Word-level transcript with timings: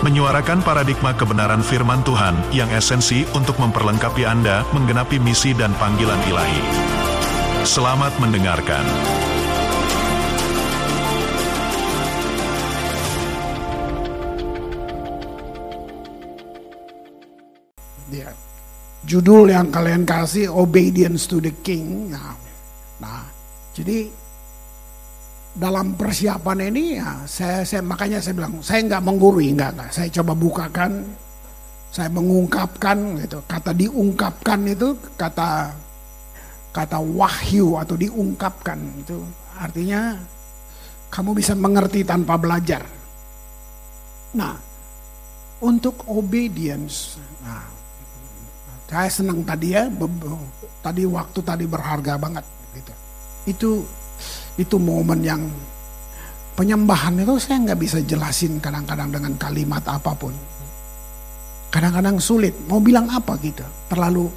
menyuarakan 0.00 0.64
paradigma 0.64 1.12
kebenaran 1.12 1.60
firman 1.60 2.00
Tuhan 2.00 2.32
yang 2.56 2.72
esensi 2.72 3.28
untuk 3.36 3.60
memperlengkapi 3.60 4.24
Anda 4.24 4.64
menggenapi 4.72 5.20
misi 5.20 5.52
dan 5.52 5.76
panggilan 5.76 6.16
ilahi. 6.24 6.62
Selamat 7.68 8.16
mendengarkan. 8.16 8.80
Ya. 18.08 18.32
Judul 19.04 19.52
yang 19.52 19.68
kalian 19.68 20.08
kasih 20.08 20.48
Obedience 20.48 21.28
to 21.28 21.44
the 21.44 21.52
King. 21.60 22.08
Nah, 22.08 22.32
nah 22.96 23.28
jadi 23.76 24.08
dalam 25.50 25.98
persiapan 25.98 26.70
ini 26.70 27.02
ya 27.02 27.26
saya, 27.26 27.66
saya 27.66 27.82
makanya 27.82 28.22
saya 28.22 28.38
bilang 28.38 28.62
saya 28.62 28.86
nggak 28.86 29.02
menggurui 29.02 29.50
nggak 29.54 29.70
nggak. 29.74 29.90
Saya 29.90 30.08
coba 30.20 30.32
bukakan 30.38 31.02
saya 31.90 32.06
mengungkapkan 32.10 33.18
gitu. 33.26 33.42
Kata 33.50 33.74
diungkapkan 33.74 34.60
itu 34.70 34.94
kata 35.18 35.74
kata 36.70 36.98
wahyu 37.02 37.74
atau 37.74 37.98
diungkapkan 37.98 38.78
itu 39.02 39.18
artinya 39.58 40.14
kamu 41.10 41.34
bisa 41.34 41.58
mengerti 41.58 42.06
tanpa 42.06 42.38
belajar. 42.38 42.86
Nah 44.38 44.54
untuk 45.60 46.06
obedience 46.06 47.18
nah 47.42 47.66
saya 48.86 49.10
senang 49.10 49.42
tadi 49.42 49.74
ya 49.74 49.86
tadi 50.82 51.02
waktu 51.06 51.38
tadi 51.42 51.64
berharga 51.66 52.14
banget 52.22 52.46
gitu. 52.78 52.92
Itu 53.50 53.70
itu 54.60 54.76
momen 54.76 55.24
yang 55.24 55.42
penyembahan 56.52 57.16
itu 57.24 57.40
saya 57.40 57.64
nggak 57.64 57.80
bisa 57.80 57.98
jelasin 58.04 58.60
kadang-kadang 58.60 59.08
dengan 59.08 59.32
kalimat 59.40 59.80
apa 59.88 60.12
pun. 60.12 60.36
Kadang-kadang 61.72 62.20
sulit 62.20 62.52
mau 62.68 62.76
bilang 62.82 63.08
apa 63.08 63.40
gitu. 63.40 63.64
Terlalu 63.88 64.28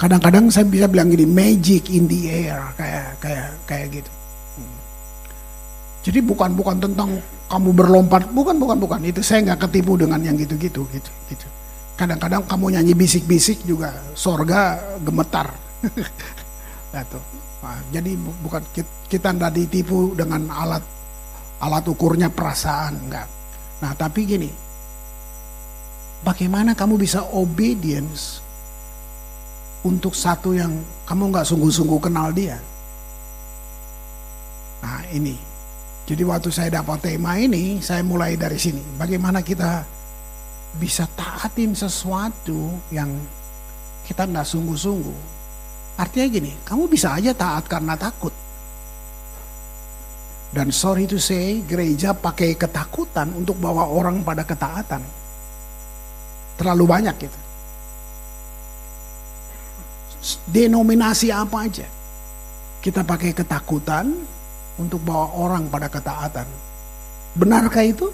kadang-kadang 0.00 0.48
saya 0.48 0.64
bisa 0.64 0.88
bilang 0.88 1.12
gini 1.12 1.28
magic 1.28 1.92
in 1.92 2.08
the 2.08 2.32
air 2.32 2.62
kayak 2.80 3.20
kayak 3.20 3.48
kayak 3.68 3.86
gitu. 4.00 4.10
Jadi 6.08 6.24
bukan 6.24 6.56
bukan 6.56 6.80
tentang 6.80 7.20
kamu 7.52 7.70
berlompat, 7.76 8.32
bukan 8.32 8.56
bukan 8.56 8.78
bukan 8.80 9.00
itu 9.04 9.20
saya 9.20 9.44
nggak 9.52 9.68
ketipu 9.68 10.00
dengan 10.00 10.22
yang 10.24 10.40
gitu-gitu 10.40 10.88
gitu 10.88 11.10
gitu. 11.28 11.46
Kadang-kadang 11.98 12.46
kamu 12.46 12.78
nyanyi 12.78 12.94
bisik-bisik 12.96 13.66
juga 13.68 13.92
sorga 14.16 14.78
gemetar. 15.04 15.52
nah, 16.92 17.04
tuh. 17.06 17.24
Nah, 17.58 17.78
jadi 17.90 18.14
bukan 18.16 18.62
kita 19.10 19.34
tidak 19.34 19.52
ditipu 19.52 20.14
dengan 20.14 20.46
alat 20.52 20.84
alat 21.58 21.84
ukurnya 21.90 22.30
perasaan 22.30 22.94
enggak. 23.08 23.28
Nah 23.82 23.92
tapi 23.94 24.26
gini, 24.26 24.50
bagaimana 26.22 26.74
kamu 26.74 26.98
bisa 26.98 27.22
obedience 27.34 28.42
untuk 29.82 30.14
satu 30.14 30.54
yang 30.54 30.82
kamu 31.06 31.34
nggak 31.34 31.46
sungguh-sungguh 31.46 32.00
kenal 32.02 32.30
dia? 32.30 32.58
Nah 34.82 35.02
ini, 35.10 35.34
jadi 36.06 36.22
waktu 36.26 36.50
saya 36.54 36.78
dapat 36.82 37.02
tema 37.02 37.38
ini, 37.38 37.82
saya 37.82 38.06
mulai 38.06 38.38
dari 38.38 38.58
sini. 38.58 38.82
Bagaimana 38.94 39.42
kita 39.42 39.82
bisa 40.78 41.10
taatin 41.18 41.74
sesuatu 41.74 42.70
yang 42.94 43.10
kita 44.06 44.30
nggak 44.30 44.46
sungguh-sungguh 44.46 45.37
Artinya 45.98 46.26
gini, 46.30 46.52
kamu 46.62 46.86
bisa 46.86 47.18
aja 47.18 47.34
taat 47.34 47.66
karena 47.66 47.98
takut. 47.98 48.30
Dan 50.54 50.70
sorry 50.70 51.10
to 51.10 51.18
say, 51.18 51.60
gereja 51.66 52.14
pakai 52.14 52.54
ketakutan 52.54 53.34
untuk 53.34 53.58
bawa 53.58 53.90
orang 53.90 54.22
pada 54.22 54.46
ketaatan. 54.46 55.02
Terlalu 56.54 56.84
banyak 56.86 57.14
gitu. 57.18 57.38
Denominasi 60.46 61.34
apa 61.34 61.66
aja. 61.66 61.86
Kita 62.78 63.02
pakai 63.02 63.34
ketakutan 63.34 64.14
untuk 64.78 65.02
bawa 65.02 65.34
orang 65.34 65.66
pada 65.66 65.90
ketaatan. 65.90 66.46
Benarkah 67.34 67.82
itu? 67.82 68.06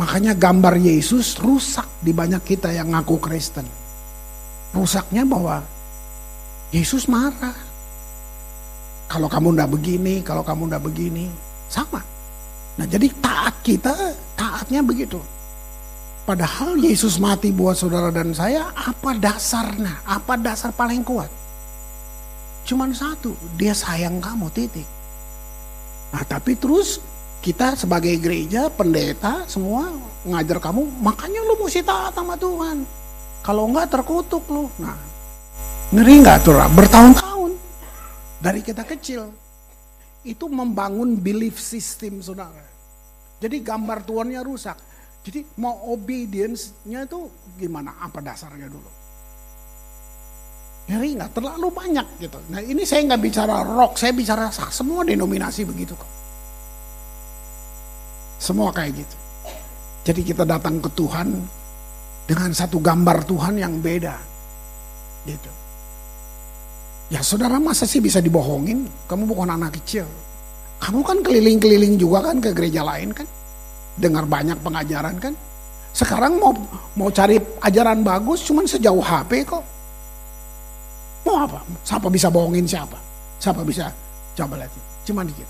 Makanya 0.00 0.32
gambar 0.32 0.80
Yesus 0.80 1.36
rusak 1.36 1.88
di 2.00 2.16
banyak 2.16 2.40
kita 2.44 2.72
yang 2.72 2.96
ngaku 2.96 3.16
Kristen 3.20 3.85
rusaknya 4.74 5.22
bahwa 5.22 5.62
Yesus 6.74 7.06
marah. 7.06 7.54
Kalau 9.06 9.30
kamu 9.30 9.54
ndak 9.54 9.70
begini, 9.70 10.18
kalau 10.26 10.42
kamu 10.42 10.66
ndak 10.66 10.82
begini, 10.82 11.30
sama. 11.70 12.02
Nah 12.74 12.86
jadi 12.86 13.06
taat 13.22 13.54
kita, 13.62 13.94
taatnya 14.34 14.82
begitu. 14.82 15.22
Padahal 16.26 16.74
Yesus 16.82 17.22
mati 17.22 17.54
buat 17.54 17.78
saudara 17.78 18.10
dan 18.10 18.34
saya, 18.34 18.74
apa 18.74 19.14
dasarnya? 19.14 20.02
Apa 20.02 20.34
dasar 20.34 20.74
paling 20.74 21.06
kuat? 21.06 21.30
Cuman 22.66 22.90
satu, 22.90 23.38
dia 23.54 23.70
sayang 23.70 24.18
kamu, 24.18 24.50
titik. 24.50 24.88
Nah 26.10 26.26
tapi 26.26 26.58
terus 26.58 26.98
kita 27.46 27.78
sebagai 27.78 28.18
gereja, 28.18 28.66
pendeta, 28.66 29.46
semua 29.46 29.86
ngajar 30.26 30.58
kamu, 30.58 30.82
makanya 30.98 31.46
lu 31.46 31.62
mesti 31.62 31.86
taat 31.86 32.10
sama 32.10 32.34
Tuhan. 32.34 32.82
Kalau 33.46 33.70
enggak 33.70 33.94
terkutuk 33.94 34.42
lu. 34.50 34.66
Nah, 34.82 34.98
ngeri 35.94 36.18
nggak 36.18 36.42
tuh? 36.42 36.58
Bertahun-tahun 36.58 37.54
dari 38.42 38.58
kita 38.58 38.82
kecil 38.82 39.30
itu 40.26 40.50
membangun 40.50 41.14
belief 41.14 41.62
system 41.62 42.18
saudara. 42.18 42.66
Jadi 43.38 43.62
gambar 43.62 44.02
tuannya 44.02 44.42
rusak. 44.42 44.74
Jadi 45.22 45.46
mau 45.62 45.94
obedience-nya 45.94 47.06
itu 47.06 47.30
gimana? 47.54 47.94
Apa 48.02 48.18
dasarnya 48.18 48.66
dulu? 48.66 48.90
Ngeri 50.90 51.18
nggak? 51.18 51.30
Terlalu 51.30 51.68
banyak 51.70 52.06
gitu. 52.18 52.38
Nah 52.50 52.58
ini 52.62 52.82
saya 52.82 53.06
nggak 53.06 53.22
bicara 53.22 53.62
rock, 53.62 53.94
saya 53.94 54.10
bicara 54.10 54.50
semua 54.50 55.06
denominasi 55.06 55.62
begitu 55.62 55.94
kok. 55.94 56.10
Semua 58.42 58.74
kayak 58.74 59.06
gitu. 59.06 59.16
Jadi 60.06 60.20
kita 60.22 60.46
datang 60.46 60.78
ke 60.78 60.90
Tuhan, 60.94 61.34
dengan 62.26 62.50
satu 62.50 62.82
gambar 62.82 63.22
Tuhan 63.24 63.54
yang 63.56 63.78
beda. 63.78 64.14
Gitu. 65.24 65.50
Ya 67.06 67.22
saudara 67.22 67.62
masa 67.62 67.86
sih 67.86 68.02
bisa 68.02 68.18
dibohongin? 68.18 68.90
Kamu 69.06 69.30
bukan 69.30 69.54
anak 69.54 69.78
kecil. 69.78 70.06
Kamu 70.82 71.06
kan 71.06 71.22
keliling-keliling 71.22 71.96
juga 71.96 72.30
kan 72.30 72.42
ke 72.42 72.50
gereja 72.50 72.82
lain 72.82 73.14
kan? 73.14 73.24
Dengar 73.96 74.26
banyak 74.26 74.58
pengajaran 74.60 75.16
kan? 75.22 75.32
Sekarang 75.94 76.36
mau 76.36 76.52
mau 76.98 77.08
cari 77.08 77.40
ajaran 77.62 78.04
bagus 78.04 78.44
cuman 78.44 78.68
sejauh 78.68 79.00
HP 79.00 79.46
kok. 79.48 79.64
Mau 81.24 81.40
apa? 81.40 81.62
Siapa 81.86 82.10
bisa 82.10 82.28
bohongin 82.28 82.66
siapa? 82.68 82.98
Siapa 83.40 83.62
bisa? 83.64 83.88
Coba 84.36 84.60
lihat. 84.60 84.74
Cuma 85.06 85.24
dikit. 85.24 85.48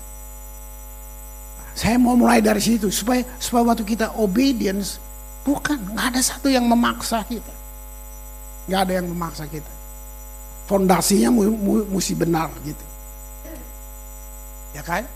Saya 1.77 1.99
mau 2.01 2.17
mulai 2.17 2.41
dari 2.41 2.61
situ 2.63 2.89
supaya 2.89 3.21
supaya 3.37 3.73
waktu 3.73 3.85
kita 3.85 4.17
obedience 4.17 4.97
Bukan, 5.47 5.79
nggak 5.95 6.11
ada 6.11 6.19
satu 6.19 6.51
yang 6.51 6.67
memaksa 6.67 7.23
kita. 7.23 7.55
Nggak 8.67 8.81
ada 8.83 8.93
yang 8.99 9.07
memaksa 9.07 9.47
kita. 9.47 9.71
Fondasinya 10.67 11.31
mesti 11.87 12.11
benar 12.19 12.51
gitu. 12.67 12.83
Ya 14.75 14.83
kan? 14.83 15.07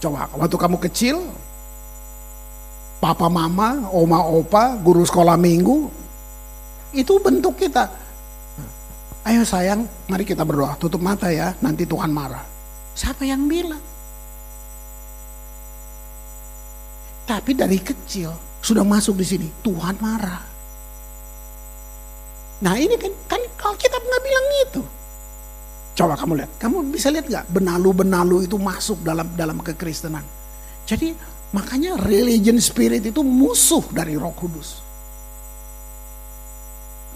Coba 0.00 0.32
waktu 0.32 0.56
kamu 0.56 0.80
kecil, 0.88 1.20
papa 3.04 3.28
mama, 3.28 3.84
oma 3.92 4.24
opa, 4.24 4.80
guru 4.80 5.04
sekolah 5.04 5.36
minggu, 5.36 5.92
itu 6.96 7.12
bentuk 7.20 7.60
kita. 7.60 7.92
Ayo 9.28 9.44
sayang, 9.44 9.84
mari 10.08 10.24
kita 10.24 10.40
berdoa. 10.40 10.72
Tutup 10.80 11.04
mata 11.04 11.28
ya, 11.28 11.52
nanti 11.60 11.84
Tuhan 11.84 12.08
marah. 12.08 12.48
Siapa 12.96 13.28
yang 13.28 13.44
bilang? 13.44 13.84
Tapi 17.28 17.52
dari 17.52 17.76
kecil 17.76 18.47
sudah 18.68 18.84
masuk 18.84 19.16
di 19.16 19.24
sini, 19.24 19.48
Tuhan 19.64 19.96
marah. 19.96 20.44
Nah 22.60 22.74
ini 22.76 23.00
kan, 23.00 23.12
kan 23.24 23.40
kalau 23.56 23.72
kita 23.80 23.96
nggak 23.96 24.22
bilang 24.22 24.46
itu. 24.68 24.82
Coba 25.96 26.14
kamu 26.14 26.44
lihat, 26.44 26.50
kamu 26.60 26.76
bisa 26.92 27.08
lihat 27.08 27.26
nggak 27.26 27.46
benalu-benalu 27.48 28.44
itu 28.44 28.60
masuk 28.60 29.00
dalam 29.00 29.24
dalam 29.32 29.56
kekristenan. 29.64 30.22
Jadi 30.84 31.16
makanya 31.56 31.96
religion 31.96 32.60
spirit 32.60 33.08
itu 33.08 33.24
musuh 33.24 33.82
dari 33.88 34.20
Roh 34.20 34.36
Kudus. 34.36 34.84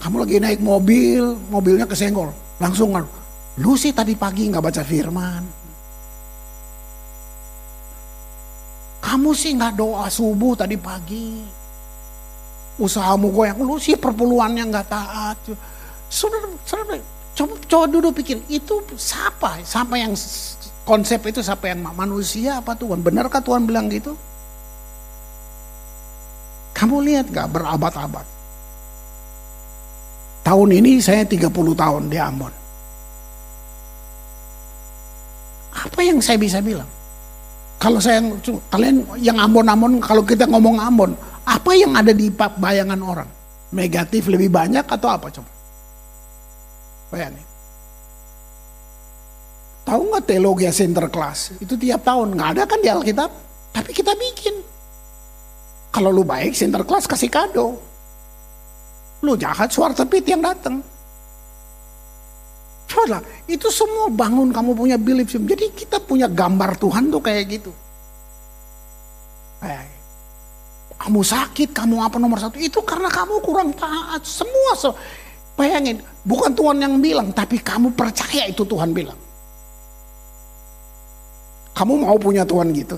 Kamu 0.01 0.19
lagi 0.19 0.41
naik 0.41 0.59
mobil, 0.59 1.37
mobilnya 1.47 1.87
kesenggol. 1.87 2.33
Langsung 2.59 2.91
lu 3.61 3.77
sih 3.77 3.93
tadi 3.93 4.17
pagi 4.17 4.49
nggak 4.49 4.63
baca 4.63 4.83
firman. 4.83 5.62
Kamu 9.03 9.35
sih 9.35 9.51
nggak 9.59 9.75
doa 9.75 10.07
subuh 10.07 10.55
tadi 10.55 10.79
pagi. 10.79 11.43
Usahamu 12.79 13.29
goyang, 13.35 13.59
lu 13.59 13.75
sih 13.75 13.99
perpuluhannya 13.99 14.63
nggak 14.63 14.87
taat. 14.87 15.37
Saudara, 16.07 16.47
saudara, 16.63 16.97
coba, 17.35 17.53
coba 17.67 17.85
duduk 17.91 18.23
pikir, 18.23 18.39
itu 18.47 18.79
siapa? 18.95 19.59
Siapa 19.61 19.99
yang 19.99 20.15
konsep 20.87 21.19
itu 21.27 21.43
siapa 21.43 21.67
yang 21.67 21.83
manusia 21.83 22.63
apa 22.63 22.73
Tuhan? 22.79 23.03
Benarkah 23.03 23.43
Tuhan 23.43 23.67
bilang 23.67 23.91
gitu? 23.91 24.15
Kamu 26.73 26.99
lihat 27.05 27.29
gak 27.29 27.53
berabad-abad? 27.53 28.25
Tahun 30.43 30.69
ini 30.75 30.99
saya 30.99 31.23
30 31.23 31.47
tahun 31.53 32.11
di 32.11 32.17
Ambon. 32.19 32.51
Apa 35.71 35.99
yang 36.03 36.19
saya 36.19 36.35
bisa 36.35 36.59
bilang? 36.59 36.89
Kalau 37.83 37.99
saya 37.99 38.23
kalian 38.71 39.03
yang 39.19 39.35
Ambon-Ambon 39.43 39.99
kalau 39.99 40.23
kita 40.23 40.47
ngomong 40.47 40.79
Ambon, 40.79 41.11
apa 41.43 41.75
yang 41.75 41.91
ada 41.99 42.15
di 42.15 42.31
bayangan 42.31 42.95
orang? 43.03 43.27
Negatif 43.75 44.31
lebih 44.31 44.47
banyak 44.47 44.87
atau 44.87 45.11
apa 45.11 45.27
coba? 45.27 45.51
Bayangin. 47.11 47.43
Tahu 49.83 49.99
nggak 49.99 50.23
teologi 50.23 50.63
Sinterklas? 50.71 51.59
Itu 51.59 51.75
tiap 51.75 52.07
tahun 52.07 52.39
nggak 52.39 52.49
ada 52.55 52.63
kan 52.63 52.79
di 52.79 52.87
Alkitab, 52.87 53.29
tapi 53.75 53.91
kita 53.91 54.15
bikin. 54.15 54.63
Kalau 55.91 56.07
lu 56.07 56.23
baik, 56.23 56.55
Sinterklas 56.55 57.03
kasih 57.03 57.27
kado. 57.27 57.83
Lu 59.27 59.35
jahat, 59.35 59.75
suara 59.75 59.91
tepit 59.91 60.23
yang 60.23 60.39
datang. 60.39 60.79
Coba 62.93 63.25
itu 63.49 63.73
semua 63.73 64.05
bangun 64.13 64.53
kamu 64.53 64.77
punya 64.77 64.97
belief 65.01 65.33
system. 65.33 65.49
Jadi 65.49 65.73
kita 65.73 65.97
punya 65.97 66.29
gambar 66.29 66.77
Tuhan 66.77 67.09
tuh 67.09 67.21
kayak 67.25 67.43
gitu. 67.49 67.71
Kayak 69.57 69.89
kamu 71.01 71.19
sakit, 71.25 71.69
kamu 71.73 71.95
apa 72.05 72.21
nomor 72.21 72.37
satu. 72.37 72.61
Itu 72.61 72.85
karena 72.85 73.09
kamu 73.09 73.41
kurang 73.41 73.73
taat. 73.73 74.21
Semua, 74.21 74.77
so, 74.77 74.93
bayangin, 75.57 75.99
bukan 76.21 76.53
Tuhan 76.53 76.77
yang 76.79 77.01
bilang, 77.01 77.33
tapi 77.33 77.57
kamu 77.59 77.91
percaya 77.97 78.45
itu 78.45 78.61
Tuhan 78.61 78.93
bilang. 78.93 79.17
Kamu 81.73 82.05
mau 82.05 82.15
punya 82.21 82.45
Tuhan 82.45 82.69
gitu? 82.71 82.95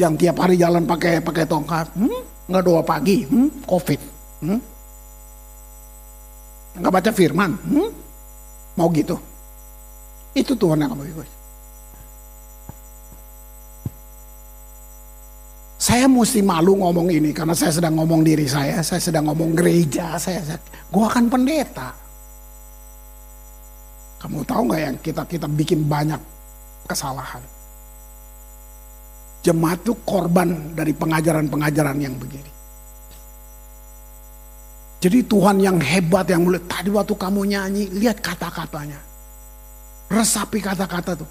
yang 0.00 0.16
tiap 0.16 0.40
hari 0.40 0.56
jalan 0.56 0.88
pakai 0.88 1.20
pakai 1.20 1.44
tongkat, 1.44 1.92
hmm? 1.92 2.48
nggak 2.48 2.64
doa 2.64 2.80
pagi, 2.80 3.28
hmm? 3.28 3.68
covid, 3.68 4.00
hmm? 4.40 4.60
nggak 6.80 6.92
baca 6.92 7.10
firman, 7.12 7.50
hmm? 7.68 7.88
Mau 8.80 8.88
gitu? 8.96 9.20
Itu 10.32 10.56
Tuhan 10.56 10.80
yang 10.80 10.96
kamu 10.96 11.04
ikut. 11.12 11.28
Saya 15.80 16.08
mesti 16.08 16.40
malu 16.40 16.80
ngomong 16.80 17.08
ini 17.12 17.32
karena 17.36 17.52
saya 17.52 17.72
sedang 17.72 18.00
ngomong 18.00 18.24
diri 18.24 18.48
saya, 18.48 18.80
saya 18.80 19.00
sedang 19.00 19.28
ngomong 19.28 19.52
gereja, 19.52 20.16
saya, 20.16 20.40
saya 20.40 20.60
gua 20.88 21.12
akan 21.12 21.28
pendeta. 21.28 21.92
Kamu 24.20 24.44
tahu 24.44 24.62
nggak 24.68 24.80
yang 24.80 24.96
kita 25.00 25.22
kita 25.24 25.48
bikin 25.48 25.84
banyak 25.88 26.20
kesalahan? 26.84 27.40
jemaat 29.40 29.80
itu 29.80 29.96
korban 30.04 30.76
dari 30.76 30.92
pengajaran-pengajaran 30.92 31.98
yang 32.00 32.14
begini. 32.16 32.59
Jadi 35.00 35.24
Tuhan 35.24 35.56
yang 35.64 35.80
hebat 35.80 36.28
yang 36.28 36.44
mulia. 36.44 36.60
Tadi 36.68 36.92
waktu 36.92 37.16
kamu 37.16 37.48
nyanyi, 37.48 37.88
lihat 37.96 38.20
kata-katanya. 38.20 39.00
Resapi 40.12 40.60
kata-kata 40.60 41.16
tuh. 41.16 41.30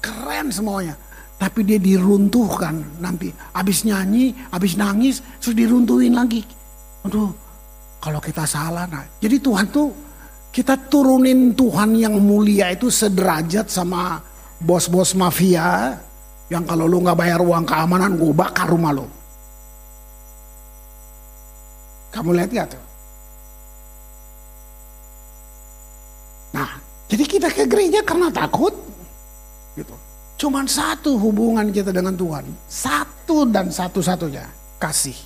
Keren 0.00 0.48
semuanya. 0.48 0.96
Tapi 1.36 1.60
dia 1.60 1.76
diruntuhkan 1.76 2.80
nanti. 2.96 3.28
Habis 3.52 3.84
nyanyi, 3.84 4.32
habis 4.48 4.80
nangis, 4.80 5.20
terus 5.36 5.52
diruntuhin 5.52 6.16
lagi. 6.16 6.40
Aduh, 7.04 7.28
kalau 8.00 8.24
kita 8.24 8.48
salah. 8.48 8.88
Nah. 8.88 9.04
Jadi 9.20 9.36
Tuhan 9.36 9.68
tuh, 9.68 9.92
kita 10.48 10.80
turunin 10.88 11.52
Tuhan 11.52 12.00
yang 12.00 12.16
mulia 12.16 12.72
itu 12.72 12.88
sederajat 12.88 13.68
sama 13.68 14.16
bos-bos 14.56 15.12
mafia 15.12 16.00
yang 16.48 16.64
kalau 16.64 16.88
lu 16.88 17.04
nggak 17.04 17.18
bayar 17.20 17.40
uang 17.44 17.68
keamanan, 17.68 18.16
gue 18.16 18.32
bakar 18.32 18.66
rumah 18.68 18.96
lu. 18.96 19.06
Kamu 22.10 22.34
lihat 22.34 22.50
gak 22.50 22.68
tuh? 22.74 22.89
Jadi 27.10 27.24
kita 27.26 27.50
ke 27.50 27.66
gereja 27.66 28.06
karena 28.06 28.30
takut. 28.30 28.70
Gitu. 29.74 29.94
Cuman 30.38 30.64
satu 30.70 31.18
hubungan 31.18 31.66
kita 31.74 31.90
dengan 31.90 32.14
Tuhan. 32.14 32.46
Satu 32.70 33.50
dan 33.50 33.74
satu-satunya. 33.74 34.46
Kasih. 34.78 35.18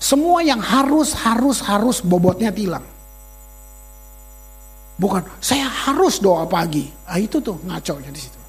Semua 0.00 0.40
yang 0.40 0.58
harus, 0.58 1.12
harus, 1.12 1.60
harus 1.60 2.00
bobotnya 2.00 2.48
tilang. 2.50 2.82
Bukan, 4.96 5.22
saya 5.38 5.68
harus 5.68 6.18
doa 6.18 6.48
pagi. 6.48 6.88
Ah 7.04 7.20
itu 7.20 7.38
tuh 7.44 7.60
ngaco 7.60 7.94
di 8.00 8.20
situ. 8.20 8.40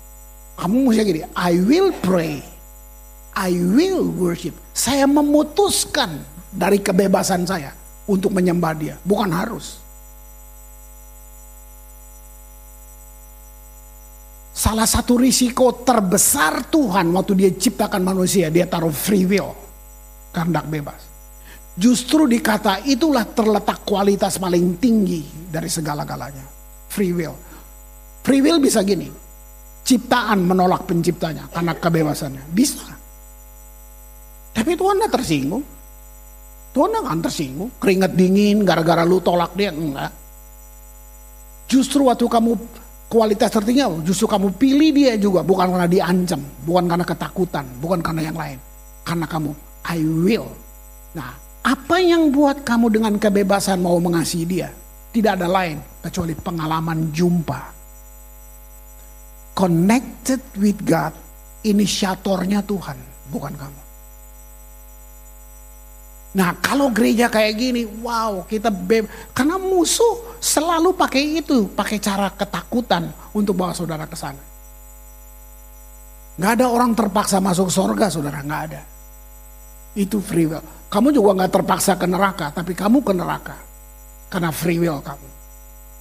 Kamu 0.55 0.87
mesti 0.87 1.03
gini, 1.03 1.21
I 1.35 1.59
will 1.59 1.91
pray. 1.99 2.39
I 3.35 3.51
will 3.51 4.07
worship. 4.15 4.55
Saya 4.71 5.03
memutuskan 5.03 6.23
dari 6.47 6.79
kebebasan 6.79 7.43
saya 7.43 7.75
untuk 8.07 8.31
menyembah 8.31 8.73
dia. 8.79 8.95
Bukan 9.03 9.27
harus. 9.35 9.84
Salah 14.55 14.87
satu 14.87 15.19
risiko 15.19 15.83
terbesar 15.83 16.71
Tuhan 16.71 17.11
waktu 17.11 17.33
dia 17.35 17.51
ciptakan 17.51 17.99
manusia, 17.99 18.47
dia 18.47 18.63
taruh 18.63 18.87
free 18.87 19.27
will. 19.27 19.51
Kehendak 20.31 20.71
bebas. 20.71 21.11
Justru 21.75 22.23
di 22.23 22.39
kata 22.39 22.87
itulah 22.87 23.27
terletak 23.27 23.83
kualitas 23.83 24.39
paling 24.39 24.79
tinggi 24.79 25.51
dari 25.51 25.67
segala-galanya. 25.67 26.47
Free 26.87 27.11
will. 27.11 27.35
Free 28.23 28.39
will 28.39 28.63
bisa 28.63 28.79
gini, 28.79 29.11
ciptaan 29.83 30.39
menolak 30.47 30.87
penciptanya 30.87 31.51
karena 31.51 31.75
kebebasannya. 31.75 32.47
Bisa. 32.47 32.95
Tapi 34.55 34.71
Tuhan 34.79 35.03
tidak 35.03 35.19
tersinggung. 35.19 35.63
Tuhan 36.71 36.95
akan 36.95 37.19
tersinggung. 37.19 37.69
Keringat 37.75 38.15
dingin 38.15 38.63
gara-gara 38.63 39.03
lu 39.03 39.19
tolak 39.19 39.51
dia. 39.51 39.75
Enggak. 39.75 40.15
Justru 41.67 42.07
waktu 42.07 42.23
kamu 42.23 42.55
kualitas 43.11 43.49
tertinggi, 43.51 43.85
justru 44.05 44.25
kamu 44.25 44.53
pilih 44.55 44.89
dia 44.91 45.13
juga. 45.19 45.41
Bukan 45.45 45.71
karena 45.71 45.87
diancam. 45.89 46.41
Bukan 46.65 46.83
karena 46.89 47.05
ketakutan. 47.05 47.65
Bukan 47.79 47.99
karena 48.01 48.21
yang 48.31 48.37
lain. 48.37 48.57
Karena 49.05 49.25
kamu, 49.29 49.51
I 49.85 49.99
will. 50.01 50.49
Nah, 51.13 51.37
apa 51.61 52.01
yang 52.01 52.33
buat 52.33 52.65
kamu 52.65 52.89
dengan 52.89 53.13
kebebasan 53.21 53.79
mau 53.81 54.01
mengasihi 54.01 54.45
dia? 54.45 54.69
Tidak 55.13 55.31
ada 55.37 55.47
lain 55.47 55.79
kecuali 56.03 56.35
pengalaman 56.35 57.13
jumpa 57.15 57.75
connected 59.55 60.43
with 60.59 60.77
God, 60.83 61.15
inisiatornya 61.63 62.61
Tuhan, 62.67 62.99
bukan 63.31 63.55
kamu. 63.55 63.81
Nah 66.35 66.51
kalau 66.59 66.91
gereja 66.91 67.31
kayak 67.31 67.53
gini, 67.55 67.87
wow 68.03 68.43
kita 68.43 68.67
be 68.67 69.07
karena 69.31 69.55
musuh 69.55 70.35
selalu 70.43 70.91
pakai 70.91 71.39
itu, 71.39 71.71
pakai 71.71 71.95
cara 72.03 72.27
ketakutan 72.27 73.07
untuk 73.31 73.55
bawa 73.55 73.71
saudara 73.71 74.03
ke 74.03 74.19
sana. 74.19 74.43
Gak 76.35 76.59
ada 76.59 76.67
orang 76.67 76.91
terpaksa 76.91 77.39
masuk 77.39 77.71
surga, 77.71 78.11
saudara, 78.11 78.43
gak 78.43 78.61
ada. 78.67 78.81
Itu 79.95 80.19
free 80.19 80.51
will. 80.51 80.59
Kamu 80.91 81.15
juga 81.15 81.47
gak 81.47 81.63
terpaksa 81.63 81.95
ke 81.95 82.03
neraka, 82.03 82.51
tapi 82.51 82.75
kamu 82.75 82.99
ke 82.99 83.13
neraka 83.15 83.55
karena 84.27 84.51
free 84.51 84.75
will 84.75 84.99
kamu. 84.99 85.27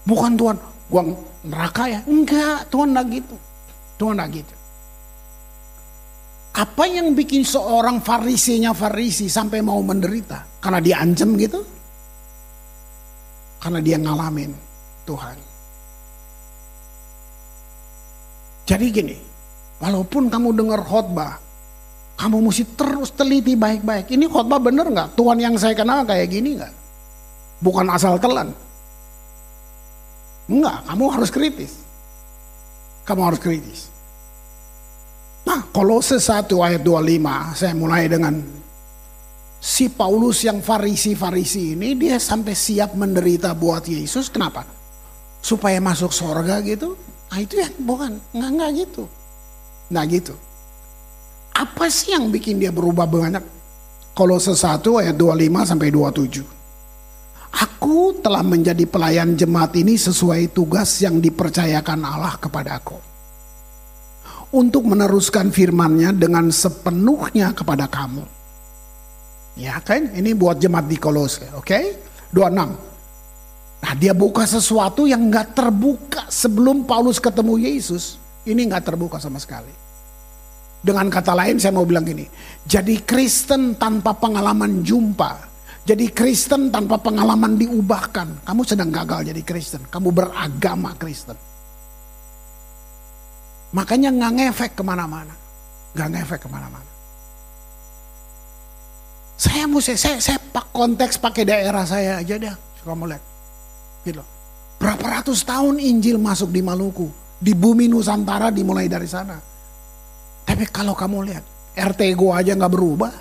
Bukan 0.02 0.34
Tuhan, 0.34 0.56
gua 0.90 1.02
neraka 1.46 1.86
ya? 1.86 2.00
Enggak, 2.10 2.66
Tuhan 2.74 2.90
enggak 2.90 3.06
gitu. 3.22 3.36
Tuhan 4.02 4.18
enggak 4.18 4.30
gitu. 4.42 4.54
Apa 6.54 6.86
yang 6.86 7.18
bikin 7.18 7.42
seorang 7.42 7.98
farisinya 7.98 8.70
farisi 8.70 9.26
sampai 9.26 9.58
mau 9.58 9.82
menderita? 9.82 10.62
Karena 10.62 10.78
dia 10.78 11.02
ancam 11.02 11.34
gitu? 11.34 11.58
Karena 13.58 13.82
dia 13.82 13.98
ngalamin 13.98 14.54
Tuhan. 15.02 15.36
Jadi 18.64 18.86
gini, 18.88 19.16
walaupun 19.82 20.30
kamu 20.30 20.54
dengar 20.54 20.80
khotbah, 20.86 21.42
kamu 22.14 22.38
mesti 22.38 22.64
terus 22.78 23.10
teliti 23.10 23.58
baik-baik. 23.58 24.14
Ini 24.14 24.24
khotbah 24.30 24.62
bener 24.62 24.86
nggak? 24.86 25.18
Tuhan 25.18 25.42
yang 25.42 25.58
saya 25.58 25.74
kenal 25.74 26.06
kayak 26.06 26.30
gini 26.30 26.54
nggak? 26.54 26.72
Bukan 27.66 27.90
asal 27.90 28.14
telan. 28.22 28.54
Enggak, 30.46 30.86
kamu 30.86 31.04
harus 31.10 31.30
kritis. 31.34 31.72
Kamu 33.02 33.20
harus 33.26 33.40
kritis. 33.40 33.93
Nah, 35.54 35.70
Kolose 35.70 36.18
1 36.18 36.50
ayat 36.66 36.82
25, 36.82 37.54
saya 37.54 37.78
mulai 37.78 38.10
dengan 38.10 38.42
si 39.62 39.86
Paulus 39.86 40.42
yang 40.42 40.58
farisi-farisi 40.58 41.78
ini 41.78 41.94
dia 41.94 42.18
sampai 42.18 42.58
siap 42.58 42.98
menderita 42.98 43.54
buat 43.54 43.86
Yesus. 43.86 44.34
Kenapa? 44.34 44.66
Supaya 45.38 45.78
masuk 45.78 46.10
sorga 46.10 46.58
gitu. 46.58 46.98
Nah 47.30 47.38
itu 47.38 47.62
ya 47.62 47.70
bukan. 47.70 48.18
Nggak, 48.34 48.50
nggak 48.50 48.70
gitu. 48.82 49.06
Nggak 49.94 50.04
gitu. 50.18 50.34
Apa 51.54 51.86
sih 51.86 52.18
yang 52.18 52.34
bikin 52.34 52.58
dia 52.58 52.74
berubah 52.74 53.06
banyak? 53.06 53.46
Kalau 54.10 54.42
sesuatu 54.42 54.98
ayat 54.98 55.14
25 55.14 55.70
sampai 55.70 55.94
27. 55.94 56.42
Aku 57.62 58.18
telah 58.18 58.42
menjadi 58.42 58.82
pelayan 58.90 59.38
jemaat 59.38 59.70
ini 59.78 59.94
sesuai 59.94 60.50
tugas 60.50 60.98
yang 60.98 61.22
dipercayakan 61.22 62.02
Allah 62.02 62.34
kepada 62.42 62.74
aku. 62.82 63.13
Untuk 64.54 64.86
meneruskan 64.86 65.50
firmannya 65.50 66.14
dengan 66.14 66.46
sepenuhnya 66.54 67.50
kepada 67.50 67.90
kamu. 67.90 68.22
Ya 69.58 69.82
kan, 69.82 70.14
ini 70.14 70.30
buat 70.30 70.62
jemaat 70.62 70.86
di 70.86 70.94
Kolose, 70.94 71.50
oke? 71.58 71.66
Okay? 71.66 71.84
26. 72.30 73.82
Nah 73.84 73.94
dia 73.98 74.14
buka 74.14 74.46
sesuatu 74.46 75.10
yang 75.10 75.26
gak 75.26 75.58
terbuka 75.58 76.30
sebelum 76.30 76.86
Paulus 76.86 77.18
ketemu 77.18 77.66
Yesus. 77.66 78.18
Ini 78.46 78.70
gak 78.70 78.94
terbuka 78.94 79.18
sama 79.18 79.42
sekali. 79.42 79.70
Dengan 80.84 81.10
kata 81.10 81.34
lain 81.34 81.58
saya 81.58 81.74
mau 81.74 81.86
bilang 81.86 82.06
gini, 82.06 82.26
jadi 82.62 83.02
Kristen 83.02 83.74
tanpa 83.74 84.14
pengalaman 84.14 84.84
jumpa 84.86 85.54
jadi 85.84 86.08
Kristen 86.16 86.72
tanpa 86.72 86.96
pengalaman 86.96 87.60
diubahkan. 87.60 88.48
Kamu 88.48 88.64
sedang 88.64 88.88
gagal 88.88 89.28
jadi 89.28 89.42
Kristen. 89.44 89.84
Kamu 89.92 90.16
beragama 90.16 90.96
Kristen. 90.96 91.36
Makanya 93.74 94.14
nggak 94.14 94.32
ngefek 94.38 94.72
ke 94.78 94.82
mana-mana. 94.86 95.34
Nggak 95.98 96.08
ngefek 96.14 96.40
ke 96.46 96.48
mana-mana. 96.48 96.90
Saya 99.34 99.66
mesti, 99.66 99.98
saya, 99.98 100.22
saya 100.22 100.38
pak 100.38 100.70
konteks 100.70 101.18
pakai 101.18 101.42
daerah 101.42 101.82
saya 101.82 102.22
aja 102.22 102.38
deh. 102.38 102.54
Kamu 102.86 103.10
lihat. 103.10 103.22
Gitu. 104.06 104.22
Berapa 104.78 105.20
ratus 105.20 105.42
tahun 105.42 105.82
Injil 105.82 106.22
masuk 106.22 106.54
di 106.54 106.62
Maluku. 106.62 107.10
Di 107.42 107.50
bumi 107.50 107.90
Nusantara 107.90 108.54
dimulai 108.54 108.86
dari 108.86 109.10
sana. 109.10 109.34
Tapi 110.44 110.70
kalau 110.70 110.94
kamu 110.94 111.18
lihat, 111.26 111.44
RT 111.74 112.00
gua 112.14 112.44
aja 112.44 112.54
nggak 112.54 112.72
berubah. 112.72 113.12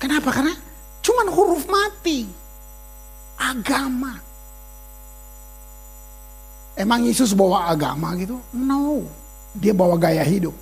Kenapa? 0.00 0.30
Karena 0.32 0.54
cuman 1.04 1.26
huruf 1.28 1.66
mati. 1.68 2.24
Agama. 3.36 4.07
Emang 6.78 7.02
Yesus 7.02 7.34
bawa 7.34 7.74
agama 7.74 8.14
gitu? 8.14 8.38
No. 8.54 9.02
Dia 9.58 9.74
bawa 9.74 9.98
gaya 9.98 10.22
hidup. 10.22 10.54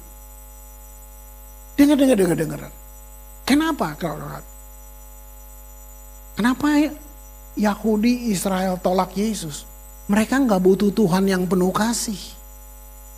Dengar, 1.77 2.01
dengar, 2.01 2.17
dengar, 2.17 2.37
dengar. 2.41 2.61
Kenapa? 3.45 3.93
Kenapa 6.33 6.67
Yahudi 7.53 8.33
Israel 8.33 8.81
tolak 8.81 9.13
Yesus? 9.13 9.69
Mereka 10.09 10.41
nggak 10.49 10.63
butuh 10.65 10.89
Tuhan 10.89 11.29
yang 11.29 11.45
penuh 11.45 11.69
kasih. 11.69 12.19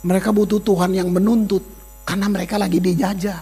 Mereka 0.02 0.35
butuh 0.35 0.59
Tuhan 0.59 0.90
yang 0.90 1.14
menuntut. 1.14 1.62
Karena 2.02 2.26
mereka 2.26 2.59
lagi 2.59 2.83
dijajah. 2.83 3.38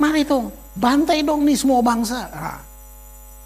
Mari 0.00 0.24
tuh, 0.24 0.48
Bantai 0.76 1.24
dong 1.24 1.48
nih 1.48 1.56
semua 1.56 1.80
bangsa. 1.80 2.28
Nah, 2.28 2.60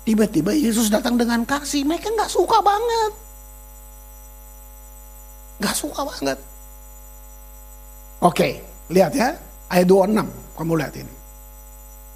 tiba-tiba 0.02 0.50
Yesus 0.50 0.90
datang 0.90 1.14
dengan 1.14 1.46
kasih. 1.46 1.86
Mereka 1.86 2.10
nggak 2.10 2.26
suka 2.26 2.58
banget. 2.58 3.12
Nggak 5.60 5.76
suka 5.76 6.00
banget. 6.08 6.38
Oke, 8.24 8.64
lihat 8.88 9.12
ya. 9.12 9.36
Ayat 9.68 9.86
26. 9.86 10.24
Kamu 10.56 10.72
lihat 10.76 10.94
ini. 10.96 11.12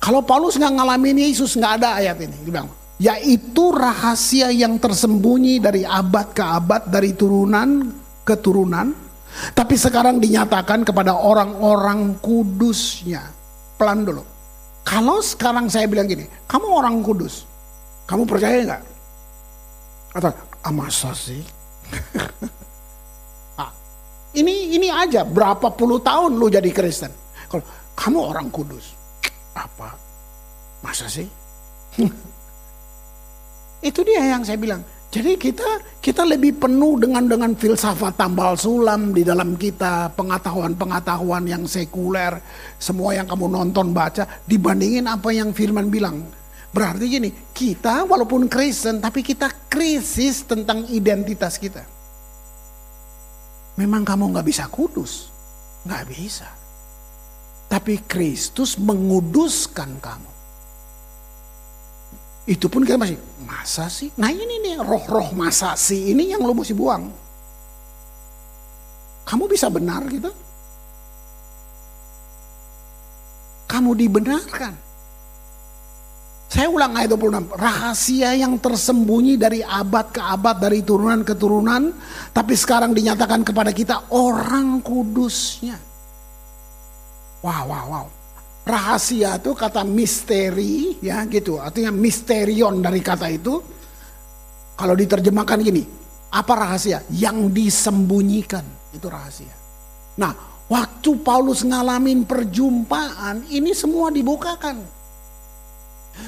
Kalau 0.00 0.20
Paulus 0.20 0.56
nggak 0.60 0.74
ngalamin 0.80 1.16
Yesus 1.28 1.56
nggak 1.56 1.80
ada 1.80 2.00
ayat 2.00 2.16
ini. 2.20 2.36
Dia 2.44 2.52
bilang, 2.52 2.68
yaitu 3.00 3.72
rahasia 3.72 4.52
yang 4.52 4.80
tersembunyi 4.80 5.60
dari 5.60 5.84
abad 5.84 6.32
ke 6.32 6.44
abad, 6.44 6.82
dari 6.88 7.12
turunan 7.16 7.92
ke 8.24 8.34
turunan. 8.40 8.92
Tapi 9.34 9.74
sekarang 9.74 10.20
dinyatakan 10.22 10.84
kepada 10.86 11.16
orang-orang 11.16 12.20
kudusnya. 12.20 13.28
Pelan 13.74 14.06
dulu. 14.06 14.22
Kalau 14.84 15.18
sekarang 15.24 15.66
saya 15.72 15.88
bilang 15.88 16.04
gini, 16.06 16.28
kamu 16.44 16.68
orang 16.68 17.00
kudus, 17.00 17.48
kamu 18.04 18.28
percaya 18.28 18.60
nggak? 18.60 18.82
Atau 20.14 20.30
ah, 20.62 21.14
sih? 21.16 21.40
ini 24.35 24.75
ini 24.75 24.88
aja 24.91 25.23
berapa 25.23 25.71
puluh 25.75 26.03
tahun 26.03 26.35
lu 26.35 26.50
jadi 26.50 26.71
Kristen. 26.75 27.11
Kalau 27.47 27.62
kamu 27.95 28.19
orang 28.35 28.49
kudus, 28.50 28.95
apa? 29.55 29.95
Masa 30.83 31.07
sih? 31.07 31.26
Itu 33.88 34.00
dia 34.03 34.35
yang 34.35 34.43
saya 34.43 34.59
bilang. 34.59 34.83
Jadi 35.14 35.38
kita 35.38 35.79
kita 36.03 36.26
lebih 36.26 36.59
penuh 36.59 36.99
dengan 36.99 37.23
dengan 37.23 37.55
filsafat 37.55 38.19
tambal 38.19 38.59
sulam 38.59 39.14
di 39.14 39.23
dalam 39.23 39.55
kita, 39.55 40.11
pengetahuan-pengetahuan 40.19 41.47
yang 41.47 41.62
sekuler, 41.71 42.35
semua 42.83 43.14
yang 43.14 43.31
kamu 43.31 43.47
nonton 43.47 43.95
baca 43.95 44.26
dibandingin 44.43 45.07
apa 45.07 45.31
yang 45.31 45.55
firman 45.55 45.87
bilang. 45.87 46.19
Berarti 46.75 47.07
gini, 47.07 47.31
kita 47.55 48.03
walaupun 48.11 48.50
Kristen 48.50 48.99
tapi 48.99 49.23
kita 49.23 49.47
krisis 49.71 50.43
tentang 50.43 50.83
identitas 50.91 51.62
kita. 51.62 51.87
Memang 53.75 54.07
kamu 54.07 54.31
nggak 54.31 54.47
bisa 54.47 54.71
kudus, 54.71 55.35
nggak 55.83 56.04
bisa. 56.07 56.47
Tapi 57.66 58.07
Kristus 58.07 58.78
menguduskan 58.78 59.99
kamu. 59.99 60.31
Itu 62.45 62.69
pun 62.69 62.85
kita 62.85 63.00
masih, 63.00 63.19
masa 63.49 63.88
sih? 63.88 64.12
Nah 64.21 64.28
ini 64.28 64.61
nih 64.61 64.76
roh-roh 64.78 65.33
masa 65.33 65.75
sih 65.81 66.12
ini 66.12 66.28
yang 66.28 66.45
lo 66.45 66.52
mesti 66.52 66.76
buang. 66.76 67.09
Kamu 69.25 69.49
bisa 69.49 69.73
benar 69.73 70.04
gitu? 70.12 70.28
Kamu 73.64 73.97
dibenarkan. 73.97 74.84
Saya 76.54 76.70
ulang 76.70 76.94
ayat 76.94 77.11
26. 77.11 77.50
Rahasia 77.58 78.30
yang 78.38 78.54
tersembunyi 78.62 79.34
dari 79.34 79.58
abad 79.58 80.14
ke 80.14 80.23
abad, 80.23 80.62
dari 80.62 80.87
turunan 80.87 81.26
ke 81.26 81.34
turunan. 81.34 81.90
Tapi 82.30 82.54
sekarang 82.54 82.94
dinyatakan 82.94 83.42
kepada 83.42 83.75
kita 83.75 84.14
orang 84.14 84.78
kudusnya. 84.78 85.75
Wow, 87.42 87.66
wow, 87.66 87.87
wow 87.90 88.06
rahasia 88.64 89.37
itu 89.37 89.52
kata 89.52 89.84
misteri 89.84 90.96
ya 91.04 91.20
gitu 91.28 91.61
artinya 91.61 91.92
misterion 91.92 92.80
dari 92.80 93.04
kata 93.04 93.28
itu 93.28 93.61
kalau 94.73 94.96
diterjemahkan 94.96 95.61
gini 95.61 95.84
apa 96.32 96.52
rahasia 96.56 97.04
yang 97.12 97.52
disembunyikan 97.52 98.64
itu 98.96 99.04
rahasia 99.04 99.52
nah 100.16 100.32
waktu 100.64 101.20
Paulus 101.20 101.61
ngalamin 101.61 102.25
perjumpaan 102.25 103.44
ini 103.52 103.76
semua 103.76 104.08
dibukakan 104.08 104.80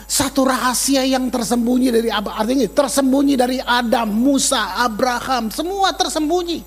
satu 0.07 0.47
rahasia 0.47 1.07
yang 1.07 1.31
tersembunyi 1.31 1.89
dari 1.95 2.09
apa 2.11 2.39
artinya 2.39 2.67
tersembunyi 2.67 3.35
dari 3.39 3.59
Adam 3.63 4.11
Musa 4.11 4.83
Abraham 4.83 5.51
semua 5.51 5.95
tersembunyi 5.95 6.63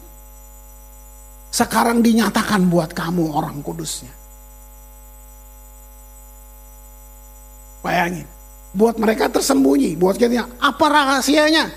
sekarang 1.50 2.04
dinyatakan 2.04 2.68
buat 2.68 2.94
kamu 2.94 3.34
orang 3.34 3.60
kudusnya 3.66 4.20
Bayangin. 7.80 8.28
Buat 8.76 9.00
mereka 9.00 9.32
tersembunyi. 9.32 9.96
Buat 9.98 10.20
kita 10.20 10.46
apa 10.60 10.86
rahasianya? 10.86 11.72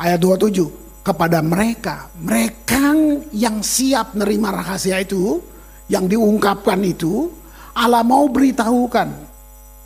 Ayat 0.00 0.18
27. 0.18 1.04
Kepada 1.04 1.44
mereka. 1.44 2.08
Mereka 2.18 2.96
yang 3.30 3.60
siap 3.60 4.16
nerima 4.16 4.50
rahasia 4.50 4.98
itu. 5.00 5.38
Yang 5.86 6.16
diungkapkan 6.18 6.80
itu. 6.82 7.30
Allah 7.76 8.02
mau 8.02 8.26
beritahukan. 8.26 9.29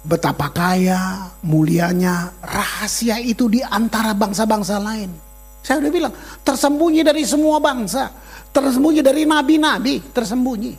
Betapa 0.04 0.52
kaya, 0.52 1.32
mulianya 1.40 2.28
rahasia 2.44 3.16
itu 3.24 3.48
di 3.48 3.64
antara 3.64 4.12
bangsa-bangsa 4.12 4.76
lain. 4.76 5.08
Saya 5.64 5.80
udah 5.80 5.88
bilang, 5.88 6.12
tersembunyi 6.44 7.00
dari 7.00 7.24
semua 7.24 7.56
bangsa. 7.56 8.12
Tersembunyi 8.52 9.00
dari 9.00 9.24
nabi-nabi, 9.24 10.04
tersembunyi. 10.12 10.76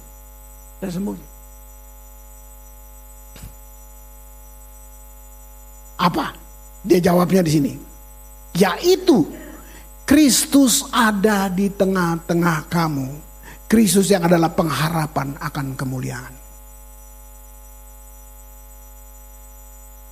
Tersembunyi. 0.78 1.26
Apa? 5.98 6.38
Dia 6.86 7.02
jawabnya 7.02 7.42
di 7.42 7.52
sini. 7.52 7.74
Yaitu 8.54 9.26
Kristus 10.06 10.86
ada 10.94 11.50
di 11.50 11.74
tengah-tengah 11.74 12.70
kamu. 12.70 13.10
Kristus 13.66 14.14
yang 14.14 14.22
adalah 14.30 14.54
pengharapan 14.54 15.34
akan 15.42 15.74
kemuliaan. 15.74 16.45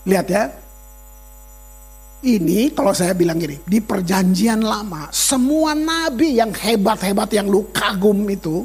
Lihat 0.04 0.28
ya. 0.28 0.44
Ini 2.24 2.72
kalau 2.72 2.96
saya 2.96 3.12
bilang 3.12 3.36
gini, 3.36 3.60
di 3.68 3.84
perjanjian 3.84 4.64
lama, 4.64 5.12
semua 5.12 5.76
nabi 5.76 6.40
yang 6.40 6.56
hebat-hebat 6.56 7.28
yang 7.36 7.52
lu 7.52 7.68
kagum 7.76 8.24
itu, 8.32 8.64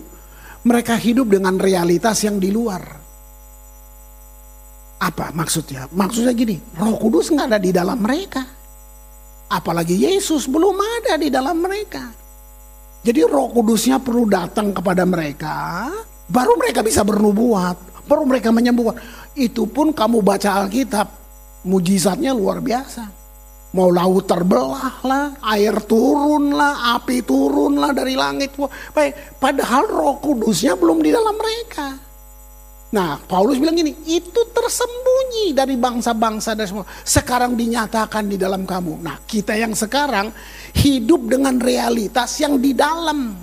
mereka 0.62 0.94
hidup 0.94 1.26
dengan 1.26 1.58
realitas 1.58 2.22
yang 2.22 2.38
di 2.38 2.54
luar. 2.54 2.82
Apa 5.02 5.34
maksudnya? 5.34 5.90
Maksudnya 5.90 6.30
gini, 6.38 6.58
Roh 6.78 7.02
Kudus 7.02 7.34
nggak 7.34 7.46
ada 7.50 7.58
di 7.58 7.74
dalam 7.74 7.98
mereka. 7.98 8.46
Apalagi 9.50 10.06
Yesus 10.06 10.46
belum 10.46 10.78
ada 10.78 11.18
di 11.18 11.26
dalam 11.26 11.58
mereka. 11.58 12.14
Jadi 13.02 13.26
Roh 13.26 13.50
Kudusnya 13.50 13.98
perlu 13.98 14.22
datang 14.30 14.70
kepada 14.70 15.02
mereka, 15.02 15.90
baru 16.30 16.54
mereka 16.54 16.86
bisa 16.86 17.02
bernubuat, 17.02 18.06
baru 18.06 18.22
mereka 18.22 18.54
menyembuhkan. 18.54 19.02
Itu 19.34 19.66
pun 19.66 19.90
kamu 19.90 20.22
baca 20.22 20.62
Alkitab, 20.62 21.17
mujizatnya 21.66 22.36
luar 22.36 22.62
biasa. 22.62 23.18
Mau 23.68 23.92
laut 23.92 24.24
terbelah 24.24 25.04
lah, 25.04 25.26
air 25.52 25.76
turun 25.84 26.56
lah, 26.56 26.96
api 26.96 27.20
turun 27.20 27.76
lah 27.76 27.92
dari 27.92 28.16
langit. 28.16 28.56
Baik, 28.96 29.36
padahal 29.36 29.84
Roh 29.84 30.16
Kudusnya 30.24 30.72
belum 30.72 31.04
di 31.04 31.12
dalam 31.12 31.36
mereka. 31.36 32.08
Nah, 32.88 33.20
Paulus 33.20 33.60
bilang 33.60 33.76
gini, 33.76 33.92
itu 34.08 34.40
tersembunyi 34.48 35.52
dari 35.52 35.76
bangsa-bangsa 35.76 36.56
dan 36.56 36.64
semua. 36.64 36.88
Sekarang 37.04 37.52
dinyatakan 37.52 38.24
di 38.24 38.40
dalam 38.40 38.64
kamu. 38.64 39.04
Nah, 39.04 39.20
kita 39.28 39.52
yang 39.52 39.76
sekarang 39.76 40.32
hidup 40.72 41.28
dengan 41.28 41.60
realitas 41.60 42.40
yang 42.40 42.56
di 42.56 42.72
dalam. 42.72 43.36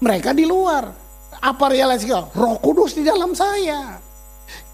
Mereka 0.00 0.32
di 0.32 0.48
luar. 0.48 0.88
Apa 1.44 1.68
realitas? 1.68 2.08
Roh 2.32 2.56
Kudus 2.56 2.96
di 2.96 3.04
dalam 3.04 3.36
saya. 3.36 4.00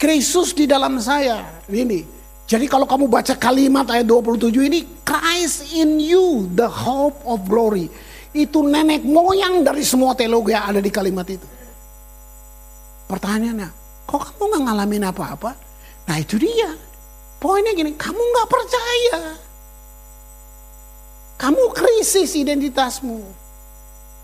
Kristus 0.01 0.57
di 0.57 0.65
dalam 0.65 0.97
saya. 1.03 1.63
Ini. 1.69 2.21
Jadi 2.51 2.67
kalau 2.67 2.83
kamu 2.83 3.07
baca 3.07 3.39
kalimat 3.39 3.87
ayat 3.87 4.11
27 4.11 4.51
ini, 4.67 4.83
Christ 5.07 5.71
in 5.71 6.03
you, 6.03 6.51
the 6.51 6.67
hope 6.67 7.23
of 7.23 7.47
glory. 7.47 7.87
Itu 8.35 8.67
nenek 8.67 9.07
moyang 9.07 9.63
dari 9.63 9.87
semua 9.87 10.19
teologi 10.19 10.51
yang 10.51 10.75
ada 10.75 10.81
di 10.83 10.91
kalimat 10.91 11.27
itu. 11.31 11.47
Pertanyaannya, 13.07 13.71
kok 14.07 14.35
kamu 14.35 14.43
nggak 14.51 14.63
ngalamin 14.67 15.05
apa-apa? 15.15 15.51
Nah 16.11 16.17
itu 16.19 16.43
dia. 16.43 16.75
Poinnya 17.39 17.71
gini, 17.71 17.95
kamu 17.95 18.19
nggak 18.19 18.49
percaya. 18.51 19.19
Kamu 21.39 21.73
krisis 21.73 22.35
identitasmu. 22.35 23.19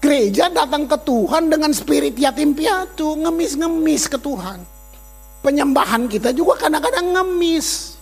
Gereja 0.03 0.53
datang 0.53 0.85
ke 0.85 0.99
Tuhan 1.01 1.49
dengan 1.49 1.73
spirit 1.73 2.15
yatim 2.19 2.53
piatu, 2.53 3.17
ngemis-ngemis 3.17 4.11
ke 4.11 4.19
Tuhan. 4.21 4.76
Penyembahan 5.47 6.11
kita 6.11 6.35
juga 6.35 6.67
kadang-kadang 6.67 7.15
ngemis. 7.15 7.95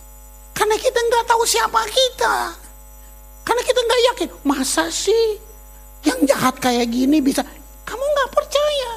Karena 0.57 0.73
kita 0.81 0.97
nggak 0.97 1.29
tahu 1.29 1.45
siapa 1.45 1.77
kita. 1.85 2.57
Karena 3.45 3.61
kita 3.61 3.79
nggak 3.85 4.01
yakin, 4.09 4.29
masa 4.41 4.89
sih 4.89 5.37
yang 6.01 6.25
jahat 6.25 6.57
kayak 6.57 6.89
gini 6.89 7.21
bisa? 7.21 7.45
Kamu 7.85 8.01
nggak 8.01 8.31
percaya, 8.33 8.91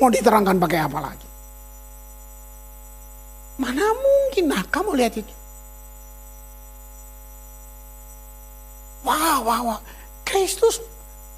Mau 0.00 0.08
diterangkan 0.08 0.56
pakai 0.56 0.80
apa 0.80 0.98
lagi? 1.00 1.28
Mana 3.60 3.84
mungkin? 3.92 4.44
Nah 4.48 4.64
kamu 4.68 4.96
lihat 4.96 5.20
itu. 5.20 5.32
Wah, 9.04 9.40
wah, 9.40 9.60
wah. 9.60 9.80
Kristus, 10.24 10.80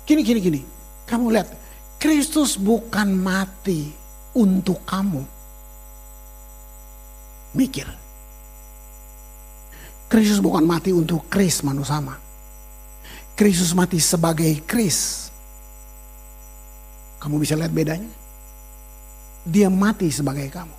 gini, 0.07 0.27
gini, 0.27 0.39
gini. 0.39 0.61
Kamu 1.07 1.31
lihat, 1.31 1.51
Kristus 1.99 2.55
bukan 2.55 3.15
mati 3.15 3.91
untuk 4.35 4.83
kamu. 4.87 5.42
Mikir. 7.53 7.89
Kristus 10.09 10.41
bukan 10.45 10.65
mati 10.65 10.93
untuk 10.93 11.29
Kris 11.33 11.65
manusia. 11.65 12.01
Kristus 13.33 13.73
mati 13.73 13.97
sebagai 13.97 14.61
Kris. 14.69 15.31
Kamu 17.17 17.41
bisa 17.41 17.57
lihat 17.57 17.73
bedanya? 17.73 18.23
dia 19.43 19.67
mati 19.67 20.07
sebagai 20.11 20.47
kamu. 20.51 20.77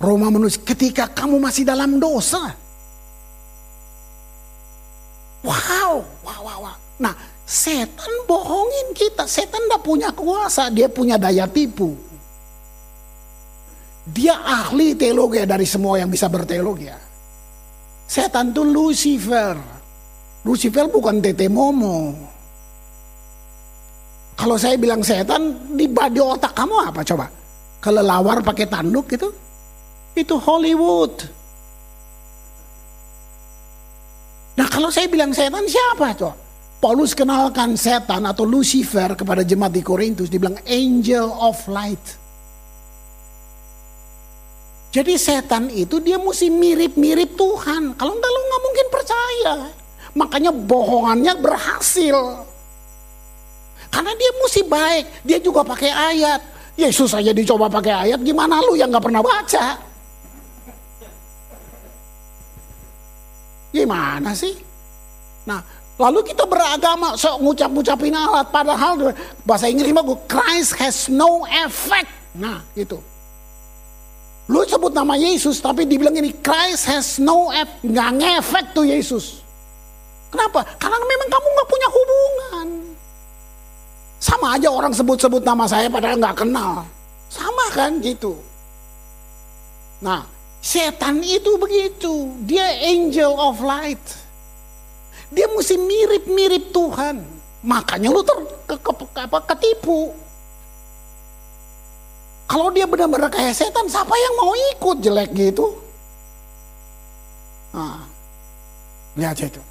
Roma 0.00 0.32
menulis 0.32 0.56
ketika 0.56 1.04
kamu 1.12 1.36
masih 1.36 1.68
dalam 1.68 2.00
dosa. 2.00 2.56
Wow, 5.44 6.04
wow, 6.24 6.40
wow, 6.40 6.58
wow. 6.64 6.76
Nah, 6.96 7.12
setan 7.44 8.24
bohongin 8.24 8.96
kita. 8.96 9.28
Setan 9.28 9.60
tidak 9.68 9.84
punya 9.84 10.08
kuasa, 10.12 10.72
dia 10.72 10.88
punya 10.88 11.20
daya 11.20 11.44
tipu. 11.44 11.92
Dia 14.06 14.40
ahli 14.40 14.96
teologi 14.96 15.44
dari 15.44 15.68
semua 15.68 16.00
yang 16.00 16.08
bisa 16.08 16.26
berteologi. 16.32 16.88
Setan 18.08 18.50
itu 18.50 18.64
Lucifer. 18.64 19.54
Lucifer 20.42 20.88
bukan 20.88 21.20
Tete 21.20 21.46
Momo. 21.52 22.16
Kalau 24.40 24.56
saya 24.56 24.80
bilang 24.80 25.04
setan, 25.04 25.68
di 25.76 25.84
badi 25.84 26.16
otak 26.16 26.56
kamu 26.56 26.76
apa 26.88 27.04
coba? 27.04 27.28
Kelelawar 27.80 28.40
pakai 28.40 28.64
tanduk 28.64 29.04
gitu? 29.12 29.28
Itu 30.16 30.40
Hollywood. 30.40 31.28
Nah 34.56 34.68
kalau 34.68 34.88
saya 34.88 35.12
bilang 35.12 35.36
setan 35.36 35.68
siapa 35.68 36.16
coba? 36.16 36.34
Paulus 36.80 37.12
kenalkan 37.12 37.76
setan 37.76 38.24
atau 38.24 38.48
Lucifer 38.48 39.12
kepada 39.12 39.44
jemaat 39.44 39.76
di 39.76 39.84
Korintus. 39.84 40.32
Dibilang 40.32 40.56
angel 40.64 41.28
of 41.28 41.60
light. 41.68 42.19
Jadi 44.90 45.14
setan 45.14 45.70
itu 45.70 46.02
dia 46.02 46.18
mesti 46.18 46.50
mirip-mirip 46.50 47.38
Tuhan. 47.38 47.94
Kalau 47.94 48.12
enggak 48.18 48.30
lu 48.30 48.40
nggak 48.42 48.62
mungkin 48.66 48.86
percaya. 48.90 49.54
Makanya 50.18 50.50
bohongannya 50.50 51.34
berhasil. 51.38 52.18
Karena 53.90 54.12
dia 54.14 54.30
mesti 54.38 54.60
baik, 54.66 55.04
dia 55.26 55.38
juga 55.38 55.62
pakai 55.66 55.90
ayat. 55.90 56.40
Yesus 56.78 57.10
saja 57.10 57.34
dicoba 57.34 57.66
pakai 57.66 58.08
ayat, 58.08 58.18
gimana 58.22 58.62
lu 58.62 58.78
yang 58.78 58.88
gak 58.88 59.04
pernah 59.04 59.20
baca? 59.20 59.76
Gimana 63.74 64.30
sih? 64.32 64.54
Nah, 65.44 65.60
lalu 65.98 66.32
kita 66.32 66.46
beragama, 66.46 67.18
sok 67.18 67.42
ngucap-ngucapin 67.42 68.14
alat. 68.14 68.46
Padahal 68.48 69.12
bahasa 69.44 69.68
Inggris 69.68 69.92
mah 69.92 70.06
Christ 70.26 70.78
has 70.78 71.10
no 71.10 71.44
effect. 71.46 72.08
Nah, 72.34 72.62
itu. 72.72 72.96
Lu 74.50 74.66
sebut 74.66 74.90
nama 74.90 75.14
Yesus, 75.14 75.62
tapi 75.62 75.86
dibilang 75.86 76.10
ini 76.18 76.34
Christ 76.42 76.90
has 76.90 77.22
no 77.22 77.54
effect. 77.54 77.86
Nggak 77.86 78.10
ngefek 78.18 78.66
tuh 78.74 78.82
Yesus. 78.82 79.46
Kenapa? 80.34 80.66
Karena 80.74 80.98
memang 80.98 81.28
kamu 81.30 81.46
nggak 81.54 81.68
punya 81.70 81.88
hubungan. 81.94 82.68
Sama 84.18 84.58
aja 84.58 84.68
orang 84.74 84.90
sebut-sebut 84.90 85.46
nama 85.46 85.70
saya 85.70 85.86
padahal 85.86 86.18
nggak 86.18 86.38
kenal. 86.42 86.82
Sama 87.30 87.70
kan 87.70 88.02
gitu. 88.02 88.34
Nah, 90.02 90.26
setan 90.58 91.22
itu 91.22 91.54
begitu. 91.54 92.34
Dia 92.42 92.90
angel 92.90 93.30
of 93.38 93.62
light. 93.62 94.02
Dia 95.30 95.46
mesti 95.46 95.78
mirip-mirip 95.78 96.74
Tuhan. 96.74 97.22
Makanya 97.62 98.10
lu 98.10 98.26
ter 98.26 98.34
ke, 98.66 98.74
ke, 98.82 98.92
apa, 99.14 99.38
ketipu. 99.54 100.10
Kalau 102.50 102.74
dia 102.74 102.82
benar-benar 102.82 103.30
kayak 103.30 103.54
setan, 103.54 103.86
siapa 103.86 104.10
yang 104.10 104.34
mau 104.34 104.50
ikut 104.74 104.96
jelek 104.98 105.30
gitu? 105.38 105.70
Nah, 107.70 108.02
lihat 109.14 109.38
itu. 109.38 109.62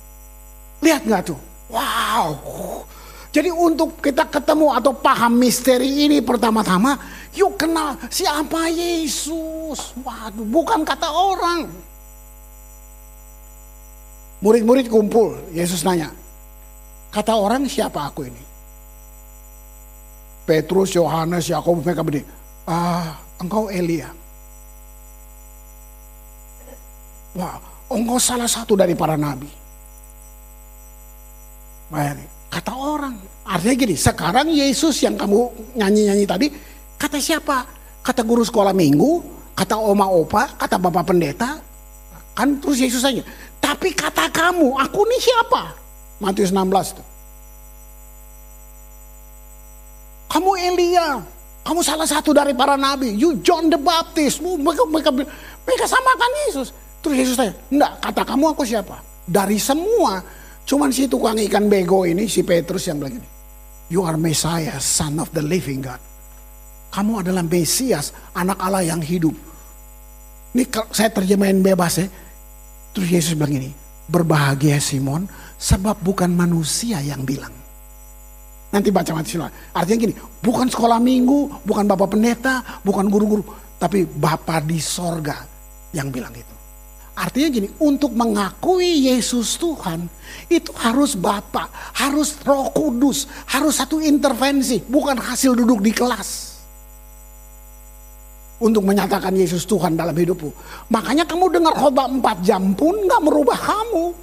Lihat 0.79 1.03
nggak 1.03 1.27
tuh? 1.27 1.39
Wow, 1.67 2.39
jadi 3.29 3.53
untuk 3.53 4.01
kita 4.01 4.25
ketemu 4.25 4.73
atau 4.73 4.89
paham 4.89 5.37
misteri 5.37 6.09
ini 6.09 6.17
pertama-tama, 6.17 6.97
yuk 7.37 7.61
kenal 7.61 7.93
siapa 8.09 8.73
Yesus. 8.73 9.93
Waduh, 10.01 10.47
bukan 10.49 10.81
kata 10.81 11.05
orang. 11.13 11.69
Murid-murid 14.39 14.87
kumpul, 14.89 15.35
Yesus 15.53 15.85
nanya, 15.85 16.09
kata 17.13 17.35
orang 17.35 17.67
siapa 17.69 18.07
aku 18.07 18.25
ini? 18.25 18.43
Petrus, 20.47 20.95
Yohanes, 20.97 21.45
Yakobus 21.51 21.85
mereka 21.85 22.01
berdiri. 22.01 22.38
Ah, 22.69 23.17
engkau 23.41 23.65
Elia. 23.73 24.13
Wah, 27.33 27.57
engkau 27.89 28.21
salah 28.21 28.45
satu 28.45 28.77
dari 28.77 28.93
para 28.93 29.17
nabi. 29.17 29.49
Bayangin 31.89 32.29
Kata 32.49 32.73
orang. 32.73 33.13
Artinya 33.45 33.75
gini, 33.77 33.95
sekarang 33.97 34.49
Yesus 34.49 35.05
yang 35.05 35.13
kamu 35.13 35.73
nyanyi-nyanyi 35.77 36.25
tadi, 36.25 36.47
kata 36.97 37.21
siapa? 37.21 37.65
Kata 38.01 38.25
guru 38.25 38.41
sekolah 38.41 38.73
minggu, 38.73 39.21
kata 39.53 39.77
oma 39.77 40.09
opa, 40.09 40.57
kata 40.57 40.81
bapak 40.81 41.13
pendeta. 41.13 41.61
Kan 42.33 42.57
terus 42.57 42.81
Yesus 42.81 43.05
aja. 43.05 43.21
Tapi 43.61 43.93
kata 43.93 44.33
kamu, 44.33 44.81
aku 44.81 45.01
nih 45.05 45.21
siapa? 45.21 45.77
Matius 46.17 46.49
16 46.49 46.97
tuh. 46.97 47.07
Kamu 50.29 50.51
Elia, 50.57 51.21
kamu 51.63 51.81
salah 51.85 52.07
satu 52.07 52.33
dari 52.33 52.55
para 52.55 52.79
nabi. 52.79 53.13
You 53.13 53.39
John 53.43 53.69
the 53.69 53.77
Baptist. 53.77 54.41
Mereka, 54.41 54.83
mereka, 54.89 55.11
mereka 55.65 55.85
samakan 55.85 56.31
Yesus. 56.49 56.73
Terus 56.99 57.15
Yesus 57.15 57.35
tanya, 57.39 57.55
enggak, 57.71 57.91
kata 58.03 58.21
kamu 58.27 58.45
aku 58.51 58.63
siapa? 58.67 58.99
Dari 59.29 59.55
semua 59.61 60.19
Cuman 60.69 60.93
si 60.93 61.09
tukang 61.09 61.33
ikan 61.49 61.65
bego 61.65 62.05
ini, 62.05 62.29
si 62.29 62.45
Petrus 62.45 62.85
yang 62.85 63.01
bilang 63.01 63.17
ini. 63.17 63.29
You 63.89 64.05
are 64.05 64.21
Messiah, 64.21 64.77
son 64.77 65.17
of 65.17 65.33
the 65.33 65.41
living 65.41 65.81
God. 65.81 65.97
kamu 66.89 67.21
adalah 67.25 67.45
Mesias, 67.45 68.13
anak 68.33 68.57
Allah 68.61 68.85
yang 68.85 69.01
hidup. 69.01 69.33
Ini 70.53 70.65
saya 70.89 71.09
terjemahin 71.09 71.61
bebas 71.61 72.01
ya. 72.01 72.05
Terus 72.93 73.09
Yesus 73.09 73.33
bilang 73.37 73.61
ini, 73.61 73.69
berbahagia 74.09 74.81
Simon, 74.81 75.25
sebab 75.57 76.01
bukan 76.01 76.33
manusia 76.33 77.01
yang 77.01 77.25
bilang. 77.25 77.53
Nanti 78.69 78.93
baca 78.93 79.17
sila. 79.25 79.49
Artinya 79.73 79.97
gini, 80.05 80.13
bukan 80.45 80.69
sekolah 80.69 81.01
minggu, 81.01 81.65
bukan 81.65 81.89
bapak 81.89 82.13
pendeta, 82.13 82.61
bukan 82.85 83.09
guru-guru, 83.09 83.41
tapi 83.81 84.05
bapak 84.05 84.69
di 84.69 84.77
sorga 84.77 85.41
yang 85.89 86.13
bilang 86.13 86.29
itu. 86.37 86.55
Artinya 87.19 87.49
gini, 87.51 87.67
untuk 87.83 88.15
mengakui 88.15 89.11
Yesus 89.11 89.59
Tuhan, 89.59 90.07
itu 90.47 90.71
harus 90.79 91.19
Bapak, 91.19 91.67
harus 91.99 92.39
roh 92.47 92.71
kudus, 92.71 93.27
harus 93.51 93.75
satu 93.75 93.99
intervensi, 93.99 94.79
bukan 94.87 95.19
hasil 95.19 95.51
duduk 95.51 95.83
di 95.83 95.91
kelas. 95.91 96.55
Untuk 98.63 98.87
menyatakan 98.87 99.35
Yesus 99.35 99.67
Tuhan 99.67 99.99
dalam 99.99 100.15
hidupmu. 100.15 100.51
Makanya 100.95 101.27
kamu 101.27 101.59
dengar 101.59 101.75
khotbah 101.75 102.07
4 102.07 102.39
jam 102.39 102.71
pun 102.71 102.95
gak 103.07 103.23
merubah 103.23 103.55
kamu. 103.55 104.15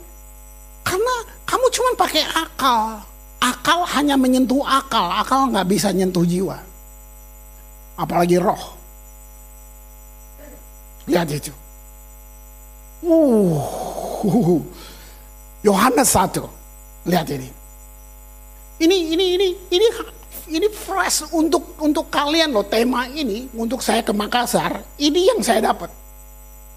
Karena 0.85 1.15
kamu 1.45 1.67
cuma 1.73 1.91
pakai 2.01 2.25
akal. 2.33 3.01
Akal 3.41 3.85
hanya 3.97 4.17
menyentuh 4.17 4.65
akal, 4.65 5.13
akal 5.13 5.53
gak 5.53 5.69
bisa 5.69 5.93
nyentuh 5.93 6.25
jiwa. 6.25 6.57
Apalagi 7.97 8.41
roh. 8.41 8.77
Lihat 11.07 11.29
itu. 11.31 11.53
Uh, 13.07 14.61
Yohanes 15.63 16.11
1. 16.11 16.43
Lihat 17.07 17.29
ini. 17.31 17.49
Ini 18.77 18.97
ini 19.17 19.27
ini 19.41 19.49
ini 19.73 19.87
ini 20.53 20.69
fresh 20.69 21.33
untuk 21.33 21.81
untuk 21.81 22.13
kalian 22.13 22.53
loh 22.53 22.67
tema 22.69 23.09
ini 23.09 23.49
untuk 23.57 23.81
saya 23.81 24.05
ke 24.05 24.13
Makassar. 24.13 24.85
Ini 25.01 25.33
yang 25.33 25.41
saya 25.41 25.73
dapat. 25.73 25.89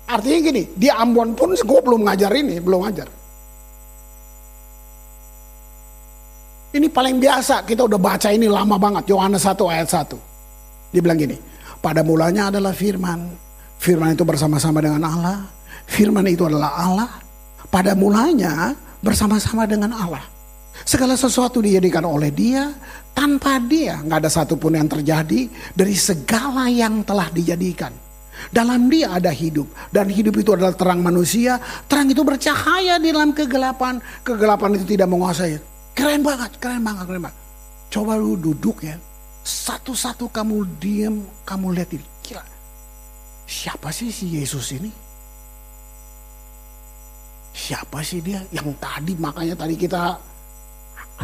Artinya 0.10 0.40
gini, 0.42 0.64
di 0.74 0.90
Ambon 0.90 1.38
pun 1.38 1.54
gue 1.54 1.80
belum 1.86 2.02
ngajar 2.08 2.34
ini, 2.34 2.58
belum 2.58 2.82
ngajar. 2.82 3.19
Ini 6.70 6.88
paling 6.94 7.18
biasa, 7.18 7.66
kita 7.66 7.90
udah 7.90 7.98
baca 7.98 8.30
ini 8.30 8.46
lama 8.46 8.78
banget, 8.78 9.10
Yohanes 9.10 9.42
1 9.42 9.58
ayat 9.70 9.90
1. 9.90 10.94
Dia 10.94 11.02
bilang 11.02 11.18
gini, 11.18 11.38
pada 11.82 12.06
mulanya 12.06 12.54
adalah 12.54 12.74
firman, 12.78 13.26
firman 13.82 14.14
itu 14.14 14.22
bersama-sama 14.22 14.78
dengan 14.78 15.02
Allah, 15.02 15.50
Firman 15.90 16.30
itu 16.30 16.46
adalah 16.46 16.72
Allah. 16.78 17.10
Pada 17.70 17.98
mulanya 17.98 18.78
bersama-sama 19.02 19.66
dengan 19.66 19.94
Allah. 19.98 20.22
Segala 20.86 21.18
sesuatu 21.18 21.60
dijadikan 21.66 22.06
oleh 22.06 22.30
dia. 22.30 22.70
Tanpa 23.10 23.60
dia 23.60 24.00
nggak 24.00 24.22
ada 24.24 24.32
satupun 24.32 24.80
yang 24.80 24.88
terjadi 24.88 25.50
dari 25.76 25.98
segala 25.98 26.70
yang 26.70 27.04
telah 27.04 27.28
dijadikan. 27.34 27.92
Dalam 28.54 28.88
dia 28.88 29.12
ada 29.18 29.34
hidup. 29.34 29.68
Dan 29.92 30.08
hidup 30.08 30.40
itu 30.40 30.56
adalah 30.56 30.72
terang 30.72 31.04
manusia. 31.04 31.60
Terang 31.90 32.08
itu 32.08 32.22
bercahaya 32.24 32.96
di 33.02 33.12
dalam 33.12 33.36
kegelapan. 33.36 34.00
Kegelapan 34.24 34.80
itu 34.80 34.86
tidak 34.96 35.10
menguasai. 35.12 35.69
Keren 36.00 36.24
banget, 36.24 36.52
keren 36.64 36.80
banget, 36.80 37.04
keren 37.12 37.22
banget. 37.28 37.40
Coba 37.92 38.16
lu 38.16 38.40
duduk 38.40 38.80
ya. 38.88 38.96
Satu-satu 39.44 40.32
kamu 40.32 40.80
diem, 40.80 41.16
kamu 41.44 41.76
lihat 41.76 41.92
ini. 41.92 42.08
Kira, 42.24 42.44
siapa 43.44 43.92
sih 43.92 44.08
si 44.08 44.40
Yesus 44.40 44.72
ini? 44.80 45.10
siapa 47.60 48.00
sih 48.00 48.24
dia 48.24 48.40
yang 48.56 48.72
tadi 48.80 49.14
makanya 49.20 49.56
tadi 49.60 49.76
kita 49.76 50.16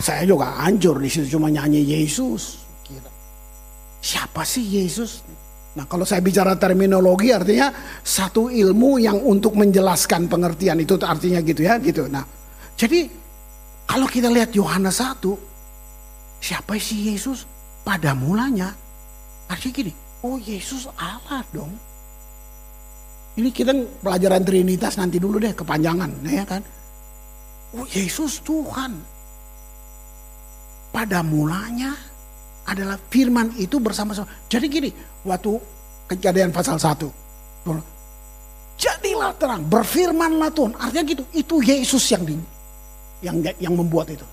saya 0.03 0.27
juga 0.27 0.51
hancur 0.59 0.99
di 0.99 1.07
situ 1.07 1.39
cuma 1.39 1.47
nyanyi 1.47 1.79
Yesus. 1.79 2.59
Siapa 4.05 4.45
sih 4.45 4.61
Yesus? 4.61 5.23
Nah 5.79 5.88
kalau 5.88 6.03
saya 6.05 6.21
bicara 6.21 6.53
terminologi 6.59 7.31
artinya 7.31 7.71
satu 8.03 8.51
ilmu 8.51 9.01
yang 9.01 9.17
untuk 9.23 9.55
menjelaskan 9.55 10.27
pengertian 10.29 10.77
itu 10.83 10.99
artinya 10.99 11.39
gitu 11.41 11.63
ya 11.63 11.79
gitu. 11.79 12.05
Nah 12.11 12.21
jadi 12.75 13.07
kalau 13.85 14.09
kita 14.09 14.27
lihat 14.33 14.51
Yohanes 14.51 14.99
1 14.99 15.21
siapa 16.41 16.77
sih 16.77 17.13
Yesus? 17.13 17.45
Pada 17.85 18.17
mulanya 18.17 18.73
artinya 19.45 19.73
gini, 19.85 19.93
oh 20.25 20.41
Yesus 20.41 20.89
Allah 20.97 21.45
dong. 21.53 21.69
Ini 23.35 23.49
kita 23.53 23.75
pelajaran 24.01 24.41
Trinitas 24.41 24.97
nanti 24.97 25.21
dulu 25.21 25.37
deh 25.37 25.53
kepanjangan, 25.53 26.09
ya 26.25 26.45
kan? 26.47 26.65
Oh 27.77 27.85
Yesus 27.85 28.41
Tuhan. 28.41 28.95
Pada 30.89 31.19
mulanya 31.21 31.91
adalah 32.65 32.97
firman 33.11 33.53
itu 33.59 33.77
bersama-sama. 33.77 34.25
Jadi 34.49 34.65
gini, 34.65 34.89
waktu 35.27 35.59
kejadian 36.09 36.49
pasal 36.49 36.79
1. 36.81 37.05
Jadilah 38.75 39.31
terang, 39.37 39.61
berfirmanlah 39.67 40.49
Tuhan. 40.55 40.73
Artinya 40.79 41.03
gitu, 41.05 41.23
itu 41.35 41.55
Yesus 41.61 42.03
yang 42.11 42.23
di, 42.23 42.35
yang 43.23 43.39
yang 43.62 43.73
membuat 43.75 44.12
itu. 44.12 44.28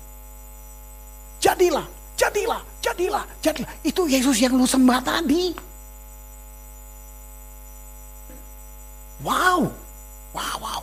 Jadilah, 1.43 1.87
jadilah, 2.15 2.61
jadilah, 2.79 3.23
jadilah. 3.43 3.69
Itu 3.83 4.07
Yesus 4.07 4.39
yang 4.39 4.55
lu 4.55 4.63
sembah 4.63 4.99
tadi. 5.03 5.51
Wow, 9.23 9.71
wow, 10.35 10.55
wow. 10.59 10.81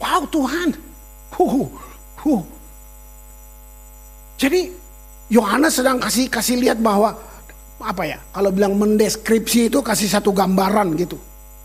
Wow 0.00 0.22
Tuhan. 0.28 0.68
Huh, 1.32 1.68
huh. 2.20 2.42
Jadi 4.36 4.68
Yohanes 5.32 5.80
sedang 5.80 5.96
kasih 5.96 6.28
kasih 6.28 6.60
lihat 6.60 6.78
bahwa 6.84 7.16
apa 7.80 8.02
ya? 8.04 8.18
Kalau 8.32 8.52
bilang 8.52 8.76
mendeskripsi 8.76 9.72
itu 9.72 9.80
kasih 9.80 10.08
satu 10.08 10.32
gambaran 10.32 10.92
gitu, 11.00 11.16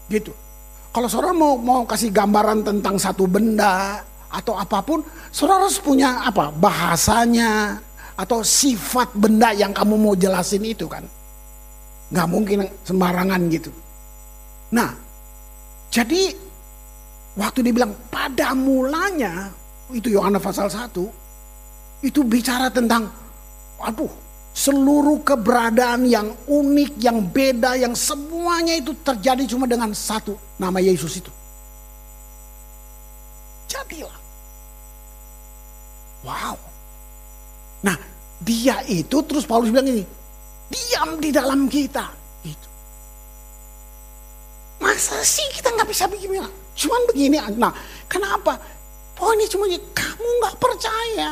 gitu. 0.07 0.31
Kalau 0.89 1.05
saudara 1.05 1.35
mau 1.35 1.59
mau 1.59 1.85
kasih 1.85 2.09
gambaran 2.09 2.65
tentang 2.65 2.97
satu 2.97 3.29
benda 3.29 4.01
atau 4.29 4.53
apa 4.53 4.79
pun, 4.85 5.01
saudara 5.33 5.65
harus 5.65 5.81
punya 5.81 6.21
apa? 6.25 6.53
Bahasanya 6.53 7.81
atau 8.13 8.45
sifat 8.45 9.09
benda 9.17 9.51
yang 9.53 9.73
kamu 9.73 9.95
mau 9.97 10.13
jelasin 10.13 10.61
itu 10.63 10.85
kan? 10.85 11.01
Gak 12.13 12.27
mungkin 12.29 12.65
sembarangan 12.85 13.41
gitu. 13.49 13.73
Nah, 14.73 14.93
jadi 15.89 16.33
waktu 17.33 17.65
dibilang 17.65 17.93
pada 18.13 18.53
mulanya 18.53 19.49
itu 19.89 20.13
Yohanes 20.13 20.41
pasal 20.41 20.69
1 20.69 20.93
itu 22.05 22.21
bicara 22.21 22.69
tentang 22.69 23.09
aduh 23.81 24.11
seluruh 24.53 25.23
keberadaan 25.23 26.03
yang 26.03 26.35
unik, 26.43 26.99
yang 26.99 27.23
beda, 27.23 27.79
yang 27.79 27.95
semuanya 27.95 28.75
itu 28.75 28.91
terjadi 29.01 29.47
cuma 29.47 29.65
dengan 29.69 29.93
satu 29.95 30.35
nama 30.59 30.83
Yesus 30.83 31.23
itu. 31.23 31.31
Jadilah. 33.69 34.17
Wow. 36.25 36.57
Nah, 37.85 37.95
dia 38.41 38.81
itu 38.89 39.21
terus 39.23 39.45
Paulus 39.45 39.69
bilang 39.71 39.87
ini, 39.87 40.03
diam 40.67 41.21
di 41.21 41.29
dalam 41.29 41.69
kita. 41.69 42.17
Masa 44.79 45.19
sih 45.27 45.43
kita 45.53 45.75
nggak 45.75 45.91
bisa 45.91 46.07
begini? 46.07 46.39
Cuman 46.75 47.01
begini. 47.11 47.35
Nah, 47.59 47.71
kenapa? 48.07 48.55
Oh 49.19 49.35
ini 49.35 49.45
cuma 49.51 49.67
kamu 49.67 50.29
nggak 50.39 50.55
percaya. 50.55 51.31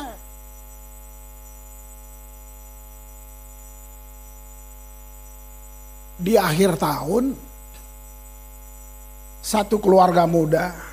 Di 6.17 6.33
akhir 6.35 6.75
tahun, 6.75 7.31
satu 9.39 9.79
keluarga 9.79 10.27
muda 10.27 10.86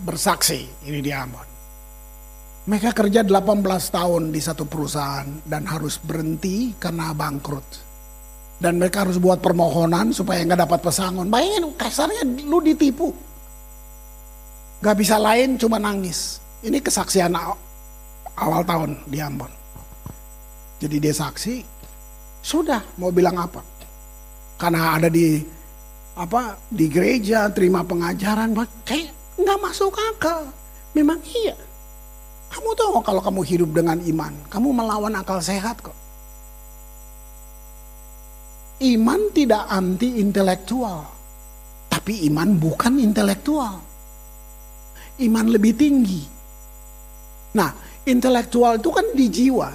bersaksi 0.00 0.64
ini 0.88 1.00
di 1.04 1.12
Ambon. 1.12 1.48
Mereka 2.62 2.94
kerja 2.94 3.26
18 3.26 3.58
tahun 3.90 4.30
di 4.30 4.38
satu 4.38 4.64
perusahaan 4.70 5.26
dan 5.42 5.66
harus 5.66 5.98
berhenti 5.98 6.72
karena 6.78 7.10
bangkrut 7.10 7.92
dan 8.62 8.78
mereka 8.78 9.02
harus 9.02 9.18
buat 9.18 9.42
permohonan 9.42 10.14
supaya 10.14 10.46
nggak 10.46 10.62
dapat 10.70 10.80
pesangon. 10.86 11.26
Bayangin 11.26 11.74
kasarnya 11.74 12.22
lu 12.46 12.62
ditipu. 12.62 13.10
Gak 14.78 14.98
bisa 14.98 15.18
lain 15.18 15.58
cuma 15.58 15.82
nangis. 15.82 16.38
Ini 16.62 16.78
kesaksian 16.78 17.34
awal 18.38 18.62
tahun 18.62 19.02
di 19.10 19.18
Ambon. 19.18 19.50
Jadi 20.78 20.96
dia 21.02 21.14
saksi, 21.14 21.62
sudah 22.42 22.82
mau 22.98 23.10
bilang 23.10 23.38
apa? 23.38 23.62
Karena 24.58 24.98
ada 24.98 25.10
di 25.10 25.42
apa 26.14 26.58
di 26.70 26.86
gereja 26.86 27.50
terima 27.50 27.82
pengajaran, 27.82 28.54
kayak 28.86 29.10
nggak 29.38 29.58
masuk 29.62 29.94
akal. 30.12 30.48
Memang 30.92 31.20
iya. 31.24 31.56
Kamu 32.52 32.76
tahu 32.76 33.00
kalau 33.00 33.24
kamu 33.24 33.40
hidup 33.48 33.70
dengan 33.72 33.96
iman, 33.96 34.32
kamu 34.52 34.68
melawan 34.76 35.16
akal 35.16 35.40
sehat 35.40 35.80
kok. 35.80 35.96
Iman 38.82 39.30
tidak 39.30 39.70
anti 39.70 40.18
intelektual. 40.18 41.06
Tapi 41.86 42.26
iman 42.28 42.58
bukan 42.58 42.98
intelektual. 42.98 43.78
Iman 45.22 45.46
lebih 45.54 45.78
tinggi. 45.78 46.26
Nah, 47.54 47.70
intelektual 48.02 48.82
itu 48.82 48.90
kan 48.90 49.06
di 49.14 49.26
jiwa. 49.30 49.70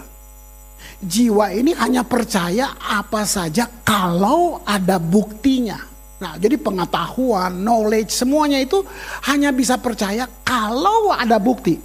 Jiwa 0.97 1.55
ini 1.55 1.71
hanya 1.77 2.03
percaya 2.03 2.75
apa 2.77 3.23
saja 3.23 3.63
kalau 3.87 4.59
ada 4.67 4.99
buktinya. 4.99 5.86
Nah, 6.17 6.33
jadi 6.41 6.57
pengetahuan, 6.57 7.53
knowledge, 7.53 8.09
semuanya 8.09 8.57
itu 8.57 8.81
hanya 9.29 9.53
bisa 9.53 9.77
percaya 9.77 10.25
kalau 10.41 11.13
ada 11.13 11.37
bukti. 11.37 11.77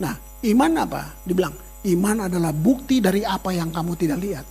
Nah, 0.00 0.16
iman 0.48 0.72
apa? 0.80 1.20
Dibilang, 1.20 1.52
iman 1.84 2.32
adalah 2.32 2.52
bukti 2.56 3.04
dari 3.04 3.20
apa 3.20 3.52
yang 3.52 3.68
kamu 3.68 3.92
tidak 4.00 4.18
lihat. 4.24 4.46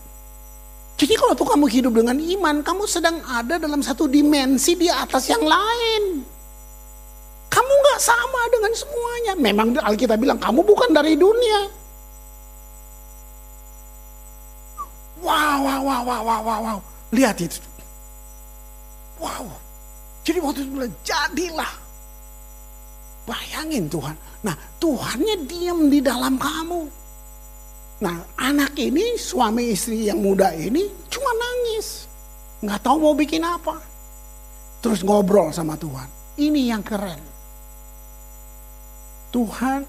Jadi 0.99 1.13
kalau 1.15 1.33
tuh 1.33 1.47
kamu 1.47 1.65
hidup 1.71 1.93
dengan 1.95 2.19
iman, 2.19 2.61
kamu 2.61 2.83
sedang 2.85 3.23
ada 3.25 3.55
dalam 3.55 3.79
satu 3.81 4.05
dimensi 4.05 4.75
di 4.77 4.91
atas 4.91 5.31
yang 5.31 5.41
lain. 5.41 6.21
Kamu 7.49 7.71
nggak 7.71 7.99
sama 8.03 8.41
dengan 8.53 8.73
semuanya. 8.75 9.33
Memang 9.39 9.67
Alkitab 9.79 10.19
bilang 10.19 10.37
kamu 10.37 10.61
bukan 10.61 10.91
dari 10.93 11.17
dunia. 11.17 11.71
Wow, 15.23 15.57
wow, 15.65 15.81
wow, 15.81 16.01
wow, 16.03 16.21
wow, 16.21 16.41
wow, 16.43 16.59
wow. 16.61 16.79
Lihat 17.15 17.41
itu. 17.41 17.68
Wow. 19.19 19.45
Jadi 20.23 20.39
waktu 20.39 20.59
itu 20.63 20.71
bilang, 20.73 20.95
jadilah. 21.03 21.73
Bayangin 23.27 23.85
Tuhan. 23.91 24.15
Nah 24.41 24.55
Tuhannya 24.81 25.35
diam 25.45 25.91
di 25.91 25.99
dalam 26.01 26.39
kamu. 26.39 26.81
Nah 27.99 28.17
anak 28.39 28.73
ini, 28.79 29.19
suami 29.19 29.75
istri 29.75 30.07
yang 30.07 30.23
muda 30.23 30.55
ini 30.55 30.87
cuma 31.11 31.29
nangis. 31.35 32.07
Nggak 32.63 32.79
tahu 32.81 32.97
mau 32.97 33.15
bikin 33.15 33.43
apa. 33.43 33.77
Terus 34.79 35.03
ngobrol 35.03 35.51
sama 35.51 35.75
Tuhan. 35.75 36.07
Ini 36.39 36.71
yang 36.71 36.83
keren. 36.83 37.19
Tuhan, 39.29 39.85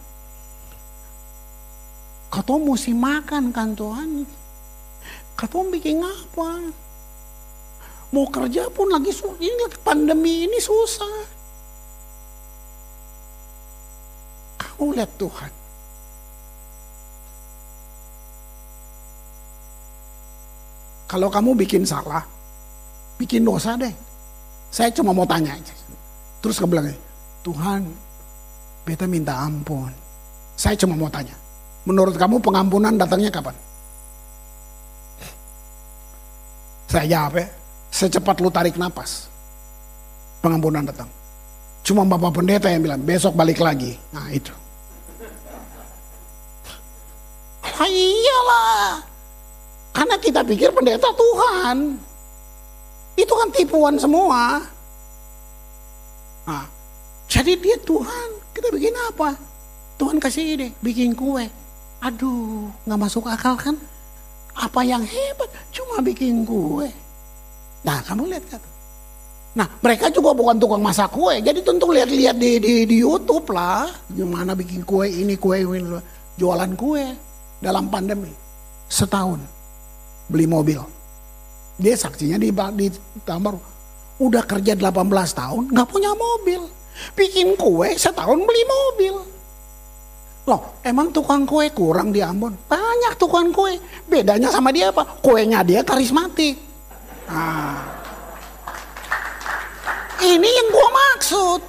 kau 2.29 2.59
mesti 2.61 2.93
makan 2.93 3.55
kan 3.55 3.73
Tuhan. 3.73 4.29
Kau 5.39 5.65
bikin 5.73 6.05
apa? 6.05 6.69
Mau 8.11 8.27
kerja 8.27 8.67
pun 8.75 8.91
lagi 8.91 9.15
ini 9.39 9.65
pandemi 9.87 10.51
ini 10.51 10.59
susah. 10.59 11.15
Kamu 14.59 14.99
lihat 14.99 15.13
Tuhan. 15.15 15.53
Kalau 21.11 21.27
kamu 21.27 21.59
bikin 21.59 21.83
salah, 21.83 22.23
bikin 23.19 23.43
dosa 23.43 23.75
deh. 23.75 23.91
Saya 24.71 24.91
cuma 24.95 25.11
mau 25.11 25.27
tanya 25.27 25.55
aja. 25.59 25.75
Terus 26.39 26.59
kamu 26.59 26.71
bilang, 26.71 26.87
Tuhan, 27.43 27.83
beta 28.87 29.07
minta 29.11 29.35
ampun. 29.43 29.91
Saya 30.55 30.79
cuma 30.79 30.95
mau 30.95 31.11
tanya, 31.11 31.35
menurut 31.83 32.15
kamu 32.15 32.39
pengampunan 32.39 32.95
datangnya 32.95 33.31
kapan? 33.31 33.57
Saya 36.91 37.07
jawab 37.07 37.39
ya, 37.39 37.47
Secepat 37.91 38.39
lu 38.39 38.49
tarik 38.49 38.79
napas, 38.79 39.27
pengampunan 40.41 40.87
datang. 40.87 41.11
Cuma 41.83 42.07
Bapak 42.07 42.39
Pendeta 42.39 42.71
yang 42.71 42.87
bilang, 42.87 43.03
besok 43.03 43.35
balik 43.35 43.59
lagi. 43.59 43.99
Nah 44.15 44.31
itu. 44.31 44.55
Ah, 47.81 47.89
iyalah. 47.89 49.01
Karena 49.97 50.17
kita 50.21 50.45
pikir 50.45 50.71
pendeta 50.71 51.09
Tuhan. 51.17 51.97
Itu 53.17 53.33
kan 53.33 53.49
tipuan 53.51 53.97
semua. 53.97 54.61
Nah, 56.45 56.65
jadi 57.25 57.57
dia 57.57 57.81
Tuhan. 57.81 58.29
Kita 58.53 58.69
bikin 58.69 58.95
apa? 59.09 59.35
Tuhan 59.97 60.21
kasih 60.21 60.45
ide, 60.57 60.69
bikin 60.85 61.17
kue. 61.17 61.49
Aduh, 62.05 62.69
nggak 62.85 63.01
masuk 63.01 63.29
akal 63.29 63.57
kan? 63.57 63.77
Apa 64.53 64.85
yang 64.85 65.01
hebat? 65.05 65.49
Cuma 65.73 66.05
bikin 66.05 66.45
kue. 66.45 66.93
Nah 67.85 67.99
kamu 68.05 68.29
lihat 68.29 68.45
kan. 68.51 68.63
Nah 69.51 69.67
mereka 69.83 70.07
juga 70.13 70.31
bukan 70.37 70.57
tukang 70.61 70.83
masak 70.83 71.11
kue. 71.11 71.41
Jadi 71.43 71.61
tentu 71.65 71.91
lihat-lihat 71.91 72.37
di, 72.37 72.61
di, 72.61 72.75
di 72.87 72.97
Youtube 73.03 73.51
lah. 73.51 73.89
Gimana 74.13 74.55
bikin 74.55 74.87
kue 74.87 75.11
ini, 75.11 75.35
kue 75.35 75.65
ini. 75.65 75.99
Jualan 76.39 76.73
kue 76.79 77.05
dalam 77.59 77.91
pandemi. 77.91 78.31
Setahun. 78.87 79.41
Beli 80.31 80.47
mobil. 80.47 80.81
Dia 81.81 81.97
saksinya 81.97 82.37
di, 82.37 82.53
di 82.53 82.87
Tambar. 83.25 83.57
Udah 84.21 84.45
kerja 84.45 84.77
18 84.77 84.93
tahun 85.33 85.63
nggak 85.73 85.89
punya 85.89 86.13
mobil. 86.13 86.61
Bikin 87.17 87.57
kue 87.57 87.97
setahun 87.97 88.39
beli 88.45 88.63
mobil. 88.69 89.17
Loh, 90.49 90.81
emang 90.85 91.13
tukang 91.13 91.45
kue 91.45 91.69
kurang 91.73 92.13
di 92.13 92.21
Ambon? 92.25 92.57
Banyak 92.69 93.17
tukang 93.17 93.53
kue. 93.53 93.77
Bedanya 94.09 94.49
sama 94.53 94.73
dia 94.73 94.93
apa? 94.93 95.05
Kuenya 95.21 95.65
dia 95.65 95.81
karismatik. 95.85 96.70
Nah, 97.31 97.79
ini 100.19 100.51
yang 100.51 100.69
gua 100.75 100.89
maksud. 100.91 101.61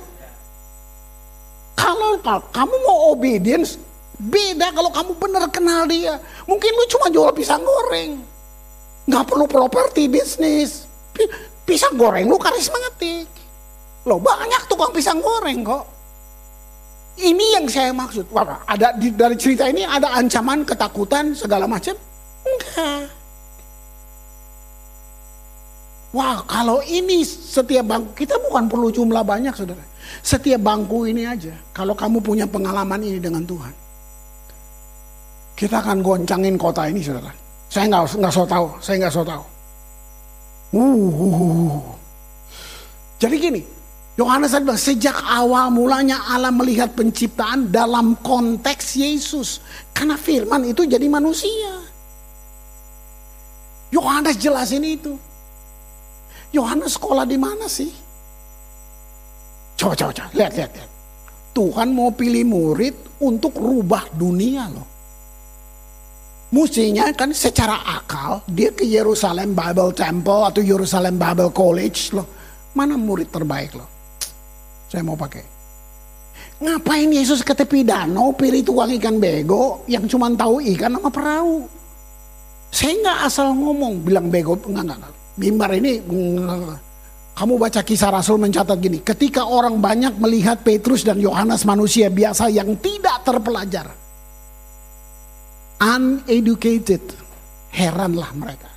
Kalau 1.77 2.17
kamu 2.53 2.75
mau 2.85 3.13
obedience, 3.13 3.77
beda 4.17 4.73
kalau 4.73 4.89
kamu 4.89 5.11
benar 5.17 5.45
kenal 5.53 5.85
dia. 5.85 6.17
Mungkin 6.49 6.71
lu 6.73 6.85
cuma 6.89 7.07
jual 7.13 7.29
pisang 7.33 7.61
goreng. 7.61 8.21
Nggak 9.05 9.25
perlu 9.29 9.45
properti 9.45 10.09
bisnis. 10.09 10.85
Pisang 11.65 11.93
goreng 11.93 12.25
lu 12.25 12.41
karismatik. 12.41 13.29
Lo 14.05 14.17
banyak 14.17 14.65
tukang 14.65 14.89
pisang 14.89 15.21
goreng 15.21 15.61
kok. 15.61 15.85
Ini 17.21 17.61
yang 17.61 17.65
saya 17.69 17.93
maksud. 17.93 18.25
Wah, 18.33 18.65
ada 18.65 18.97
dari 18.97 19.37
cerita 19.37 19.69
ini 19.69 19.85
ada 19.85 20.09
ancaman, 20.17 20.65
ketakutan, 20.65 21.37
segala 21.37 21.69
macam? 21.69 21.93
Enggak. 22.41 23.20
Wah 26.11 26.43
kalau 26.43 26.83
ini 26.83 27.23
setiap 27.23 27.87
bangku, 27.87 28.11
kita 28.19 28.35
bukan 28.43 28.67
perlu 28.67 28.91
jumlah 28.91 29.23
banyak 29.23 29.55
saudara. 29.55 29.79
Setiap 30.19 30.59
bangku 30.59 31.07
ini 31.07 31.23
aja, 31.23 31.55
kalau 31.71 31.95
kamu 31.95 32.19
punya 32.19 32.43
pengalaman 32.43 32.99
ini 32.99 33.19
dengan 33.19 33.47
Tuhan. 33.47 33.71
Kita 35.55 35.79
akan 35.79 36.03
goncangin 36.03 36.59
kota 36.59 36.91
ini 36.91 36.99
saudara. 36.99 37.31
Saya 37.71 37.87
nggak 37.87 38.19
nggak 38.19 38.33
so 38.35 38.43
tahu, 38.43 38.67
saya 38.83 38.95
nggak 38.99 39.13
so 39.15 39.23
tahu. 39.23 39.43
Uh, 40.71 41.79
Jadi 43.21 43.35
gini, 43.39 43.61
Yohanes 44.19 44.51
bilang 44.51 44.75
sejak 44.75 45.15
awal 45.23 45.71
mulanya 45.71 46.19
Allah 46.27 46.51
melihat 46.51 46.91
penciptaan 46.91 47.71
dalam 47.71 48.19
konteks 48.19 48.99
Yesus. 48.99 49.63
Karena 49.95 50.19
firman 50.19 50.67
itu 50.67 50.83
jadi 50.83 51.07
manusia. 51.07 51.79
Yohanes 53.95 54.35
jelasin 54.35 54.83
itu. 54.83 55.15
Yohanes 56.51 56.99
sekolah 56.99 57.23
di 57.23 57.39
mana 57.39 57.65
sih? 57.71 57.91
Coba, 59.79 59.95
coba, 59.95 60.11
coba, 60.13 60.29
lihat, 60.35 60.51
lihat, 60.53 60.71
lihat. 60.75 60.89
Tuhan 61.51 61.91
mau 61.91 62.11
pilih 62.11 62.47
murid 62.47 62.95
untuk 63.23 63.55
rubah 63.59 64.07
dunia 64.15 64.71
loh. 64.71 64.87
Mestinya 66.51 67.07
kan 67.15 67.31
secara 67.31 67.79
akal 67.95 68.43
dia 68.43 68.75
ke 68.75 68.83
Yerusalem 68.83 69.55
Bible 69.55 69.95
Temple 69.95 70.51
atau 70.51 70.59
Yerusalem 70.59 71.15
Bible 71.15 71.51
College 71.55 72.11
loh. 72.11 72.27
Mana 72.75 72.99
murid 72.99 73.31
terbaik 73.31 73.71
loh? 73.75 73.87
Saya 74.91 75.03
mau 75.07 75.15
pakai. 75.15 75.43
Ngapain 76.61 77.09
Yesus 77.09 77.41
ke 77.41 77.55
tepi 77.55 77.87
danau 77.87 78.35
pilih 78.35 78.61
tukang 78.61 78.91
ikan 78.99 79.17
bego 79.17 79.87
yang 79.87 80.05
cuma 80.11 80.27
tahu 80.35 80.59
ikan 80.75 80.99
sama 80.99 81.09
perahu? 81.09 81.65
Saya 82.69 82.99
nggak 82.99 83.19
asal 83.31 83.55
ngomong 83.55 84.03
bilang 84.03 84.27
bego 84.27 84.59
enggak 84.67 84.91
enggak. 84.91 84.99
enggak 84.99 85.20
mimbar 85.39 85.71
ini 85.77 86.03
kamu 87.31 87.53
baca 87.57 87.81
kisah 87.81 88.11
Rasul 88.11 88.37
mencatat 88.37 88.77
gini, 88.77 88.99
ketika 89.01 89.47
orang 89.47 89.79
banyak 89.79 90.19
melihat 90.19 90.61
Petrus 90.61 91.01
dan 91.01 91.17
Yohanes 91.17 91.63
manusia 91.63 92.11
biasa 92.11 92.51
yang 92.51 92.75
tidak 92.77 93.23
terpelajar, 93.23 93.87
uneducated, 95.79 97.01
heranlah 97.71 98.29
mereka. 98.35 98.69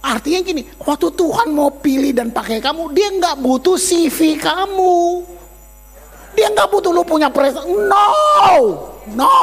Artinya 0.00 0.40
gini, 0.40 0.64
waktu 0.80 1.12
Tuhan 1.12 1.52
mau 1.52 1.68
pilih 1.76 2.16
dan 2.16 2.32
pakai 2.32 2.58
kamu, 2.58 2.90
dia 2.96 3.12
nggak 3.20 3.36
butuh 3.38 3.76
CV 3.76 4.40
kamu. 4.40 4.96
Dia 6.32 6.48
nggak 6.56 6.68
butuh 6.72 6.90
lu 6.90 7.04
punya 7.04 7.28
prestasi. 7.28 7.68
No, 7.68 8.08
no. 9.12 9.38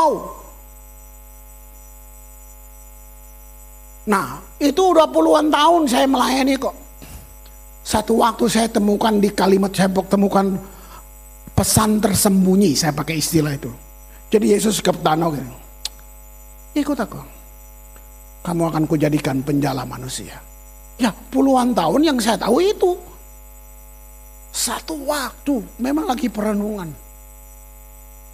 Nah, 4.09 4.41
itu 4.57 4.81
udah 4.81 5.07
puluhan 5.09 5.53
tahun 5.53 5.85
saya 5.85 6.05
melayani 6.09 6.57
kok. 6.57 6.75
Satu 7.87 8.19
waktu 8.19 8.45
saya 8.51 8.67
temukan 8.67 9.15
di 9.15 9.31
kalimat 9.31 9.71
saya 9.71 9.87
temukan 9.87 10.59
pesan 11.55 12.03
tersembunyi, 12.03 12.75
saya 12.75 12.91
pakai 12.91 13.21
istilah 13.21 13.55
itu. 13.55 13.71
Jadi 14.27 14.51
Yesus 14.51 14.83
ke 14.83 14.91
danau 14.91 15.31
gitu. 15.31 15.47
Ikut 16.75 16.97
aku. 16.99 17.21
Kamu 18.43 18.63
akan 18.67 18.83
kujadikan 18.85 19.39
penjala 19.39 19.87
manusia. 19.87 20.35
Ya 20.99 21.15
puluhan 21.31 21.71
tahun 21.71 22.01
yang 22.03 22.17
saya 22.19 22.35
tahu 22.35 22.59
itu. 22.59 22.91
Satu 24.51 24.99
waktu 25.07 25.63
memang 25.79 26.11
lagi 26.11 26.27
perenungan. 26.27 26.91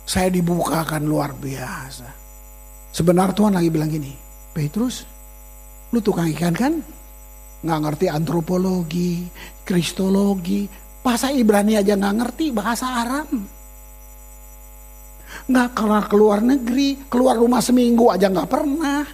Saya 0.04 0.28
dibukakan 0.28 1.08
luar 1.08 1.32
biasa 1.32 2.24
Sebenarnya 2.94 3.34
Tuhan 3.34 3.58
lagi 3.58 3.74
bilang 3.74 3.90
gini, 3.90 4.14
Petrus, 4.54 5.02
lu 5.94 6.02
tukang 6.02 6.26
ikan 6.34 6.58
kan? 6.58 6.74
Nggak 7.64 7.80
ngerti 7.86 8.06
antropologi, 8.10 9.30
kristologi, 9.64 10.68
bahasa 11.06 11.30
Ibrani 11.32 11.78
aja 11.80 11.94
nggak 11.96 12.16
ngerti, 12.20 12.46
bahasa 12.52 12.90
Arab. 12.90 13.30
Nggak 15.48 15.70
keluar 15.78 16.04
keluar 16.10 16.40
negeri, 16.44 17.08
keluar 17.08 17.38
rumah 17.40 17.62
seminggu 17.62 18.10
aja 18.10 18.28
nggak 18.28 18.50
pernah. 18.52 19.06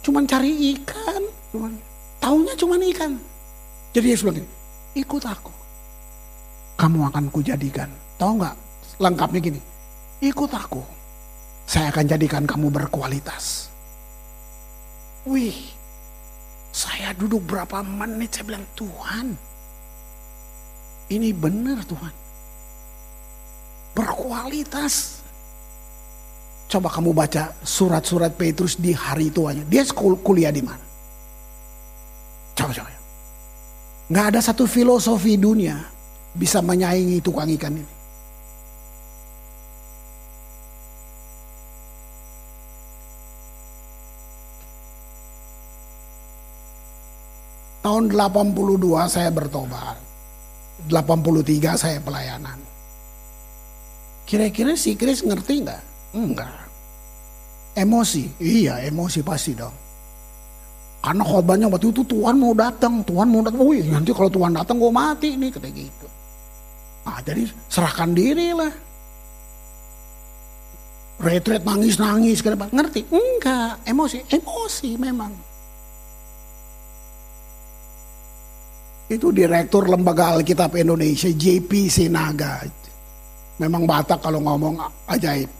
Cuman 0.00 0.24
cari 0.26 0.74
ikan, 0.74 1.22
cuman 1.54 1.72
tahunya 2.18 2.54
cuman 2.56 2.80
ikan. 2.96 3.12
Jadi 3.94 4.06
Yesus 4.10 4.26
bilang 4.26 4.48
ikut 4.96 5.22
aku. 5.22 5.54
Kamu 6.80 7.12
akan 7.12 7.24
kujadikan. 7.30 7.86
Tahu 8.18 8.42
nggak 8.42 8.56
lengkapnya 8.98 9.40
gini, 9.40 9.60
ikut 10.24 10.50
aku. 10.50 10.82
Saya 11.70 11.94
akan 11.94 12.04
jadikan 12.10 12.42
kamu 12.42 12.74
berkualitas. 12.74 13.69
Wih, 15.28 15.56
saya 16.72 17.12
duduk 17.12 17.44
berapa 17.44 17.84
menit 17.84 18.40
saya 18.40 18.48
bilang 18.48 18.64
Tuhan, 18.72 19.36
ini 21.12 21.28
benar 21.36 21.84
Tuhan. 21.84 22.14
Berkualitas. 23.92 25.20
Coba 26.70 26.86
kamu 26.86 27.10
baca 27.10 27.50
surat-surat 27.66 28.32
Petrus 28.38 28.78
di 28.78 28.94
hari 28.94 29.28
itu 29.28 29.44
aja. 29.44 29.60
Dia 29.66 29.82
kuliah 30.22 30.54
di 30.54 30.62
mana? 30.62 30.86
Coba 32.54 32.70
coba. 32.70 32.90
Nggak 34.10 34.26
ada 34.30 34.40
satu 34.40 34.70
filosofi 34.70 35.34
dunia 35.34 35.82
bisa 36.32 36.62
menyaingi 36.62 37.18
tukang 37.18 37.50
ikan 37.58 37.74
ini. 37.74 37.99
Tahun 47.80 48.12
82 48.12 49.08
saya 49.08 49.32
bertobat. 49.32 49.96
83 50.88 51.80
saya 51.80 51.98
pelayanan. 52.00 52.56
Kira-kira 54.28 54.76
si 54.76 54.94
Chris 54.96 55.24
ngerti 55.24 55.64
nggak? 55.64 55.82
Enggak. 56.16 56.60
Emosi? 57.74 58.28
Iya 58.38 58.84
emosi 58.84 59.20
pasti 59.24 59.52
dong. 59.56 59.72
Karena 61.00 61.24
khotbahnya 61.24 61.66
waktu 61.72 61.96
itu 61.96 62.04
Tuhan 62.04 62.36
mau 62.36 62.52
datang, 62.52 63.00
Tuhan 63.00 63.26
mau 63.32 63.40
datang. 63.40 63.64
Wih, 63.64 63.88
nanti 63.88 64.12
kalau 64.12 64.28
Tuhan 64.28 64.52
datang 64.52 64.76
gue 64.76 64.92
mati 64.92 65.32
nih 65.32 65.48
kayak 65.48 65.72
gitu. 65.72 66.06
Nah, 67.08 67.18
jadi 67.24 67.48
serahkan 67.72 68.12
diri 68.12 68.52
lah. 68.52 68.72
Retret 71.20 71.64
nangis-nangis 71.64 72.44
ke 72.44 72.52
depan. 72.52 72.68
Ngerti? 72.68 73.08
Enggak, 73.08 73.80
emosi. 73.88 74.28
Emosi 74.28 75.00
memang. 75.00 75.32
Itu 79.10 79.34
direktur 79.34 79.90
Lembaga 79.90 80.38
Alkitab 80.38 80.78
Indonesia, 80.78 81.26
JP 81.26 81.90
Sinaga. 81.90 82.62
Memang 83.58 83.82
Batak 83.84 84.22
kalau 84.22 84.38
ngomong 84.38 84.78
ajaib. 85.10 85.50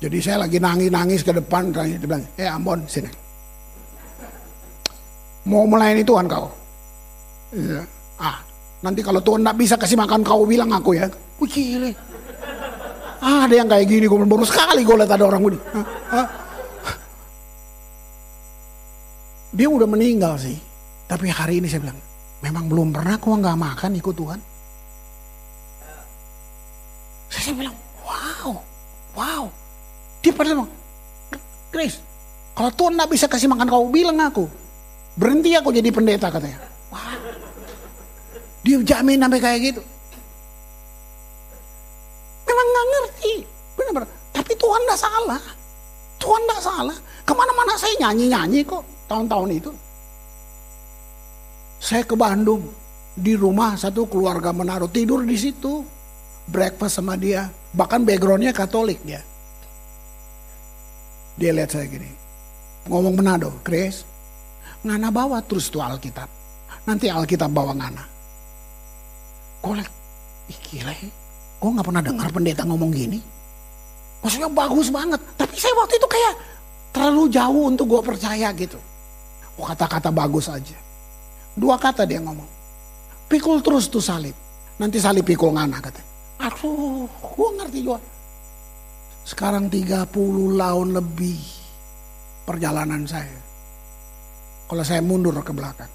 Jadi 0.00 0.18
saya 0.24 0.48
lagi 0.48 0.56
nangis-nangis 0.56 1.20
ke 1.20 1.36
depan, 1.36 1.68
dia 1.70 2.00
bilang, 2.00 2.24
eh 2.40 2.48
Ambon 2.48 2.82
sini 2.88 3.24
mau 5.44 5.68
melayani 5.68 6.02
Tuhan 6.04 6.24
kau. 6.24 6.48
Iya. 7.54 7.84
Ah, 8.16 8.40
nanti 8.80 9.00
kalau 9.04 9.20
Tuhan 9.20 9.44
tidak 9.44 9.56
bisa 9.60 9.74
kasih 9.76 9.96
makan 10.00 10.24
kau 10.24 10.48
bilang 10.48 10.72
aku 10.72 10.96
ya. 10.96 11.06
Wih. 11.40 11.92
Ah, 13.24 13.48
ada 13.48 13.54
yang 13.56 13.68
kayak 13.68 13.88
gini, 13.88 14.04
gue 14.04 14.18
baru 14.20 14.44
sekali 14.44 14.84
gue 14.84 14.96
lihat 15.00 15.12
ada 15.16 15.24
orang 15.24 15.42
ah. 16.12 16.28
Dia 19.54 19.68
udah 19.70 19.86
meninggal 19.86 20.34
sih. 20.36 20.58
Tapi 21.04 21.28
hari 21.28 21.60
ini 21.60 21.68
saya 21.68 21.84
bilang, 21.84 21.98
memang 22.40 22.64
belum 22.68 22.88
pernah 22.92 23.20
kau 23.20 23.36
nggak 23.36 23.58
makan 23.60 24.00
ikut 24.00 24.14
Tuhan. 24.16 24.40
Saya 27.28 27.54
bilang, 27.54 27.76
wow, 28.06 28.50
wow. 29.12 29.44
Dia 30.24 30.32
pada 30.32 30.56
bilang, 30.56 30.70
Chris, 31.68 32.00
kalau 32.54 32.70
Tuhan 32.72 32.94
tidak 32.96 33.10
bisa 33.10 33.26
kasih 33.28 33.50
makan 33.50 33.68
kau, 33.68 33.90
bilang 33.90 34.16
aku. 34.22 34.46
Berhenti 35.14 35.54
aku 35.54 35.70
jadi 35.70 35.90
pendeta 35.92 36.30
katanya. 36.30 36.58
Wah. 36.88 37.14
Dia 38.64 38.80
jamin 38.80 39.20
sampai 39.20 39.40
kayak 39.44 39.60
gitu. 39.60 39.82
Memang 42.48 42.66
nggak 42.66 42.86
ngerti. 42.88 43.32
Benar-benar. 43.76 44.08
Tapi 44.32 44.52
Tuhan 44.56 44.80
nggak 44.88 45.00
salah. 45.00 45.42
Tuhan 46.16 46.40
nggak 46.48 46.62
salah. 46.64 46.96
Ke 47.28 47.32
mana-mana 47.36 47.76
saya 47.76 47.92
nyanyi-nyanyi 48.00 48.64
kok 48.64 48.82
tahun-tahun 49.06 49.50
itu. 49.52 49.70
Saya 51.84 52.00
ke 52.08 52.16
Bandung. 52.16 52.64
Di 53.12 53.36
rumah 53.36 53.76
satu 53.76 54.08
keluarga 54.08 54.56
menaruh 54.56 54.88
tidur 54.88 55.20
di 55.20 55.36
situ. 55.36 55.84
Breakfast 56.48 56.96
sama 56.96 57.20
dia. 57.20 57.52
Bahkan 57.76 58.08
backgroundnya 58.08 58.56
Katolik 58.56 59.04
dia. 59.04 59.20
Dia 61.36 61.52
lihat 61.52 61.76
saya 61.76 61.84
gini. 61.84 62.08
Ngomong 62.88 63.20
Manado, 63.20 63.60
Chris, 63.60 64.00
Ngana 64.80 65.12
bawa 65.12 65.44
terus 65.44 65.68
tuh 65.68 65.84
Alkitab. 65.84 66.28
Nanti 66.88 67.12
Alkitab 67.12 67.52
bawa 67.52 67.76
Ngana. 67.76 68.04
Gue 69.60 69.74
liat, 69.80 69.92
ih 70.52 70.58
gila 70.64 70.92
ya. 70.92 71.08
Gue 71.60 71.70
gak 71.72 71.86
pernah 71.88 72.04
dengar 72.04 72.28
pendeta 72.32 72.62
ngomong 72.64 72.92
gini. 72.92 73.20
Maksudnya 74.24 74.48
bagus 74.52 74.88
banget. 74.88 75.20
Tapi 75.36 75.56
saya 75.56 75.72
waktu 75.76 75.96
itu 75.96 76.08
kayak 76.08 76.34
terlalu 76.96 77.22
jauh 77.32 77.62
untuk 77.68 77.86
gue 77.88 78.00
percaya 78.04 78.48
gitu. 78.56 78.80
Kata-kata 79.56 80.12
bagus 80.12 80.48
aja. 80.48 80.83
Dua 81.54 81.78
kata 81.78 82.02
dia 82.04 82.18
ngomong. 82.18 82.50
Pikul 83.30 83.62
terus 83.62 83.86
tuh 83.86 84.02
salib. 84.02 84.34
Nanti 84.78 84.98
salib 84.98 85.22
pikul 85.22 85.54
ngana 85.54 85.78
katanya. 85.78 86.10
Aduh, 86.50 87.06
gue 87.06 87.48
ngerti 87.62 87.78
juga. 87.86 88.02
Sekarang 89.24 89.72
30 89.72 90.10
tahun 90.60 90.88
lebih 90.92 91.40
perjalanan 92.44 93.08
saya 93.08 93.40
kalau 94.68 94.84
saya 94.84 95.00
mundur 95.00 95.32
ke 95.40 95.52
belakang. 95.54 95.92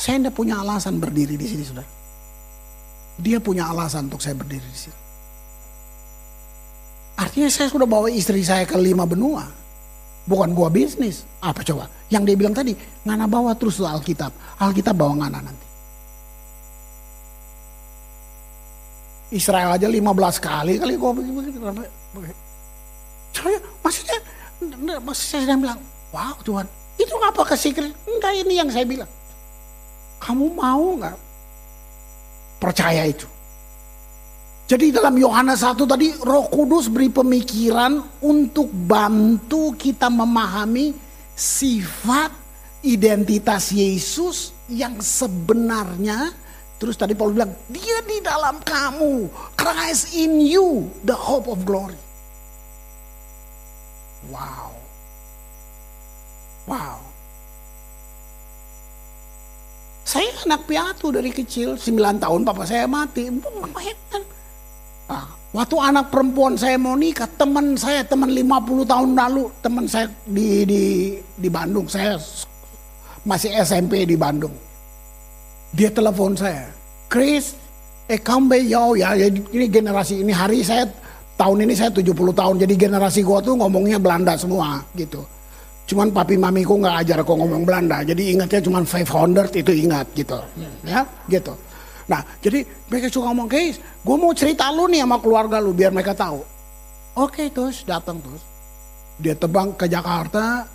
Saya 0.00 0.16
tidak 0.16 0.34
punya 0.34 0.58
alasan 0.64 0.96
berdiri 0.96 1.36
di 1.36 1.44
sini, 1.44 1.60
saudara. 1.60 1.86
Dia 3.20 3.36
punya 3.36 3.68
alasan 3.68 4.08
untuk 4.08 4.24
saya 4.24 4.32
berdiri 4.32 4.64
di 4.64 4.78
sini. 4.80 4.98
Artinya 7.20 7.52
saya 7.52 7.68
sudah 7.68 7.84
bawa 7.84 8.08
istri 8.08 8.40
saya 8.40 8.64
ke 8.64 8.80
lima 8.80 9.04
benua. 9.04 9.44
Bukan 10.28 10.52
gua 10.52 10.68
bisnis. 10.68 11.24
Apa 11.40 11.64
coba? 11.64 11.88
Yang 12.12 12.22
dia 12.32 12.36
bilang 12.36 12.54
tadi, 12.54 12.76
ngana 13.06 13.24
bawa 13.30 13.56
terus 13.56 13.80
Alkitab. 13.80 14.30
Alkitab 14.60 14.94
bawa 14.94 15.24
ngana 15.24 15.40
nanti. 15.40 15.66
Israel 19.30 19.78
aja 19.78 19.86
15 19.86 20.42
kali 20.42 20.74
kali 20.82 20.94
gua 20.98 21.14
begitu. 21.14 21.58
Maksudnya, 23.80 24.18
maksudnya 25.00 25.14
saya 25.14 25.40
sedang 25.46 25.62
bilang, 25.62 25.80
Wow 26.10 26.34
Tuhan, 26.42 26.66
itu 26.98 27.14
apa 27.22 27.42
kesikir? 27.46 27.86
Enggak 28.04 28.32
ini 28.42 28.58
yang 28.58 28.68
saya 28.68 28.82
bilang. 28.82 29.10
Kamu 30.20 30.52
mau 30.52 30.98
nggak 31.00 31.16
percaya 32.60 33.08
itu? 33.08 33.24
Jadi 34.70 34.94
dalam 34.94 35.18
Yohanes 35.18 35.66
1 35.66 35.82
tadi 35.82 36.14
roh 36.22 36.46
kudus 36.46 36.86
beri 36.86 37.10
pemikiran 37.10 38.22
untuk 38.22 38.70
bantu 38.70 39.74
kita 39.74 40.06
memahami 40.06 40.94
sifat 41.34 42.30
identitas 42.86 43.74
Yesus 43.74 44.54
yang 44.70 45.02
sebenarnya. 45.02 46.30
Terus 46.78 46.94
tadi 46.94 47.18
Paul 47.18 47.34
bilang, 47.34 47.50
dia 47.66 47.98
di 48.06 48.22
dalam 48.22 48.62
kamu. 48.62 49.26
Christ 49.58 50.14
in 50.14 50.38
you, 50.38 50.86
the 51.02 51.18
hope 51.18 51.50
of 51.50 51.66
glory. 51.66 51.98
Wow. 54.30 54.70
Wow. 56.70 57.02
Saya 60.06 60.30
anak 60.46 60.70
piatu 60.70 61.10
dari 61.10 61.34
kecil, 61.34 61.74
9 61.74 62.22
tahun 62.22 62.46
papa 62.46 62.62
saya 62.70 62.86
mati. 62.86 63.34
Nah, 63.34 64.29
waktu 65.50 65.76
anak 65.78 66.10
perempuan 66.10 66.54
saya 66.54 66.78
mau 66.78 66.94
nikah, 66.94 67.26
teman 67.34 67.74
saya, 67.74 68.06
teman 68.06 68.30
50 68.30 68.86
tahun 68.86 69.10
lalu, 69.14 69.44
teman 69.62 69.84
saya 69.86 70.06
di, 70.26 70.62
di, 70.66 70.82
di 71.18 71.48
Bandung, 71.50 71.86
saya 71.90 72.18
masih 73.26 73.50
SMP 73.60 74.06
di 74.06 74.14
Bandung. 74.14 74.54
Dia 75.70 75.90
telepon 75.90 76.34
saya, 76.34 76.66
Chris, 77.06 77.54
eh 78.10 78.18
kamu 78.18 78.66
jauh 78.66 78.98
ya, 78.98 79.14
ini 79.30 79.66
generasi 79.70 80.26
ini 80.26 80.34
hari 80.34 80.66
saya 80.66 80.86
tahun 81.38 81.62
ini 81.64 81.74
saya 81.78 81.90
70 81.94 82.10
tahun, 82.12 82.54
jadi 82.66 82.74
generasi 82.74 83.22
gua 83.22 83.38
tuh 83.38 83.54
ngomongnya 83.54 84.02
Belanda 84.02 84.34
semua 84.34 84.82
gitu. 84.98 85.22
Cuman 85.90 86.14
papi 86.14 86.38
mamiku 86.38 86.78
nggak 86.78 86.96
ajar 87.02 87.18
kok 87.26 87.34
ngomong 87.34 87.66
Belanda. 87.66 88.06
Jadi 88.06 88.38
ingatnya 88.38 88.62
cuma 88.62 88.78
500 88.86 89.50
itu 89.58 89.72
ingat 89.74 90.06
gitu. 90.14 90.38
Ya, 90.86 91.02
gitu. 91.26 91.50
Nah, 92.10 92.26
jadi 92.42 92.66
mereka 92.90 93.06
suka 93.06 93.30
ngomong, 93.30 93.46
guys, 93.46 93.78
gue 93.78 94.16
mau 94.18 94.34
cerita 94.34 94.66
lu 94.74 94.90
nih 94.90 95.06
sama 95.06 95.22
keluarga 95.22 95.62
lu 95.62 95.70
biar 95.70 95.94
mereka 95.94 96.10
tahu. 96.10 96.42
Oke 97.14 97.46
terus 97.54 97.86
datang 97.86 98.18
terus. 98.18 98.42
Dia 99.22 99.38
terbang 99.38 99.70
ke 99.78 99.86
Jakarta, 99.86 100.66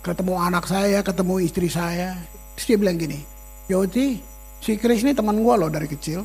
ketemu 0.00 0.34
anak 0.40 0.64
saya, 0.64 1.04
ketemu 1.04 1.44
istri 1.44 1.68
saya. 1.68 2.16
Terus 2.56 2.64
dia 2.64 2.78
bilang 2.80 2.96
gini, 2.96 3.20
Yoti, 3.68 4.16
si 4.64 4.80
Chris 4.80 5.04
ini 5.04 5.12
teman 5.12 5.44
gue 5.44 5.54
loh 5.60 5.68
dari 5.68 5.84
kecil. 5.84 6.24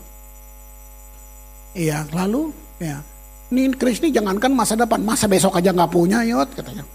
Iya, 1.75 2.07
lalu 2.15 2.55
ya, 2.79 3.03
ini 3.51 3.75
Chris 3.75 3.99
ini 3.99 4.15
jangankan 4.15 4.55
masa 4.55 4.79
depan, 4.79 5.03
masa 5.03 5.27
besok 5.27 5.59
aja 5.59 5.75
nggak 5.75 5.91
punya, 5.91 6.23
Yot 6.23 6.55
katanya. 6.55 6.87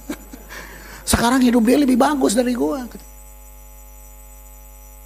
Sekarang 1.12 1.44
hidup 1.44 1.60
dia 1.60 1.76
lebih 1.76 2.00
bagus 2.00 2.32
dari 2.32 2.56
gue. 2.56 2.80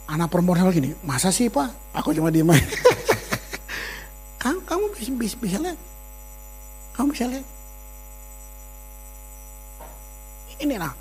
Anak 0.09 0.33
perempuan 0.33 0.73
gini, 0.73 0.97
masa 1.05 1.29
sih 1.29 1.53
pak? 1.53 1.69
Aku 1.93 2.17
cuma 2.17 2.33
diem 2.33 2.49
aja. 2.49 2.65
kamu, 4.43 4.59
kamu 4.65 4.85
bisa, 4.97 5.11
bisa, 5.13 5.37
bisa 5.37 5.57
lihat. 5.61 5.79
Kamu 6.97 7.13
bisa 7.13 7.29
lihat. 7.29 7.47
Ini 10.59 10.75
nah, 10.81 10.97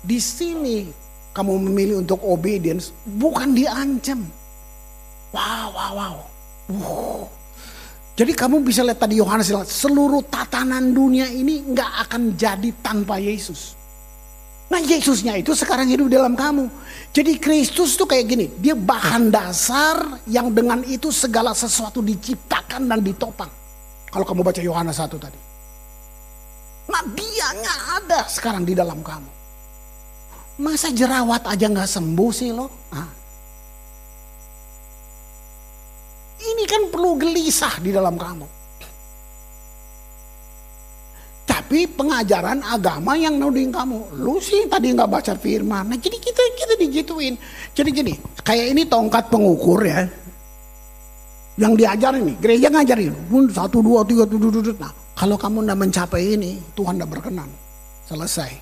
di 0.00 0.18
sini 0.22 0.88
kamu 1.36 1.68
memilih 1.68 2.00
untuk 2.00 2.22
obedience, 2.24 2.96
bukan 3.04 3.52
diancam. 3.52 4.24
Wow, 5.34 5.68
wow, 5.74 5.92
wow. 5.92 6.16
Uh. 6.72 7.24
Jadi 8.16 8.32
kamu 8.32 8.64
bisa 8.64 8.80
lihat 8.80 8.96
tadi 8.96 9.20
Yohanes 9.20 9.52
seluruh 9.68 10.24
tatanan 10.24 10.96
dunia 10.96 11.28
ini 11.28 11.60
nggak 11.60 12.08
akan 12.08 12.32
jadi 12.32 12.72
tanpa 12.80 13.20
Yesus. 13.20 13.75
Nah 14.66 14.82
Yesusnya 14.82 15.38
itu 15.38 15.54
sekarang 15.54 15.86
hidup 15.86 16.10
dalam 16.10 16.34
kamu. 16.34 16.66
Jadi 17.14 17.38
Kristus 17.38 17.94
tuh 17.94 18.04
kayak 18.04 18.26
gini, 18.26 18.46
dia 18.58 18.74
bahan 18.74 19.30
dasar 19.30 20.20
yang 20.26 20.50
dengan 20.50 20.82
itu 20.82 21.14
segala 21.14 21.54
sesuatu 21.54 22.02
diciptakan 22.02 22.90
dan 22.90 22.98
ditopang. 22.98 23.48
Kalau 24.10 24.26
kamu 24.26 24.42
baca 24.42 24.60
Yohanes 24.60 24.98
1 24.98 25.16
tadi. 25.22 25.40
Nah 26.86 27.02
dianya 27.14 27.74
ada 28.02 28.20
sekarang 28.26 28.66
di 28.66 28.74
dalam 28.74 29.02
kamu. 29.02 29.30
Masa 30.56 30.88
jerawat 30.90 31.46
aja 31.46 31.66
nggak 31.68 31.90
sembuh 31.90 32.30
sih 32.32 32.50
lo? 32.50 32.66
Hah? 32.90 33.08
Ini 36.36 36.64
kan 36.64 36.82
perlu 36.88 37.20
gelisah 37.20 37.78
di 37.80 37.92
dalam 37.92 38.16
kamu. 38.16 38.55
Tapi 41.56 41.88
pengajaran 41.88 42.60
agama 42.60 43.16
yang 43.16 43.40
nuding 43.40 43.72
kamu, 43.72 44.20
lu 44.20 44.36
sih 44.44 44.68
tadi 44.68 44.92
nggak 44.92 45.08
baca 45.08 45.32
firman. 45.40 45.88
Nah 45.88 45.96
jadi 45.96 46.20
kita 46.20 46.42
kita 46.52 46.74
digituin. 46.76 47.32
Jadi 47.72 47.96
gini, 47.96 48.12
kayak 48.44 48.76
ini 48.76 48.84
tongkat 48.84 49.32
pengukur 49.32 49.80
ya. 49.80 50.04
Yang 51.56 51.72
diajarin 51.80 52.28
nih, 52.28 52.36
gereja 52.44 52.68
ngajarin. 52.68 53.16
Satu 53.48 53.80
dua 53.80 54.04
tiga 54.04 54.28
tujuh 54.28 54.52
tujuh. 54.52 54.76
Nah 54.76 54.92
kalau 55.16 55.40
kamu 55.40 55.64
nggak 55.64 55.80
mencapai 55.80 56.36
ini, 56.36 56.60
Tuhan 56.76 57.00
nggak 57.00 57.10
berkenan. 57.16 57.48
Selesai. 58.04 58.52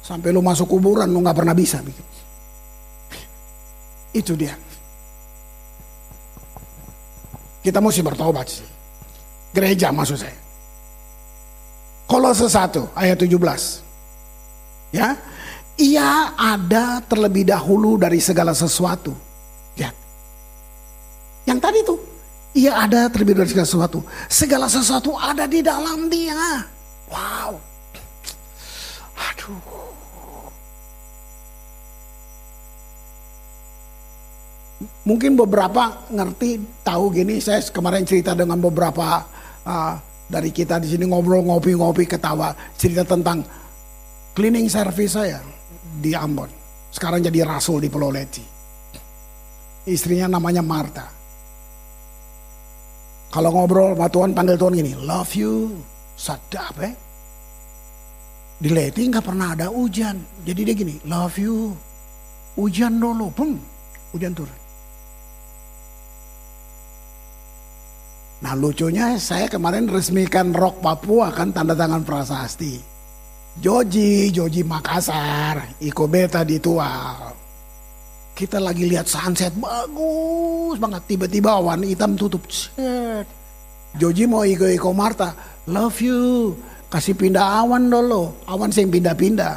Sampai 0.00 0.32
lu 0.32 0.40
masuk 0.40 0.72
kuburan 0.72 1.12
lu 1.12 1.20
nggak 1.20 1.36
pernah 1.36 1.52
bisa. 1.52 1.84
Itu 4.16 4.32
dia. 4.40 4.56
Kita 7.60 7.76
mesti 7.76 8.00
bertobat 8.00 8.48
sih. 8.48 8.64
Gereja 9.52 9.92
maksud 9.92 10.16
saya. 10.16 10.43
Kolose 12.14 12.46
1 12.46 12.94
ayat 12.94 13.18
17. 13.18 13.82
Ya. 14.94 15.18
Ia 15.74 16.30
ada 16.38 17.02
terlebih 17.02 17.42
dahulu 17.42 17.98
dari 17.98 18.22
segala 18.22 18.54
sesuatu. 18.54 19.10
Ya. 19.74 19.90
Yang 21.42 21.58
tadi 21.58 21.78
tuh. 21.82 21.98
Ia 22.54 22.86
ada 22.86 23.10
terlebih 23.10 23.42
dari 23.42 23.50
segala 23.50 23.66
sesuatu. 23.66 24.06
Segala 24.30 24.70
sesuatu 24.70 25.18
ada 25.18 25.50
di 25.50 25.58
dalam 25.58 26.06
dia. 26.06 26.62
Wow. 27.10 27.58
Aduh. 29.18 29.58
Mungkin 35.02 35.34
beberapa 35.34 36.06
ngerti 36.14 36.62
tahu 36.86 37.10
gini. 37.10 37.42
Saya 37.42 37.58
kemarin 37.74 38.06
cerita 38.06 38.38
dengan 38.38 38.62
beberapa 38.62 39.26
uh, 39.66 40.13
dari 40.24 40.50
kita 40.50 40.80
di 40.80 40.88
sini 40.88 41.04
ngobrol 41.04 41.44
ngopi-ngopi 41.44 42.08
ketawa 42.08 42.56
cerita 42.76 43.04
tentang 43.04 43.44
cleaning 44.32 44.66
service 44.66 45.14
saya 45.14 45.40
di 46.00 46.16
Ambon. 46.16 46.48
Sekarang 46.94 47.20
jadi 47.20 47.44
rasul 47.44 47.82
di 47.82 47.88
Pulau 47.90 48.10
Leci. 48.10 48.42
Istrinya 49.84 50.38
namanya 50.38 50.64
Marta. 50.64 51.06
Kalau 53.34 53.50
ngobrol 53.50 53.98
sama 53.98 54.06
Tuhan 54.08 54.30
panggil 54.30 54.56
Tuhan 54.56 54.78
gini, 54.78 54.92
love 55.02 55.34
you, 55.34 55.74
sadap 56.14 56.78
eh. 56.80 56.94
Di 58.62 58.70
Leti 58.70 59.10
nggak 59.10 59.26
pernah 59.26 59.58
ada 59.58 59.66
hujan. 59.68 60.22
Jadi 60.46 60.60
dia 60.62 60.74
gini, 60.78 60.96
love 61.02 61.36
you, 61.42 61.74
hujan 62.54 63.02
dulu, 63.02 63.34
pun 63.34 63.58
hujan 64.14 64.32
turun. 64.32 64.63
Nah 68.44 68.52
lucunya 68.52 69.16
saya 69.16 69.48
kemarin 69.48 69.88
resmikan 69.88 70.52
Rock 70.52 70.84
Papua 70.84 71.32
kan 71.32 71.48
tanda 71.48 71.72
tangan 71.72 72.04
prasasti. 72.04 72.76
Joji, 73.56 74.28
Joji 74.28 74.60
Makassar, 74.60 75.80
Iko 75.80 76.04
Beta 76.04 76.44
ditual. 76.44 77.32
Kita 78.36 78.60
lagi 78.60 78.84
lihat 78.84 79.08
sunset 79.08 79.56
bagus 79.56 80.76
banget. 80.76 81.08
Tiba-tiba 81.08 81.56
awan 81.56 81.88
hitam 81.88 82.20
tutup. 82.20 82.44
Set. 82.52 83.24
Joji 83.96 84.28
mau 84.28 84.44
Iko 84.44 84.68
Iko 84.68 84.92
Marta, 84.92 85.32
love 85.64 85.96
you. 86.04 86.52
Kasih 86.92 87.16
pindah 87.16 87.64
awan 87.64 87.88
dulu. 87.88 88.28
Awan 88.44 88.68
sing 88.68 88.92
pindah-pindah. 88.92 89.56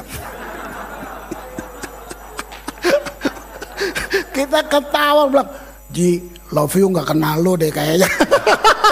Kita 4.38 4.64
ketawa 4.64 5.28
bilang, 5.28 5.50
Ji, 5.92 6.24
love 6.52 6.72
you 6.76 6.88
nggak 6.88 7.08
kenal 7.12 7.36
lo 7.40 7.54
deh 7.54 7.72
kayaknya. 7.72 8.08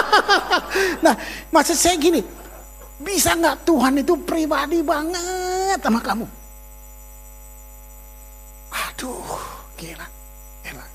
nah, 1.05 1.15
maksud 1.49 1.77
saya 1.77 1.97
gini, 1.97 2.21
bisa 3.01 3.33
nggak 3.37 3.65
Tuhan 3.65 4.01
itu 4.01 4.13
pribadi 4.21 4.81
banget 4.81 5.79
sama 5.81 6.01
kamu? 6.01 6.25
Aduh, 8.73 9.41
gila, 9.77 10.07
gila. 10.65 10.85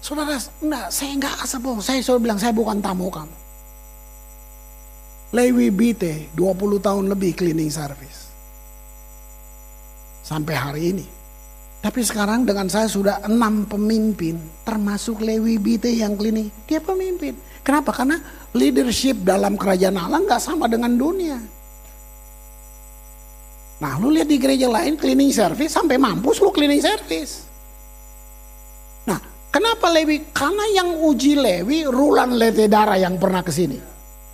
Saudara, 0.00 0.36
enggak, 0.36 0.86
saya 0.92 1.12
nggak 1.16 1.36
asal 1.44 1.58
bohong. 1.60 1.84
Saya 1.84 2.00
selalu 2.00 2.20
bilang 2.28 2.40
saya 2.40 2.52
bukan 2.52 2.80
tamu 2.80 3.08
kamu. 3.08 3.36
Lewi 5.28 5.68
Bite, 5.68 6.32
20 6.32 6.80
tahun 6.80 7.04
lebih 7.12 7.36
cleaning 7.36 7.68
service. 7.68 8.32
Sampai 10.24 10.56
hari 10.56 10.82
ini. 10.96 11.17
Tapi 11.78 12.02
sekarang 12.02 12.42
dengan 12.42 12.66
saya 12.66 12.90
sudah 12.90 13.22
enam 13.22 13.62
pemimpin, 13.70 14.34
termasuk 14.66 15.22
Lewi 15.22 15.62
Bite 15.62 15.94
yang 15.94 16.18
cleaning, 16.18 16.50
dia 16.66 16.82
pemimpin. 16.82 17.38
Kenapa? 17.62 17.94
Karena 17.94 18.18
leadership 18.50 19.22
dalam 19.22 19.54
kerajaan 19.54 19.94
Allah 19.94 20.18
nggak 20.18 20.42
sama 20.42 20.66
dengan 20.66 20.98
dunia. 20.98 21.38
Nah, 23.78 23.94
lu 24.02 24.10
lihat 24.10 24.26
di 24.26 24.42
gereja 24.42 24.66
lain 24.66 24.98
cleaning 24.98 25.30
service 25.30 25.70
sampai 25.70 26.02
mampus 26.02 26.42
lu 26.42 26.50
cleaning 26.50 26.82
service. 26.82 27.46
Nah, 29.06 29.22
kenapa 29.54 29.86
Lewi? 29.94 30.34
Karena 30.34 30.66
yang 30.74 30.98
uji 30.98 31.38
Lewi 31.38 31.86
Rulan 31.86 32.34
Letedara 32.34 32.98
yang 32.98 33.22
pernah 33.22 33.46
ke 33.46 33.54
sini. 33.54 33.78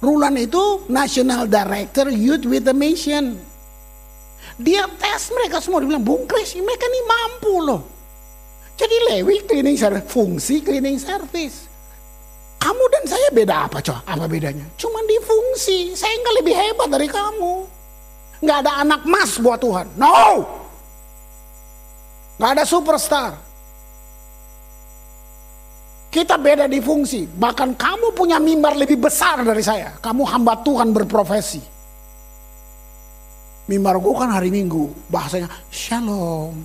Rulan 0.01 0.37
itu 0.41 0.89
National 0.89 1.45
Director 1.45 2.09
Youth 2.09 2.49
with 2.49 2.65
a 2.73 2.77
Mission. 2.77 3.37
Dia 4.55 4.87
tes 4.87 5.35
mereka 5.35 5.59
semua, 5.59 5.83
dia 5.83 5.91
bilang, 5.91 6.07
Bung 6.07 6.25
Kris, 6.31 6.55
mereka 6.55 6.87
ini 6.87 7.01
mampu 7.03 7.55
loh. 7.63 7.83
Jadi 8.75 8.97
Lewi 9.11 9.47
cleaning 9.47 9.79
service, 9.79 10.07
fungsi 10.11 10.63
cleaning 10.63 10.99
service. 10.99 11.71
Kamu 12.59 12.85
dan 12.91 13.05
saya 13.05 13.29
beda 13.29 13.69
apa 13.69 13.79
coba? 13.85 14.01
Apa 14.09 14.25
bedanya? 14.25 14.65
Cuman 14.81 15.05
di 15.05 15.19
fungsi. 15.21 15.93
Saya 15.93 16.17
nggak 16.17 16.37
lebih 16.41 16.55
hebat 16.57 16.89
dari 16.89 17.09
kamu. 17.13 17.55
Nggak 18.41 18.59
ada 18.65 18.73
anak 18.81 19.01
mas 19.05 19.37
buat 19.37 19.61
Tuhan. 19.61 19.87
No. 20.01 20.49
Nggak 22.41 22.51
ada 22.57 22.65
superstar. 22.65 23.37
Kita 26.09 26.41
beda 26.41 26.65
di 26.65 26.81
fungsi. 26.81 27.29
Bahkan 27.29 27.77
kamu 27.77 28.17
punya 28.17 28.41
mimbar 28.41 28.79
lebih 28.79 28.97
besar 28.97 29.45
dari 29.45 29.61
saya. 29.61 30.01
Kamu 30.01 30.25
hamba 30.25 30.57
Tuhan 30.65 30.89
berprofesi. 30.95 31.74
Mimbarku 33.65 34.13
kan 34.13 34.29
hari 34.33 34.53
Minggu. 34.53 34.93
Bahasanya 35.09 35.49
shalom. 35.73 36.65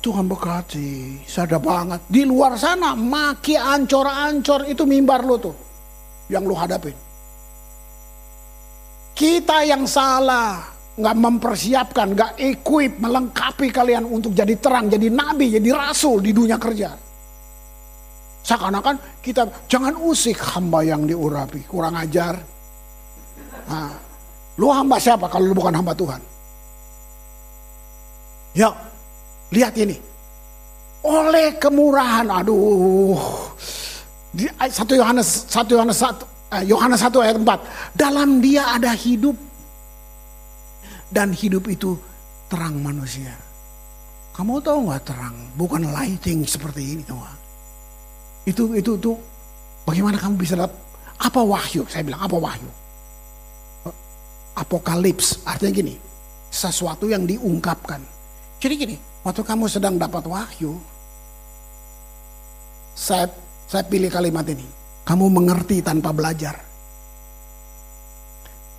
Tuhan 0.00 0.30
berkati, 0.30 1.24
sadar 1.26 1.58
banget. 1.58 1.98
Di 2.06 2.22
luar 2.22 2.54
sana 2.54 2.94
maki 2.94 3.58
ancor-ancor 3.58 4.70
itu 4.70 4.86
mimbar 4.86 5.26
lo 5.26 5.36
tuh. 5.40 5.56
Yang 6.30 6.44
lo 6.46 6.54
hadapin. 6.54 6.96
Kita 9.16 9.64
yang 9.66 9.88
salah, 9.88 10.62
nggak 10.96 11.16
mempersiapkan, 11.16 12.06
nggak 12.12 12.32
equip, 12.38 13.00
melengkapi 13.00 13.68
kalian 13.72 14.04
untuk 14.04 14.36
jadi 14.36 14.54
terang, 14.60 14.92
jadi 14.92 15.08
nabi, 15.08 15.56
jadi 15.56 15.68
rasul 15.74 16.20
di 16.20 16.30
dunia 16.36 16.60
kerja. 16.60 16.92
Seakan-akan 18.46 19.18
kita 19.24 19.66
jangan 19.66 19.98
usik 19.98 20.38
hamba 20.54 20.86
yang 20.86 21.02
diurapi, 21.02 21.66
kurang 21.66 21.98
ajar. 21.98 22.38
Nah, 23.66 23.90
lu 24.56 24.72
hamba 24.72 24.96
siapa 24.96 25.28
kalau 25.28 25.52
lu 25.52 25.54
bukan 25.56 25.76
hamba 25.76 25.92
Tuhan? 25.92 26.20
Ya, 28.56 28.72
lihat 29.52 29.76
ini. 29.76 30.00
Oleh 31.04 31.54
kemurahan, 31.60 32.24
aduh. 32.24 33.20
Di 34.32 34.48
1 34.48 34.72
Yohanes 34.96 35.48
1 35.48 35.76
Yohanes 35.76 35.98
1 36.00 36.64
Yohanes 36.66 37.00
1 37.02 37.24
ayat 37.24 37.36
4. 37.36 37.96
Dalam 37.96 38.40
dia 38.40 38.64
ada 38.74 38.94
hidup 38.96 39.36
dan 41.10 41.34
hidup 41.34 41.66
itu 41.68 41.98
terang 42.46 42.78
manusia. 42.80 43.34
Kamu 44.36 44.60
tahu 44.60 44.92
nggak 44.92 45.02
terang? 45.08 45.36
Bukan 45.56 45.88
lighting 45.90 46.44
seperti 46.44 46.96
ini 46.96 47.02
gak? 47.08 47.36
Itu 48.46 48.76
itu 48.76 48.94
itu 49.00 49.12
bagaimana 49.88 50.20
kamu 50.20 50.36
bisa 50.36 50.54
dapat 50.54 50.76
apa 51.16 51.40
wahyu? 51.40 51.82
Saya 51.88 52.04
bilang 52.04 52.20
apa 52.20 52.36
wahyu? 52.36 52.68
Apokalips 54.56 55.44
artinya 55.44 55.72
gini, 55.84 55.94
sesuatu 56.48 57.06
yang 57.06 57.28
diungkapkan. 57.28 58.00
Jadi 58.56 58.74
gini, 58.74 58.96
waktu 59.20 59.44
kamu 59.44 59.68
sedang 59.68 60.00
dapat 60.00 60.24
wahyu, 60.24 60.80
saya 62.96 63.28
saya 63.68 63.84
pilih 63.84 64.08
kalimat 64.08 64.46
ini. 64.48 64.64
Kamu 65.06 65.30
mengerti 65.30 65.84
tanpa 65.84 66.10
belajar. 66.10 66.58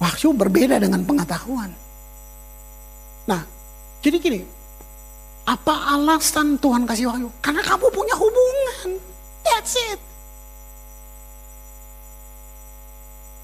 Wahyu 0.02 0.36
berbeda 0.36 0.82
dengan 0.82 1.06
pengetahuan. 1.08 1.72
Nah, 3.28 3.42
jadi 4.04 4.18
gini, 4.20 4.42
apa 5.48 5.96
alasan 5.96 6.60
Tuhan 6.60 6.84
kasih 6.84 7.08
wahyu? 7.08 7.30
Karena 7.40 7.64
kamu 7.64 7.88
punya 7.88 8.16
hubungan. 8.20 9.00
That's 9.48 9.80
it. 9.94 10.00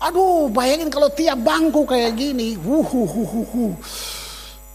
Aduh, 0.04 0.51
bayangin 0.51 0.91
kalau 0.91 1.08
tiap 1.08 1.39
bangku 1.39 1.88
kayak 1.88 2.20
gini. 2.20 2.60
Wuhuhuhuhu. 2.60 3.72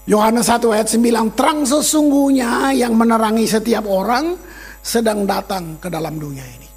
Yohanes 0.08 0.48
1 0.48 0.64
ayat 0.72 0.88
9, 0.88 1.36
terang 1.36 1.68
sesungguhnya 1.68 2.72
yang 2.72 2.96
menerangi 2.96 3.44
setiap 3.44 3.84
orang 3.84 4.40
sedang 4.80 5.28
datang 5.28 5.76
ke 5.76 5.92
dalam 5.92 6.16
dunia 6.16 6.40
ini. 6.40 6.68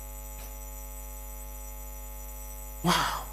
Wow. 2.84 3.24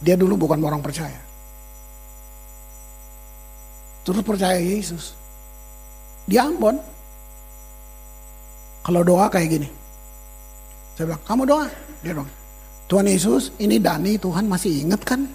Dia 0.00 0.16
dulu 0.16 0.48
bukan 0.48 0.64
orang 0.64 0.80
percaya. 0.80 1.20
Terus 4.00 4.24
percaya 4.24 4.56
Yesus. 4.56 5.12
Di 6.24 6.40
Ambon. 6.40 6.80
Kalau 8.80 9.04
doa 9.04 9.28
kayak 9.28 9.60
gini. 9.60 9.68
Saya 10.96 11.12
bilang, 11.12 11.22
kamu 11.28 11.42
doa. 11.44 11.66
Dia 12.00 12.16
doa. 12.16 12.45
Tuhan 12.86 13.06
Yesus, 13.10 13.50
ini 13.58 13.82
Dani 13.82 14.14
Tuhan 14.14 14.46
masih 14.46 14.86
inget 14.86 15.02
kan? 15.02 15.26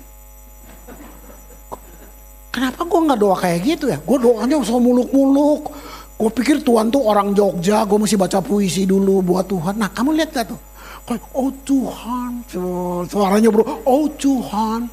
Kenapa 2.52 2.84
gue 2.84 3.00
nggak 3.00 3.20
doa 3.20 3.36
kayak 3.40 3.60
gitu 3.64 3.86
ya? 3.92 4.00
Gue 4.00 4.20
doanya 4.20 4.60
so 4.64 4.80
muluk-muluk. 4.80 5.72
Gue 6.20 6.30
pikir 6.32 6.64
Tuhan 6.64 6.92
tuh 6.92 7.04
orang 7.04 7.36
Jogja, 7.36 7.84
gue 7.88 7.98
mesti 7.98 8.16
baca 8.20 8.40
puisi 8.44 8.86
dulu 8.88 9.24
buat 9.24 9.48
Tuhan. 9.48 9.80
Nah 9.80 9.90
kamu 9.92 10.16
lihat 10.20 10.32
gak 10.36 10.52
tuh? 10.52 10.60
Oh 11.36 11.52
Tuhan, 11.66 12.46
suaranya 13.10 13.50
bro, 13.52 13.66
oh 13.84 14.06
Tuhan. 14.16 14.88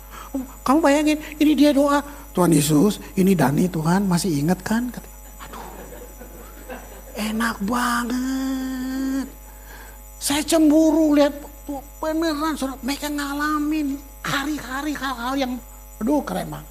Kamu 0.67 0.79
bayangin, 0.83 1.21
ini 1.39 1.53
dia 1.55 1.71
doa. 1.71 2.03
Tuhan 2.35 2.51
Yesus, 2.55 2.99
ini 3.15 3.39
Dani 3.39 3.71
Tuhan 3.71 4.07
masih 4.07 4.31
inget 4.35 4.59
kan? 4.67 4.89
Aduh, 5.47 5.63
enak 7.19 7.59
banget. 7.63 9.27
Saya 10.19 10.43
cemburu 10.43 11.15
lihat 11.15 11.35
tuh 11.69 11.85
beneran 12.01 12.57
saudara 12.57 12.81
mereka 12.81 13.13
ngalamin 13.13 14.01
hari-hari 14.25 14.97
hal-hal 14.97 15.37
yang 15.37 15.53
aduh 16.01 16.25
keren 16.25 16.49
banget. 16.49 16.69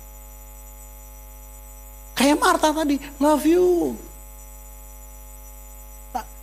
Kayak 2.18 2.41
Marta 2.41 2.74
tadi, 2.74 2.98
love 3.22 3.45
you. 3.45 3.93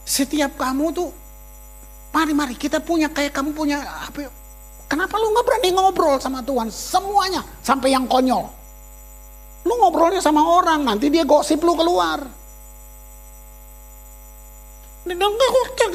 Setiap 0.07 0.55
kamu 0.55 0.95
tuh, 0.95 1.11
mari-mari 2.15 2.55
kita 2.55 2.79
punya 2.79 3.11
kayak 3.11 3.35
kamu 3.35 3.51
punya 3.51 3.83
apa? 3.83 4.31
Kenapa 4.87 5.19
lu 5.19 5.35
nggak 5.35 5.47
berani 5.51 5.75
ngobrol 5.75 6.23
sama 6.23 6.39
Tuhan 6.47 6.71
semuanya 6.71 7.43
sampai 7.59 7.91
yang 7.91 8.07
konyol? 8.07 8.47
Lu 9.67 9.75
ngobrolnya 9.83 10.23
sama 10.23 10.47
orang, 10.47 10.87
nanti 10.87 11.11
dia 11.11 11.27
gosip 11.27 11.59
lu 11.59 11.75
keluar. 11.75 12.23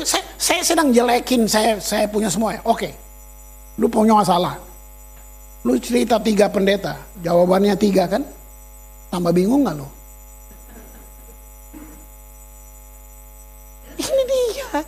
Saya, 0.05 0.23
saya 0.37 0.61
sedang 0.61 0.93
jelekin, 0.93 1.49
saya 1.49 1.81
saya 1.81 2.05
punya 2.05 2.29
semua 2.29 2.53
ya. 2.55 2.61
Oke, 2.65 2.93
lu 3.81 3.89
punya 3.89 4.13
masalah. 4.13 4.55
Lu 5.65 5.75
cerita 5.75 6.15
tiga 6.21 6.47
pendeta, 6.47 6.95
jawabannya 7.19 7.75
tiga 7.75 8.07
kan? 8.07 8.23
Tambah 9.09 9.33
bingung 9.33 9.65
gak 9.65 9.75
lu? 9.75 9.87
Ini 13.99 14.23
dia. 14.23 14.79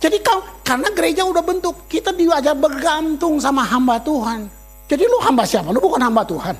Jadi 0.00 0.16
karena 0.64 0.88
gereja 0.94 1.22
udah 1.28 1.44
bentuk, 1.44 1.84
kita 1.90 2.14
diajar 2.14 2.56
bergantung 2.56 3.36
sama 3.42 3.66
hamba 3.66 4.00
Tuhan. 4.00 4.48
Jadi 4.88 5.04
lu 5.04 5.18
hamba 5.20 5.44
siapa? 5.44 5.74
Lu 5.74 5.80
bukan 5.82 6.00
hamba 6.00 6.24
Tuhan. 6.24 6.56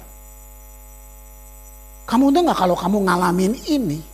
Kamu 2.05 2.29
udah 2.29 2.41
nggak 2.53 2.59
kalau 2.61 2.77
kamu 2.77 2.99
ngalamin 3.09 3.53
ini? 3.65 4.14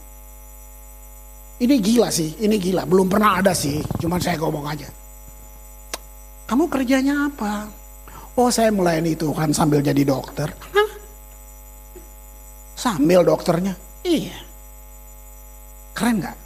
Ini 1.60 1.76
gila 1.76 2.08
sih, 2.08 2.40
ini 2.40 2.56
gila. 2.56 2.88
Belum 2.88 3.04
pernah 3.04 3.36
ada 3.36 3.52
sih, 3.52 3.84
cuman 4.00 4.16
saya 4.16 4.40
ngomong 4.40 4.64
aja. 4.64 4.88
Kamu 6.48 6.64
kerjanya 6.72 7.28
apa? 7.28 7.68
Oh 8.40 8.48
saya 8.48 8.72
melayani 8.72 9.12
Tuhan 9.12 9.52
sambil 9.52 9.84
jadi 9.84 10.00
dokter. 10.00 10.48
Hah? 10.48 10.90
Sambil 12.72 13.20
dokternya? 13.20 13.76
Iya. 14.00 14.40
Keren 15.92 16.24
nggak? 16.24 16.36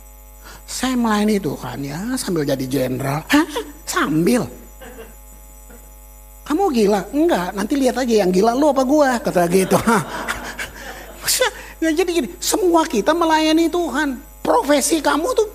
Saya 0.67 0.99
melayani 0.99 1.39
Tuhan 1.39 1.79
ya 1.87 1.99
sambil 2.19 2.43
jadi 2.43 2.67
jenderal. 2.67 3.23
Hah? 3.31 3.47
Sambil? 3.87 4.43
Kamu 6.43 6.75
gila? 6.75 7.07
Enggak, 7.15 7.55
nanti 7.55 7.79
lihat 7.79 8.03
aja 8.03 8.15
yang 8.27 8.35
gila 8.35 8.53
lu 8.53 8.75
apa 8.75 8.83
gua, 8.83 9.17
kata 9.23 9.47
gitu. 9.49 9.79
ya 11.85 11.91
jadi 11.95 12.11
gini, 12.11 12.29
semua 12.43 12.85
kita 12.85 13.17
melayani 13.17 13.71
Tuhan. 13.71 14.34
Profesi 14.45 15.01
kamu 15.01 15.33
tuh 15.33 15.49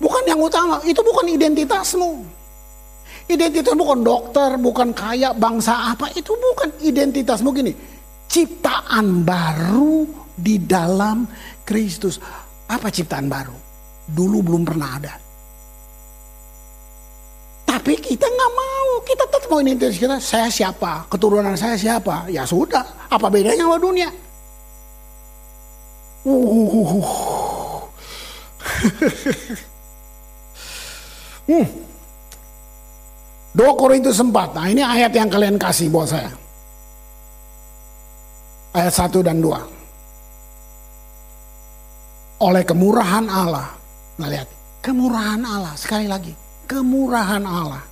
bukan 0.00 0.24
yang 0.24 0.40
utama, 0.40 0.80
itu 0.88 1.04
bukan 1.04 1.28
identitasmu. 1.28 2.24
Identitas 3.28 3.76
bukan 3.76 4.00
dokter, 4.00 4.56
bukan 4.56 4.96
kaya, 4.96 5.36
bangsa 5.36 5.92
apa, 5.92 6.08
itu 6.16 6.32
bukan 6.32 6.72
identitasmu 6.80 7.52
gini. 7.52 7.76
Ciptaan 8.24 9.28
baru 9.28 10.08
di 10.32 10.56
dalam 10.56 11.28
Kristus. 11.68 12.16
Apa 12.64 12.88
ciptaan 12.88 13.28
baru? 13.28 13.54
Dulu 14.08 14.40
belum 14.40 14.62
pernah 14.64 14.88
ada. 14.96 15.14
Tapi 17.68 17.92
kita 18.00 18.24
nggak 18.24 18.52
mau, 18.56 18.88
kita 19.04 19.24
tetap 19.28 19.48
mau 19.52 19.60
identitas 19.60 20.00
kita. 20.00 20.16
Saya 20.16 20.48
siapa? 20.48 21.04
Keturunan 21.12 21.54
saya 21.60 21.76
siapa? 21.76 22.24
Ya 22.32 22.48
sudah, 22.48 23.04
apa 23.12 23.28
bedanya 23.28 23.68
sama 23.68 23.76
dunia? 23.76 24.08
Uh. 26.24 27.59
hmm. 31.50 31.66
2 33.50 33.66
Korintus 33.74 34.22
4. 34.22 34.30
Nah, 34.30 34.66
ini 34.70 34.82
ayat 34.82 35.10
yang 35.10 35.26
kalian 35.26 35.58
kasih 35.58 35.90
buat 35.90 36.06
saya. 36.06 36.30
Ayat 38.70 38.94
1 38.94 39.26
dan 39.26 39.42
2. 39.42 39.58
Oleh 42.40 42.62
kemurahan 42.62 43.26
Allah. 43.26 43.74
Nah, 44.16 44.28
lihat. 44.30 44.46
Kemurahan 44.80 45.42
Allah. 45.42 45.74
Sekali 45.76 46.06
lagi. 46.06 46.32
Kemurahan 46.70 47.42
Allah. 47.42 47.82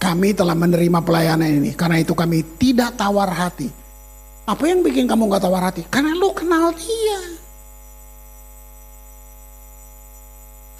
Kami 0.00 0.32
telah 0.32 0.56
menerima 0.56 1.04
pelayanan 1.04 1.60
ini. 1.60 1.76
Karena 1.76 2.00
itu 2.00 2.16
kami 2.16 2.56
tidak 2.56 2.96
tawar 2.96 3.28
hati. 3.28 3.68
Apa 4.48 4.64
yang 4.66 4.82
bikin 4.82 5.06
kamu 5.06 5.30
gak 5.30 5.44
tawar 5.44 5.70
hati? 5.70 5.84
Karena 5.86 6.16
lu 6.16 6.32
kenal 6.32 6.72
dia. 6.74 7.09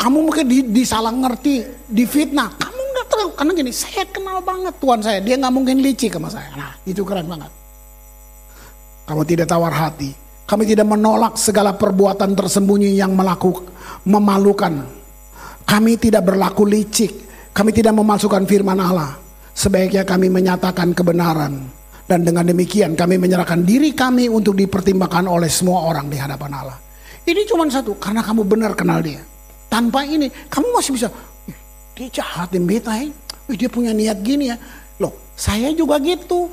Kamu 0.00 0.16
mungkin 0.24 0.48
disalah 0.72 1.12
ngerti, 1.12 1.84
difitnah. 1.92 2.56
Kamu 2.56 2.80
nggak 2.80 3.06
tahu 3.12 3.28
karena 3.36 3.52
gini, 3.52 3.68
saya 3.68 4.08
kenal 4.08 4.40
banget 4.40 4.72
Tuhan 4.80 5.00
saya. 5.04 5.20
Dia 5.20 5.36
nggak 5.36 5.52
mungkin 5.52 5.84
licik 5.84 6.16
sama 6.16 6.32
saya. 6.32 6.48
Nah, 6.56 6.72
itu 6.88 7.04
keren 7.04 7.28
banget. 7.28 7.52
Kamu 9.04 9.22
tidak 9.28 9.44
tawar 9.52 9.76
hati. 9.76 10.16
Kami 10.48 10.64
tidak 10.64 10.88
menolak 10.88 11.36
segala 11.36 11.76
perbuatan 11.76 12.32
tersembunyi 12.32 12.96
yang 12.96 13.12
melakukan 13.12 13.70
memalukan. 14.08 14.88
Kami 15.68 15.92
tidak 16.00 16.26
berlaku 16.26 16.64
licik. 16.66 17.12
Kami 17.52 17.70
tidak 17.74 17.94
memasukkan 17.94 18.46
firman 18.46 18.78
Allah. 18.80 19.18
Sebaiknya 19.52 20.06
kami 20.06 20.32
menyatakan 20.32 20.96
kebenaran. 20.96 21.60
Dan 22.10 22.26
dengan 22.26 22.42
demikian 22.42 22.98
kami 22.98 23.22
menyerahkan 23.22 23.62
diri 23.62 23.94
kami 23.94 24.26
untuk 24.26 24.58
dipertimbangkan 24.58 25.30
oleh 25.30 25.46
semua 25.46 25.86
orang 25.86 26.10
di 26.10 26.18
hadapan 26.18 26.50
Allah. 26.50 26.78
Ini 27.22 27.46
cuma 27.46 27.68
satu, 27.70 27.94
karena 28.00 28.24
kamu 28.26 28.42
benar 28.42 28.74
kenal 28.74 28.98
dia. 28.98 29.22
Tanpa 29.70 30.02
ini, 30.02 30.26
kamu 30.50 30.74
masih 30.74 30.92
bisa, 30.98 31.08
dia 31.94 32.08
jahatin 32.10 32.66
beta 32.66 32.90
ya. 32.98 33.08
Dia 33.50 33.70
punya 33.70 33.94
niat 33.94 34.18
gini 34.22 34.50
ya. 34.50 34.56
Loh, 34.98 35.14
saya 35.38 35.70
juga 35.74 36.02
gitu. 36.02 36.50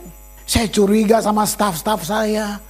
Saya 0.48 0.70
curiga 0.70 1.20
sama 1.20 1.44
staff-staff 1.44 2.06
saya. 2.06 2.62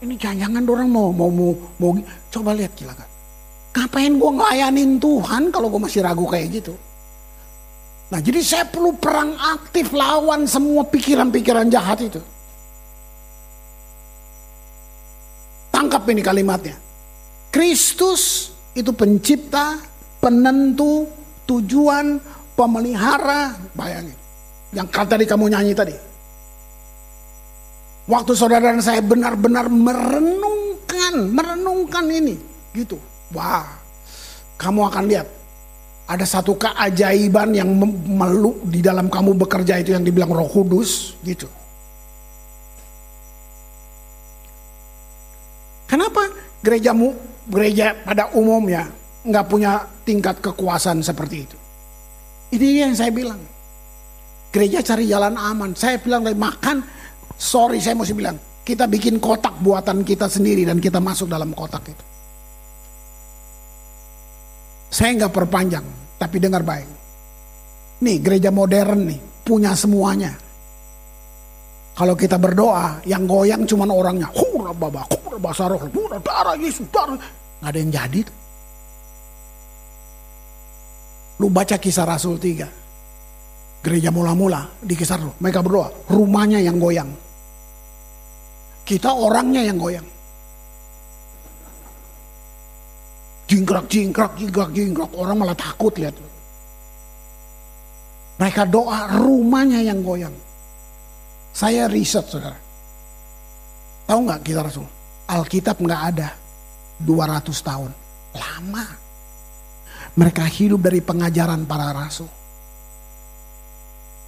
Ini 0.00 0.16
jangan-jangan 0.16 0.64
orang 0.64 0.88
mau, 0.88 1.08
mau, 1.12 1.28
mau, 1.28 1.52
mau, 1.76 1.90
coba 2.32 2.56
lihat 2.56 2.72
gila 2.72 2.96
kan. 2.96 3.08
Ngapain 3.76 4.12
gue 4.16 4.30
ngelayanin 4.34 4.98
Tuhan 4.98 5.42
kalau 5.52 5.70
gue 5.70 5.80
masih 5.80 6.02
ragu 6.02 6.26
kayak 6.26 6.48
gitu. 6.58 6.74
Nah 8.10 8.18
jadi 8.18 8.42
saya 8.42 8.64
perlu 8.66 8.98
perang 8.98 9.38
aktif 9.38 9.94
lawan 9.94 10.48
semua 10.48 10.82
pikiran-pikiran 10.88 11.70
jahat 11.70 12.02
itu. 12.02 12.18
Tangkap 15.70 16.02
ini 16.10 16.20
kalimatnya. 16.24 16.74
Kristus 17.54 18.50
itu 18.74 18.90
pencipta, 18.90 19.78
penentu, 20.20 21.08
tujuan, 21.48 22.20
pemelihara. 22.54 23.56
Bayangin. 23.74 24.16
Yang 24.70 24.88
tadi 24.92 25.24
kamu 25.26 25.50
nyanyi 25.50 25.72
tadi. 25.74 25.96
Waktu 28.06 28.32
saudara 28.36 28.70
dan 28.70 28.82
saya 28.82 29.02
benar-benar 29.02 29.66
merenungkan, 29.66 31.14
merenungkan 31.32 32.06
ini. 32.06 32.36
Gitu. 32.70 32.94
Wah, 33.34 33.66
kamu 34.60 34.80
akan 34.92 35.04
lihat 35.10 35.28
ada 36.10 36.26
satu 36.26 36.58
keajaiban 36.58 37.54
yang 37.54 37.70
meluk 38.10 38.58
di 38.66 38.82
dalam 38.82 39.06
kamu 39.06 39.38
bekerja 39.46 39.78
itu 39.78 39.94
yang 39.94 40.02
dibilang 40.02 40.34
Roh 40.34 40.50
Kudus 40.50 41.14
gitu. 41.22 41.46
Kenapa 45.86 46.26
gerejamu 46.66 47.14
gereja 47.46 47.94
pada 48.02 48.34
umumnya 48.34 48.90
nggak 49.22 49.46
punya 49.46 49.86
tingkat 50.10 50.42
kekuasaan 50.42 51.06
seperti 51.06 51.36
itu? 51.46 51.56
Ini 52.58 52.90
yang 52.90 52.94
saya 52.98 53.14
bilang. 53.14 53.38
Gereja 54.50 54.82
cari 54.82 55.06
jalan 55.06 55.38
aman. 55.38 55.78
Saya 55.78 56.02
bilang 56.02 56.26
lagi 56.26 56.34
makan, 56.34 56.82
sorry 57.38 57.78
saya 57.78 57.94
mesti 57.94 58.10
bilang, 58.10 58.34
kita 58.66 58.90
bikin 58.90 59.22
kotak 59.22 59.54
buatan 59.62 60.02
kita 60.02 60.26
sendiri 60.26 60.66
dan 60.66 60.82
kita 60.82 60.98
masuk 60.98 61.30
dalam 61.30 61.54
kotak 61.54 61.86
itu. 61.86 62.04
Saya 64.90 65.14
nggak 65.22 65.30
perpanjang, 65.30 65.86
tapi 66.18 66.42
dengar 66.42 66.66
baik. 66.66 66.90
Nih 68.02 68.18
gereja 68.18 68.50
modern 68.50 69.06
nih, 69.06 69.20
punya 69.46 69.70
semuanya. 69.78 70.34
Kalau 71.94 72.18
kita 72.18 72.34
berdoa, 72.34 72.98
yang 73.06 73.30
goyang 73.30 73.62
cuma 73.70 73.86
orangnya. 73.86 74.26
Hura 74.34 74.74
baba, 74.74 75.06
hura 75.14 75.38
basaroh, 75.38 75.78
hura 75.94 76.18
darah 76.18 76.58
Yesus, 76.58 76.90
darah. 76.90 77.14
Nggak 77.62 77.70
ada 77.70 77.78
yang 77.78 77.92
jadi. 77.94 78.20
Lu 81.40 81.48
baca 81.48 81.80
kisah 81.80 82.04
Rasul 82.04 82.36
3. 82.36 82.68
Gereja 83.80 84.12
mula-mula 84.12 84.68
di 84.84 84.92
kisah 84.92 85.16
mereka 85.40 85.64
berdoa, 85.64 85.88
rumahnya 86.12 86.60
yang 86.60 86.76
goyang. 86.76 87.08
Kita 88.84 89.16
orangnya 89.16 89.64
yang 89.64 89.80
goyang. 89.80 90.04
jingkrak 93.50 93.90
jingkrak 93.90 94.32
jingkrak 94.38 94.70
jingkrak 94.70 95.10
orang 95.18 95.42
malah 95.42 95.58
takut 95.58 95.90
lihat. 95.98 96.14
Mereka 98.38 98.62
doa 98.70 99.10
rumahnya 99.18 99.82
yang 99.82 100.06
goyang. 100.06 100.32
Saya 101.50 101.90
riset 101.90 102.30
saudara. 102.30 102.56
Tahu 104.06 104.20
nggak 104.22 104.40
kita 104.46 104.62
rasul? 104.62 104.86
Alkitab 105.26 105.82
nggak 105.82 106.02
ada 106.14 106.28
200 107.02 107.50
tahun. 107.50 107.90
Lama 108.38 108.86
mereka 110.20 110.44
hidup 110.44 110.84
dari 110.84 111.00
pengajaran 111.00 111.64
para 111.64 111.96
rasul 111.96 112.28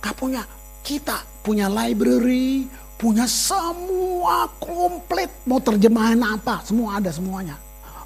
Gak 0.00 0.16
punya 0.16 0.42
kita 0.80 1.20
punya 1.44 1.68
library 1.68 2.64
punya 2.96 3.28
semua 3.28 4.48
komplit 4.56 5.28
mau 5.44 5.60
terjemahan 5.60 6.18
apa 6.24 6.64
semua 6.64 6.96
ada 6.96 7.12
semuanya 7.12 7.54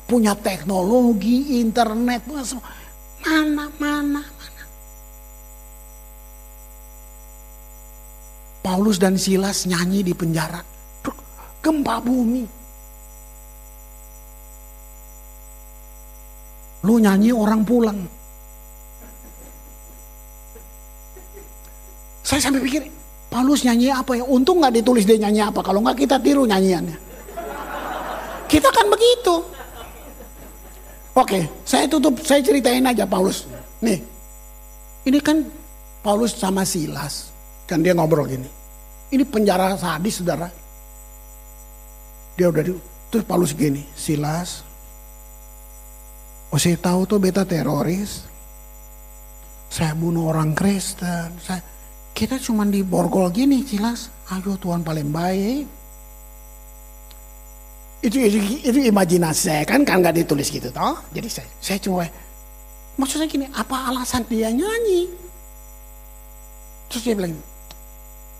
punya 0.07 0.33
teknologi, 0.39 1.59
internet, 1.61 2.23
semua. 2.47 2.67
Mana, 3.27 3.67
mana, 3.77 4.23
mana. 4.23 4.63
Paulus 8.63 8.99
dan 9.03 9.19
Silas 9.19 9.67
nyanyi 9.67 10.07
di 10.07 10.15
penjara. 10.15 10.63
Gempa 11.63 11.99
bumi. 11.99 12.66
Lu 16.87 17.03
nyanyi 17.03 17.35
orang 17.35 17.67
pulang. 17.67 17.99
Saya 22.23 22.43
sampai 22.43 22.63
pikir, 22.63 22.87
Paulus 23.27 23.67
nyanyi 23.67 23.91
apa 23.91 24.15
ya? 24.15 24.23
Untung 24.23 24.63
nggak 24.63 24.83
ditulis 24.83 25.03
dia 25.03 25.19
nyanyi 25.19 25.43
apa. 25.43 25.67
Kalau 25.67 25.83
nggak 25.83 26.07
kita 26.07 26.23
tiru 26.23 26.47
nyanyiannya. 26.47 26.99
Kita 28.47 28.71
kan 28.71 28.87
begitu. 28.87 29.35
Oke, 31.17 31.49
saya 31.65 31.89
tutup, 31.89 32.21
saya 32.21 32.45
ceritain 32.45 32.85
aja 32.85 33.09
Paulus. 33.09 33.49
Nih, 33.81 34.05
ini 35.09 35.19
kan 35.23 35.49
Paulus 36.05 36.37
sama 36.37 36.61
Silas, 36.63 37.33
kan 37.65 37.81
dia 37.81 37.97
ngobrol 37.97 38.29
gini. 38.29 38.45
Ini 39.09 39.25
penjara 39.25 39.81
sadis, 39.81 40.21
saudara. 40.21 40.45
Dia 42.37 42.53
udah 42.53 42.63
di, 42.63 42.77
terus 43.09 43.25
Paulus 43.25 43.57
gini, 43.57 43.81
Silas. 43.97 44.66
Oh 46.55 46.59
saya 46.59 46.79
tahu 46.79 47.03
tuh 47.09 47.19
beta 47.19 47.43
teroris. 47.43 48.23
Saya 49.67 49.99
bunuh 49.99 50.31
orang 50.31 50.55
Kristen. 50.55 51.35
Saya, 51.43 51.59
kita 52.15 52.39
cuma 52.39 52.63
di 52.63 52.87
borgol 52.87 53.35
gini, 53.35 53.67
Silas. 53.67 54.09
Ayo 54.31 54.55
Tuhan 54.55 54.87
paling 54.87 55.11
baik. 55.11 55.67
Itu, 58.07 58.17
itu, 58.23 58.39
itu 58.63 58.79
imajinasi 58.87 59.41
saya 59.51 59.63
kan? 59.67 59.83
Kan 59.83 59.99
nggak 59.99 60.23
ditulis 60.23 60.47
gitu 60.47 60.71
toh? 60.71 60.95
Jadi 61.11 61.27
saya 61.27 61.49
saya 61.59 61.79
cuma 61.83 62.07
maksudnya 62.95 63.27
gini 63.27 63.51
apa 63.51 63.91
alasan 63.91 64.23
dia 64.31 64.53
nyanyi? 64.53 65.11
Terus 66.87 67.03
dia 67.03 67.15
bilang 67.19 67.35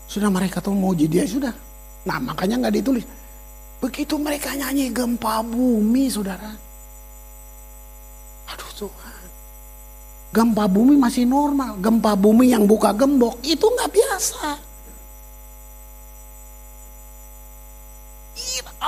sudah 0.07 0.29
mereka 0.31 0.63
tuh 0.63 0.71
mau 0.71 0.95
jadi 0.95 1.19
dia 1.19 1.25
sudah. 1.27 1.51
Nah 2.07 2.17
makanya 2.21 2.63
nggak 2.63 2.75
ditulis. 2.79 3.03
Begitu 3.83 4.15
mereka 4.15 4.55
nyanyi 4.55 4.93
gempa 4.93 5.43
bumi 5.43 6.07
saudara 6.07 6.66
Tuhan 8.77 9.25
gempa 10.31 10.69
bumi 10.69 10.93
masih 10.95 11.25
normal 11.25 11.81
gempa 11.81 12.13
bumi 12.13 12.53
yang 12.53 12.69
buka 12.69 12.93
gembok 12.93 13.41
itu 13.41 13.65
nggak 13.65 13.89
biasa 13.89 14.67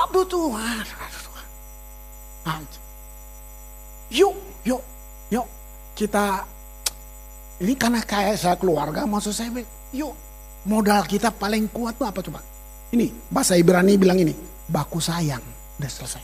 Aduh 0.09 0.25
Tuhan, 0.25 0.85
aduh 0.85 1.21
Tuhan. 1.27 1.47
Nah, 2.45 2.59
yuk, 4.09 4.35
yuk, 4.65 4.81
yuk. 5.29 5.47
Kita, 5.97 6.45
ini 7.61 7.73
karena 7.75 8.01
kayak 8.01 8.39
saya 8.39 8.55
keluarga, 8.55 9.03
maksud 9.03 9.33
saya, 9.35 9.51
yuk. 9.93 10.13
Modal 10.67 11.07
kita 11.07 11.31
paling 11.31 11.71
kuat 11.71 11.95
tuh 11.95 12.07
apa 12.07 12.19
coba? 12.25 12.39
Ini, 12.89 13.09
bahasa 13.31 13.55
Ibrani 13.55 13.95
bilang 13.95 14.19
ini, 14.19 14.33
baku 14.67 14.97
sayang. 14.97 15.41
Udah 15.79 15.91
selesai. 15.91 16.23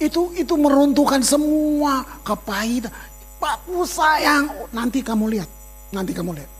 Itu 0.00 0.32
itu 0.32 0.56
meruntuhkan 0.56 1.20
semua 1.20 2.02
kepahitan. 2.24 2.88
Baku 3.36 3.84
sayang. 3.84 4.48
Nanti 4.72 5.04
kamu 5.04 5.28
lihat. 5.36 5.48
Nanti 5.92 6.16
kamu 6.16 6.40
lihat. 6.40 6.50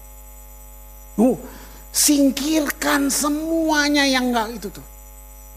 Uh, 1.16 1.36
Singkirkan 1.90 3.10
semuanya 3.10 4.06
yang 4.06 4.30
enggak 4.30 4.62
itu 4.62 4.68
tuh. 4.70 4.86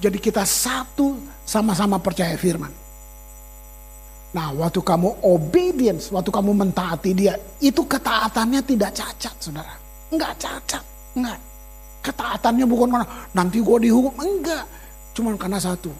Jadi 0.01 0.17
kita 0.17 0.41
satu 0.41 1.15
sama-sama 1.45 2.01
percaya 2.01 2.33
firman. 2.33 2.73
Nah 4.33 4.49
waktu 4.57 4.81
kamu 4.81 5.21
obedience, 5.21 6.09
waktu 6.09 6.33
kamu 6.33 6.57
mentaati 6.57 7.13
dia, 7.13 7.37
itu 7.61 7.85
ketaatannya 7.85 8.65
tidak 8.65 8.91
cacat 8.97 9.35
saudara. 9.37 9.77
Enggak 10.09 10.33
cacat, 10.41 10.83
enggak. 11.13 11.37
Ketaatannya 12.01 12.65
bukan 12.65 12.87
karena 12.97 13.07
nanti 13.31 13.61
gue 13.61 13.77
dihukum, 13.85 14.13
enggak. 14.17 14.65
Cuman 15.13 15.37
karena 15.37 15.61
satu, 15.61 15.93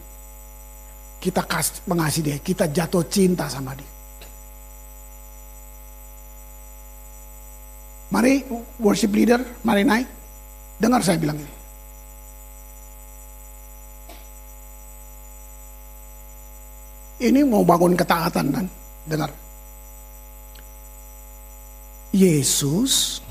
kita 1.23 1.39
kasih, 1.47 1.87
mengasihi 1.87 2.23
dia, 2.27 2.37
kita 2.43 2.67
jatuh 2.67 3.07
cinta 3.07 3.47
sama 3.47 3.71
dia. 3.71 3.87
Mari 8.11 8.43
worship 8.83 9.15
leader, 9.15 9.39
mari 9.63 9.87
naik. 9.87 10.05
Dengar 10.75 10.99
saya 10.99 11.15
bilang 11.15 11.39
ini. 11.39 11.53
Ini 17.23 17.39
mau 17.47 17.63
bangun 17.63 17.95
ketaatan 17.95 18.45
kan? 18.51 18.65
Dengar. 19.07 19.31
Yesus 22.11 23.23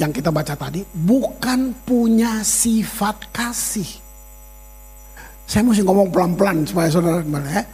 yang 0.00 0.14
kita 0.14 0.32
baca 0.32 0.54
tadi 0.56 0.86
bukan 0.86 1.74
punya 1.82 2.40
sifat 2.46 3.28
kasih. 3.34 4.09
Saya 5.50 5.66
mesti 5.66 5.82
ngomong 5.82 6.14
pelan-pelan 6.14 6.62
supaya 6.62 6.86
saudara 6.86 7.26
ya. 7.26 7.66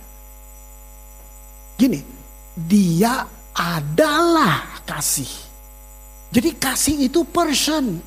Gini, 1.76 2.00
dia 2.56 3.20
adalah 3.52 4.80
kasih. 4.88 5.28
Jadi 6.32 6.56
kasih 6.56 7.04
itu 7.04 7.20
person. 7.28 8.00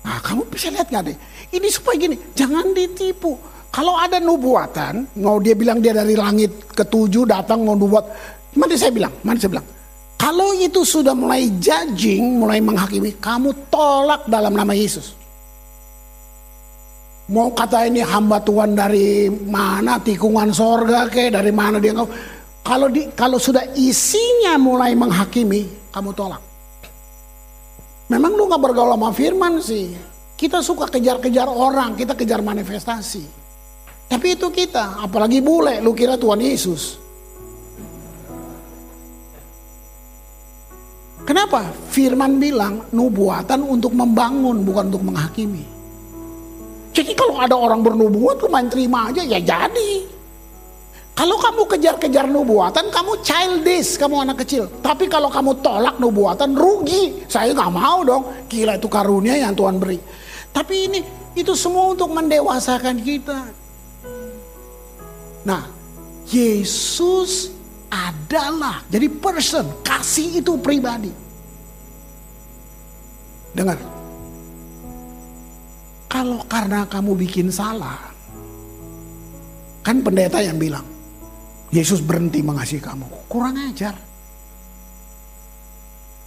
Nah, 0.00 0.16
kamu 0.24 0.48
bisa 0.48 0.72
lihat 0.72 0.88
gak 0.88 1.12
deh? 1.12 1.16
Ini 1.52 1.68
supaya 1.68 2.00
gini, 2.00 2.16
jangan 2.32 2.72
ditipu. 2.72 3.36
Kalau 3.68 4.00
ada 4.00 4.16
nubuatan, 4.16 5.20
mau 5.20 5.36
dia 5.44 5.52
bilang 5.52 5.84
dia 5.84 5.92
dari 5.92 6.16
langit 6.16 6.72
ketujuh 6.72 7.28
datang 7.28 7.68
mau 7.68 7.76
nubuat. 7.76 8.04
Mana 8.56 8.72
saya 8.80 8.96
bilang, 8.96 9.12
mana 9.20 9.36
saya 9.36 9.60
bilang. 9.60 9.68
Kalau 10.16 10.56
itu 10.56 10.88
sudah 10.88 11.12
mulai 11.12 11.52
judging, 11.60 12.40
mulai 12.40 12.64
menghakimi, 12.64 13.20
kamu 13.20 13.52
tolak 13.68 14.24
dalam 14.24 14.56
nama 14.56 14.72
Yesus. 14.72 15.17
Mau 17.28 17.52
kata 17.52 17.84
ini 17.84 18.00
hamba 18.00 18.40
Tuhan 18.40 18.72
dari 18.72 19.28
mana, 19.28 20.00
tikungan 20.00 20.48
sorga 20.48 21.04
ke, 21.12 21.28
dari 21.28 21.52
mana 21.52 21.76
dia 21.76 21.92
kalau 22.68 22.92
di, 22.92 23.08
kalau 23.16 23.40
sudah 23.40 23.64
isinya 23.80 24.60
mulai 24.60 24.92
menghakimi, 24.92 25.88
kamu 25.88 26.12
tolak. 26.12 26.40
Memang 28.12 28.36
lu 28.36 28.44
gak 28.44 28.60
bergaul 28.60 28.92
sama 28.92 29.08
firman 29.16 29.56
sih. 29.64 29.96
Kita 30.36 30.60
suka 30.60 30.84
kejar-kejar 30.92 31.48
orang, 31.48 31.96
kita 31.96 32.12
kejar 32.12 32.44
manifestasi. 32.44 33.24
Tapi 34.08 34.26
itu 34.36 34.52
kita, 34.52 35.00
apalagi 35.00 35.40
bule, 35.40 35.80
lu 35.80 35.96
kira 35.96 36.20
Tuhan 36.20 36.44
Yesus. 36.44 37.00
Kenapa? 41.24 41.72
Firman 41.92 42.36
bilang 42.36 42.88
nubuatan 42.92 43.64
untuk 43.64 43.96
membangun 43.96 44.60
bukan 44.60 44.92
untuk 44.92 45.04
menghakimi. 45.08 45.77
Jadi 46.98 47.14
kalau 47.14 47.38
ada 47.38 47.54
orang 47.54 47.78
bernubuat 47.78 48.42
lu 48.42 48.50
main 48.50 48.66
terima 48.66 49.06
aja 49.06 49.22
ya 49.22 49.38
jadi. 49.38 50.18
Kalau 51.14 51.38
kamu 51.38 51.62
kejar-kejar 51.70 52.26
nubuatan, 52.26 52.90
kamu 52.90 53.22
childish, 53.22 53.94
kamu 53.98 54.26
anak 54.26 54.42
kecil. 54.42 54.66
Tapi 54.82 55.06
kalau 55.06 55.30
kamu 55.30 55.62
tolak 55.62 55.98
nubuatan, 56.02 56.58
rugi. 56.58 57.22
Saya 57.30 57.54
nggak 57.54 57.70
mau 57.70 58.02
dong. 58.02 58.26
Gila 58.50 58.78
itu 58.82 58.90
karunia 58.90 59.38
yang 59.38 59.54
Tuhan 59.54 59.78
beri. 59.78 59.98
Tapi 60.50 60.74
ini 60.90 61.00
itu 61.38 61.54
semua 61.54 61.94
untuk 61.94 62.10
mendewasakan 62.10 62.98
kita. 63.02 63.46
Nah, 65.46 65.70
Yesus 66.26 67.54
adalah 67.90 68.82
jadi 68.90 69.06
person, 69.06 69.70
kasih 69.86 70.42
itu 70.42 70.54
pribadi. 70.58 71.10
Dengar. 73.54 73.97
Kalau 76.18 76.42
karena 76.50 76.82
kamu 76.82 77.14
bikin 77.14 77.46
salah, 77.46 78.10
kan 79.86 80.02
pendeta 80.02 80.42
yang 80.42 80.58
bilang, 80.58 80.82
Yesus 81.70 82.02
berhenti 82.02 82.42
mengasihi 82.42 82.82
kamu. 82.82 83.06
Kurang 83.30 83.54
ajar. 83.54 83.94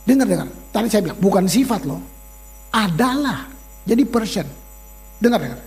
Dengar, 0.08 0.32
dengar. 0.32 0.48
Tadi 0.72 0.88
saya 0.88 1.04
bilang, 1.04 1.20
bukan 1.20 1.44
sifat 1.44 1.84
loh. 1.84 2.00
Adalah. 2.72 3.52
Jadi 3.84 4.08
person. 4.08 4.48
Dengar, 5.20 5.44
dengar. 5.44 5.60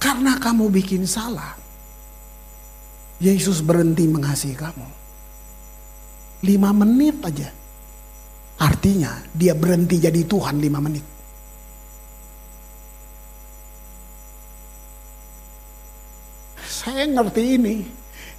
Karena 0.00 0.40
kamu 0.40 0.72
bikin 0.72 1.04
salah. 1.04 1.52
Yesus 3.20 3.60
berhenti 3.60 4.08
mengasihi 4.08 4.56
kamu. 4.56 4.88
Lima 6.48 6.72
menit 6.72 7.20
aja. 7.28 7.52
Artinya 8.56 9.20
dia 9.36 9.52
berhenti 9.52 10.00
jadi 10.00 10.24
Tuhan 10.24 10.56
lima 10.56 10.80
menit. 10.80 11.09
Saya 16.80 17.04
ngerti 17.04 17.60
ini. 17.60 17.84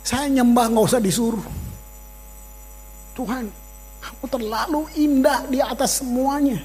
Saya 0.02 0.26
nyembah 0.34 0.74
nggak 0.74 0.86
usah 0.90 0.98
disuruh. 0.98 1.46
Tuhan, 3.14 3.46
kamu 4.02 4.26
terlalu 4.26 4.82
indah 4.98 5.46
di 5.46 5.62
atas 5.62 6.02
semuanya. 6.02 6.58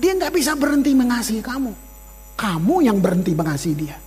Dia 0.00 0.16
nggak 0.16 0.32
bisa 0.32 0.56
berhenti 0.56 0.96
mengasihi 0.96 1.44
kamu. 1.44 1.76
Kamu 2.40 2.74
yang 2.80 3.04
berhenti 3.04 3.36
mengasihi 3.36 3.76
dia. 3.76 4.00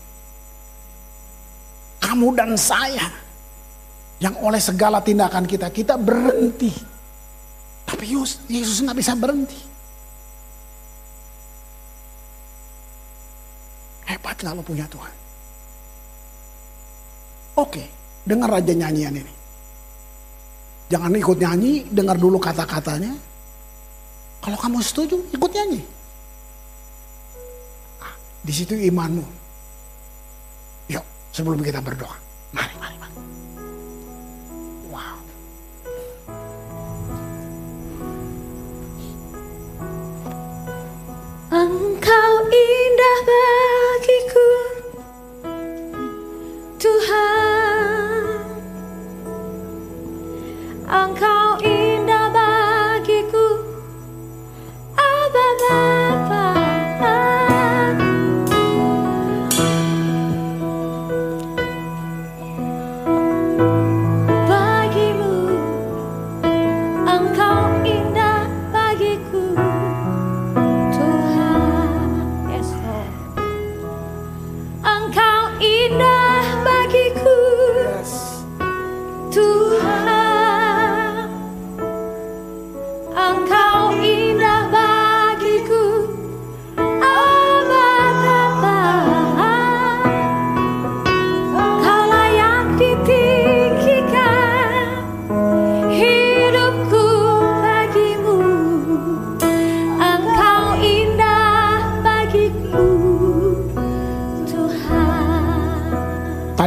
Kamu 2.02 2.34
dan 2.34 2.58
saya 2.58 3.14
yang 4.18 4.34
oleh 4.42 4.58
segala 4.58 5.06
tindakan 5.06 5.46
kita 5.46 5.70
kita 5.70 6.02
berhenti. 6.02 6.74
Tapi 7.86 8.10
Yesus 8.50 8.82
nggak 8.82 8.98
bisa 8.98 9.14
berhenti. 9.14 9.60
Hebat 14.10 14.42
lo 14.42 14.66
punya 14.66 14.90
Tuhan. 14.90 15.23
Oke, 17.54 17.86
dengar 18.26 18.50
aja 18.50 18.74
nyanyian 18.74 19.14
ini. 19.14 19.34
Jangan 20.90 21.14
ikut 21.14 21.38
nyanyi, 21.38 21.86
dengar 21.90 22.18
dulu 22.18 22.42
kata-katanya. 22.42 23.14
Kalau 24.42 24.58
kamu 24.58 24.82
setuju, 24.82 25.22
ikut 25.30 25.52
nyanyi. 25.54 25.82
Ah, 28.02 28.14
di 28.42 28.54
situ 28.54 28.74
imanmu. 28.74 29.26
Yuk, 30.90 31.06
sebelum 31.30 31.62
kita 31.62 31.78
berdoa. 31.80 32.18
Mari, 32.58 32.74
mari, 32.82 32.96
mari. 32.98 33.16
Wow. 34.90 35.18
Engkau 41.54 42.34
indah 42.50 43.18
bagiku 43.30 43.73
Engkau 50.94 51.33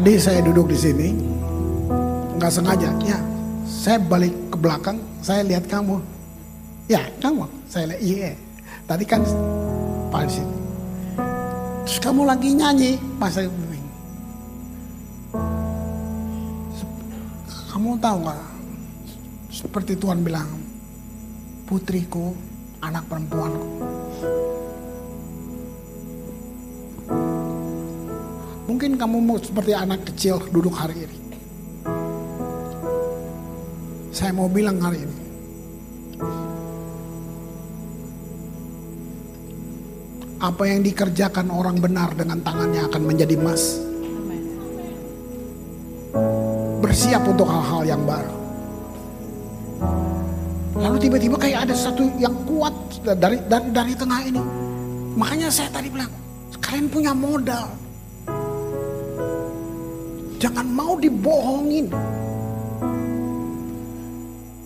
Tadi 0.07 0.23
saya 0.23 0.39
duduk 0.39 0.71
di 0.71 0.79
sini, 0.79 1.19
nggak 2.39 2.47
sengaja. 2.47 2.95
Ya, 3.03 3.19
saya 3.67 3.99
balik 3.99 4.31
ke 4.55 4.55
belakang, 4.55 5.03
saya 5.19 5.43
lihat 5.43 5.67
kamu. 5.67 5.99
Ya, 6.87 7.11
kamu. 7.19 7.43
Saya 7.67 7.91
lihat, 7.91 8.01
iya. 8.07 8.31
Tadi 8.87 9.03
kan 9.03 9.27
di 9.27 9.35
sini. 10.31 10.55
Terus 11.83 11.99
kamu 11.99 12.23
lagi 12.23 12.55
nyanyi, 12.55 12.95
pas 13.19 13.35
saya. 13.35 13.51
Kamu 17.75 17.99
tahu 17.99 18.17
nggak? 18.31 18.43
Seperti 19.51 19.99
Tuhan 19.99 20.23
bilang, 20.23 20.47
putriku, 21.67 22.31
anak 22.79 23.11
perempuanku. 23.11 23.76
Mungkin 28.77 29.01
kamu 29.01 29.25
mau 29.25 29.41
seperti 29.41 29.73
anak 29.73 30.05
kecil 30.13 30.37
duduk 30.53 30.77
hari 30.77 31.09
ini. 31.09 31.17
Saya 34.13 34.37
mau 34.37 34.53
bilang 34.53 34.77
hari 34.77 35.01
ini. 35.01 35.17
Apa 40.45 40.69
yang 40.69 40.85
dikerjakan 40.85 41.49
orang 41.49 41.81
benar 41.81 42.13
dengan 42.21 42.37
tangannya 42.45 42.85
akan 42.85 43.01
menjadi 43.01 43.41
emas. 43.41 43.81
Bersiap 46.85 47.25
untuk 47.33 47.49
hal-hal 47.49 47.97
yang 47.97 48.05
baru. 48.05 48.37
Lalu 50.77 50.97
tiba-tiba 51.01 51.37
kayak 51.41 51.65
ada 51.65 51.73
satu 51.73 52.13
yang 52.21 52.37
kuat 52.45 52.77
dari 53.01 53.41
dari, 53.49 53.73
dari 53.73 53.93
tengah 53.97 54.21
ini. 54.21 54.43
Makanya 55.17 55.49
saya 55.49 55.73
tadi 55.73 55.89
bilang, 55.89 56.13
kalian 56.61 56.93
punya 56.93 57.17
modal. 57.17 57.86
Jangan 60.37 60.67
mau 60.69 60.95
dibohongin. 61.01 61.87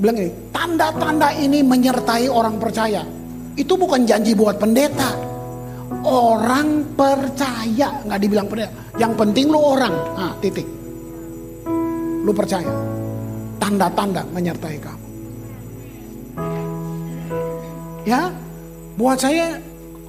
Bilang 0.01 0.17
ini, 0.17 0.33
tanda-tanda 0.51 1.29
ini 1.37 1.61
menyertai 1.61 2.27
orang 2.27 2.57
percaya. 2.57 3.05
Itu 3.55 3.77
bukan 3.77 4.09
janji 4.09 4.33
buat 4.33 4.57
pendeta. 4.57 5.13
Orang 6.01 6.97
percaya, 6.97 8.01
nggak 8.09 8.21
dibilang 8.25 8.49
pendeta. 8.49 8.73
Yang 8.97 9.13
penting 9.21 9.47
lu 9.53 9.61
orang, 9.61 9.95
ah, 10.17 10.33
titik. 10.41 10.65
Lu 12.25 12.33
percaya. 12.33 12.73
Tanda-tanda 13.61 14.25
menyertai 14.33 14.77
kamu. 14.81 15.07
Ya, 18.09 18.33
buat 18.97 19.21
saya 19.21 19.61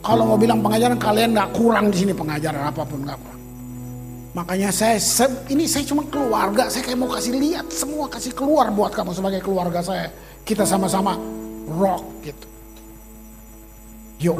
kalau 0.02 0.34
mau 0.34 0.40
bilang 0.40 0.64
pengajaran 0.64 0.98
kalian 0.98 1.36
nggak 1.36 1.52
kurang 1.54 1.92
di 1.92 1.98
sini 2.02 2.14
pengajaran 2.16 2.64
apa 2.72 2.82
pun 2.88 3.04
nggak 3.04 3.20
kurang. 3.20 3.41
Makanya 4.32 4.72
saya 4.72 4.96
ini 5.52 5.68
saya 5.68 5.84
cuma 5.84 6.08
keluarga, 6.08 6.72
saya 6.72 6.88
kayak 6.88 7.00
mau 7.04 7.12
kasih 7.12 7.36
lihat 7.36 7.68
semua 7.68 8.08
kasih 8.08 8.32
keluar 8.32 8.72
buat 8.72 8.96
kamu 8.96 9.12
sebagai 9.12 9.44
keluarga 9.44 9.84
saya. 9.84 10.08
Kita 10.48 10.64
sama-sama 10.64 11.20
rock 11.68 12.24
gitu. 12.24 12.48
Yuk. 14.24 14.40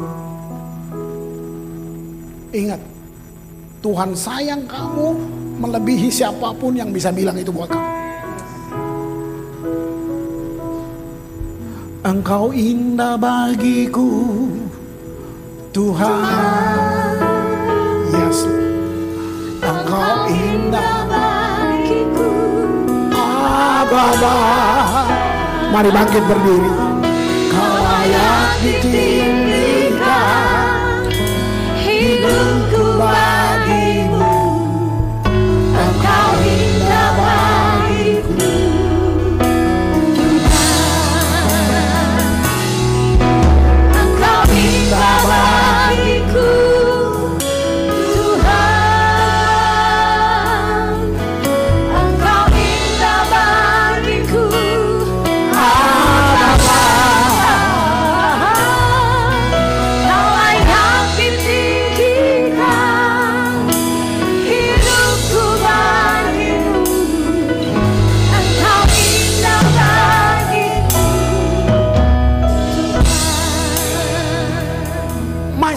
Ingat, 2.56 2.80
Tuhan 3.84 4.16
sayang 4.16 4.64
kamu 4.64 5.08
melebihi 5.60 6.08
siapa 6.08 6.56
pun 6.56 6.72
yang 6.72 6.88
bisa 6.88 7.12
bilang 7.12 7.36
itu 7.36 7.52
buat 7.52 7.68
kamu. 7.68 7.90
Engkau 12.02 12.48
indah 12.50 13.20
bagiku, 13.20 14.08
Tuhan. 15.70 16.24
Yes. 16.24 17.11
Engkau 19.92 20.24
indah 20.24 21.04
bagiku 21.04 22.32
Baba. 23.92 24.36
Mari 25.68 25.92
bangkit 25.92 26.24
berdiri. 26.24 26.72
Kau 27.52 27.76
layak 27.76 28.56
ditinggikan 28.64 29.41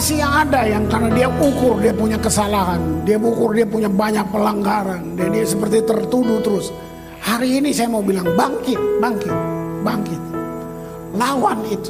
masih 0.05 0.21
ada 0.21 0.61
yang 0.69 0.85
karena 0.85 1.09
dia 1.17 1.25
ukur 1.25 1.81
dia 1.81 1.89
punya 1.89 2.13
kesalahan, 2.21 2.77
dia 3.09 3.17
ukur 3.17 3.57
dia 3.57 3.65
punya 3.65 3.89
banyak 3.89 4.21
pelanggaran, 4.29 5.17
dan 5.17 5.33
dia 5.33 5.41
seperti 5.41 5.81
tertuduh 5.81 6.45
terus. 6.45 6.69
Hari 7.25 7.57
ini 7.57 7.73
saya 7.73 7.89
mau 7.89 8.05
bilang 8.05 8.29
bangkit, 8.37 8.77
bangkit, 9.01 9.33
bangkit. 9.81 10.21
Lawan 11.17 11.57
itu, 11.73 11.89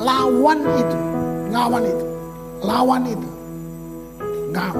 lawan 0.00 0.64
itu, 0.80 0.98
lawan 1.52 1.82
itu, 1.84 2.06
lawan 2.64 3.02
itu. 3.04 3.28
Ngam. 4.56 4.76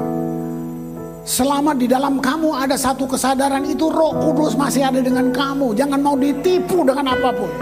Selama 1.29 1.77
di 1.77 1.85
dalam 1.85 2.25
kamu 2.25 2.57
ada 2.57 2.81
satu 2.81 3.05
kesadaran 3.05 3.69
itu 3.69 3.93
roh 3.93 4.17
kudus 4.17 4.57
masih 4.57 4.89
ada 4.89 5.05
dengan 5.05 5.29
kamu. 5.29 5.77
Jangan 5.77 6.01
mau 6.01 6.17
ditipu 6.17 6.89
dengan 6.89 7.13
apa 7.21 7.37
pun. 7.37 7.53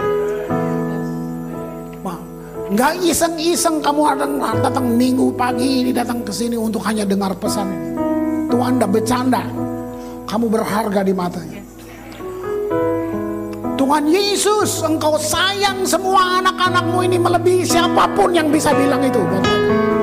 Nggak 2.65 2.97
iseng-iseng 3.05 3.77
kamu 3.77 4.01
datang, 4.17 4.33
datang 4.41 4.85
minggu 4.89 5.29
pagi 5.37 5.85
ini 5.85 5.93
datang 5.93 6.25
ke 6.25 6.33
sini 6.33 6.57
untuk 6.57 6.81
hanya 6.81 7.05
dengar 7.05 7.37
pesan 7.37 7.69
ini. 7.69 7.89
Tuhan 8.49 8.81
anda 8.81 8.87
bercanda. 8.89 9.43
Kamu 10.25 10.49
berharga 10.49 11.05
di 11.05 11.13
matanya. 11.13 11.61
Tuhan 13.77 14.09
Yesus, 14.09 14.81
engkau 14.81 15.13
sayang 15.21 15.85
semua 15.85 16.41
anak-anakmu 16.41 17.05
ini 17.05 17.17
melebihi 17.21 17.61
siapa 17.69 18.09
pun 18.17 18.33
yang 18.33 18.49
bisa 18.49 18.73
bilang 18.73 19.05
itu. 19.05 19.21
mereka. 19.21 19.94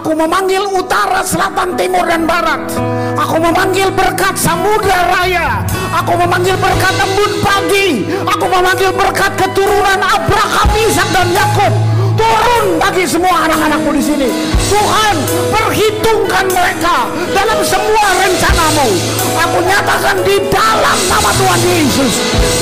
Aku 0.00 0.16
memanggil 0.16 0.64
utara, 0.64 1.20
selatan, 1.20 1.76
timur, 1.76 2.08
dan 2.08 2.24
barat. 2.24 2.72
Aku 3.20 3.36
memanggil 3.36 3.92
berkat 3.92 4.32
samudra 4.32 5.12
raya. 5.12 5.60
Aku 5.92 6.16
memanggil 6.16 6.56
berkat 6.56 6.96
embun 7.04 7.32
pagi. 7.44 8.08
Aku 8.24 8.48
memanggil 8.48 8.96
berkat 8.96 9.28
keturunan 9.36 10.00
Abraham, 10.00 10.68
Ishak 10.72 11.04
dan 11.12 11.28
Yakub. 11.36 11.72
Turun 12.16 12.80
bagi 12.80 13.04
semua 13.04 13.44
anak-anakmu 13.44 13.92
di 13.92 14.00
sini. 14.00 14.28
Tuhan, 14.72 15.16
perhitungkan 15.52 16.48
mereka 16.48 17.04
dalam 17.36 17.60
semua 17.60 18.06
rencanamu. 18.24 18.88
Aku 19.36 19.58
nyatakan 19.68 20.16
di 20.24 20.40
dalam 20.48 20.96
nama 21.12 21.28
Tuhan 21.36 21.60
Yesus. 21.60 22.12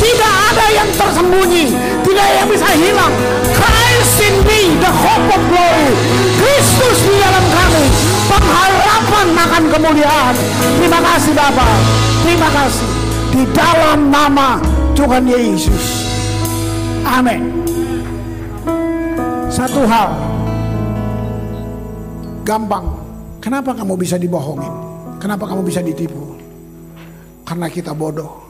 Tidak 0.02 0.34
ada 0.50 0.66
yang 0.74 0.90
tersembunyi. 0.90 1.66
Tidak 2.08 2.28
yang 2.40 2.48
bisa 2.48 2.68
hilang. 2.72 3.12
Christ 3.52 4.16
in 4.24 4.36
me, 4.48 4.80
the 4.80 4.88
hope 4.88 5.28
of 5.28 5.42
glory. 5.52 5.92
Kristus 6.40 7.04
di 7.04 7.14
dalam 7.20 7.44
kami. 7.52 7.84
Pengharapan 8.32 9.26
akan 9.36 9.62
kemuliaan. 9.68 10.34
Terima 10.80 11.00
kasih 11.04 11.32
Bapa. 11.36 11.68
Terima 12.24 12.48
kasih. 12.48 12.88
Di 13.28 13.42
dalam 13.52 14.08
nama 14.08 14.56
Tuhan 14.96 15.28
Yesus. 15.28 16.08
Amin. 17.04 17.44
Satu 19.52 19.84
hal. 19.84 20.16
Gampang. 22.48 22.88
Kenapa 23.44 23.76
kamu 23.76 24.00
bisa 24.00 24.16
dibohongin? 24.16 24.72
Kenapa 25.20 25.44
kamu 25.44 25.60
bisa 25.60 25.84
ditipu? 25.84 26.40
Karena 27.44 27.68
kita 27.68 27.92
bodoh. 27.92 28.47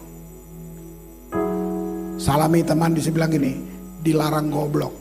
Salami 2.29 2.61
teman 2.61 2.93
di 2.93 3.01
sebelah 3.01 3.25
gini, 3.25 3.57
dilarang 4.05 4.53
goblok. 4.53 4.93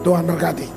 Tuhan 0.00 0.24
berkati. 0.24 0.75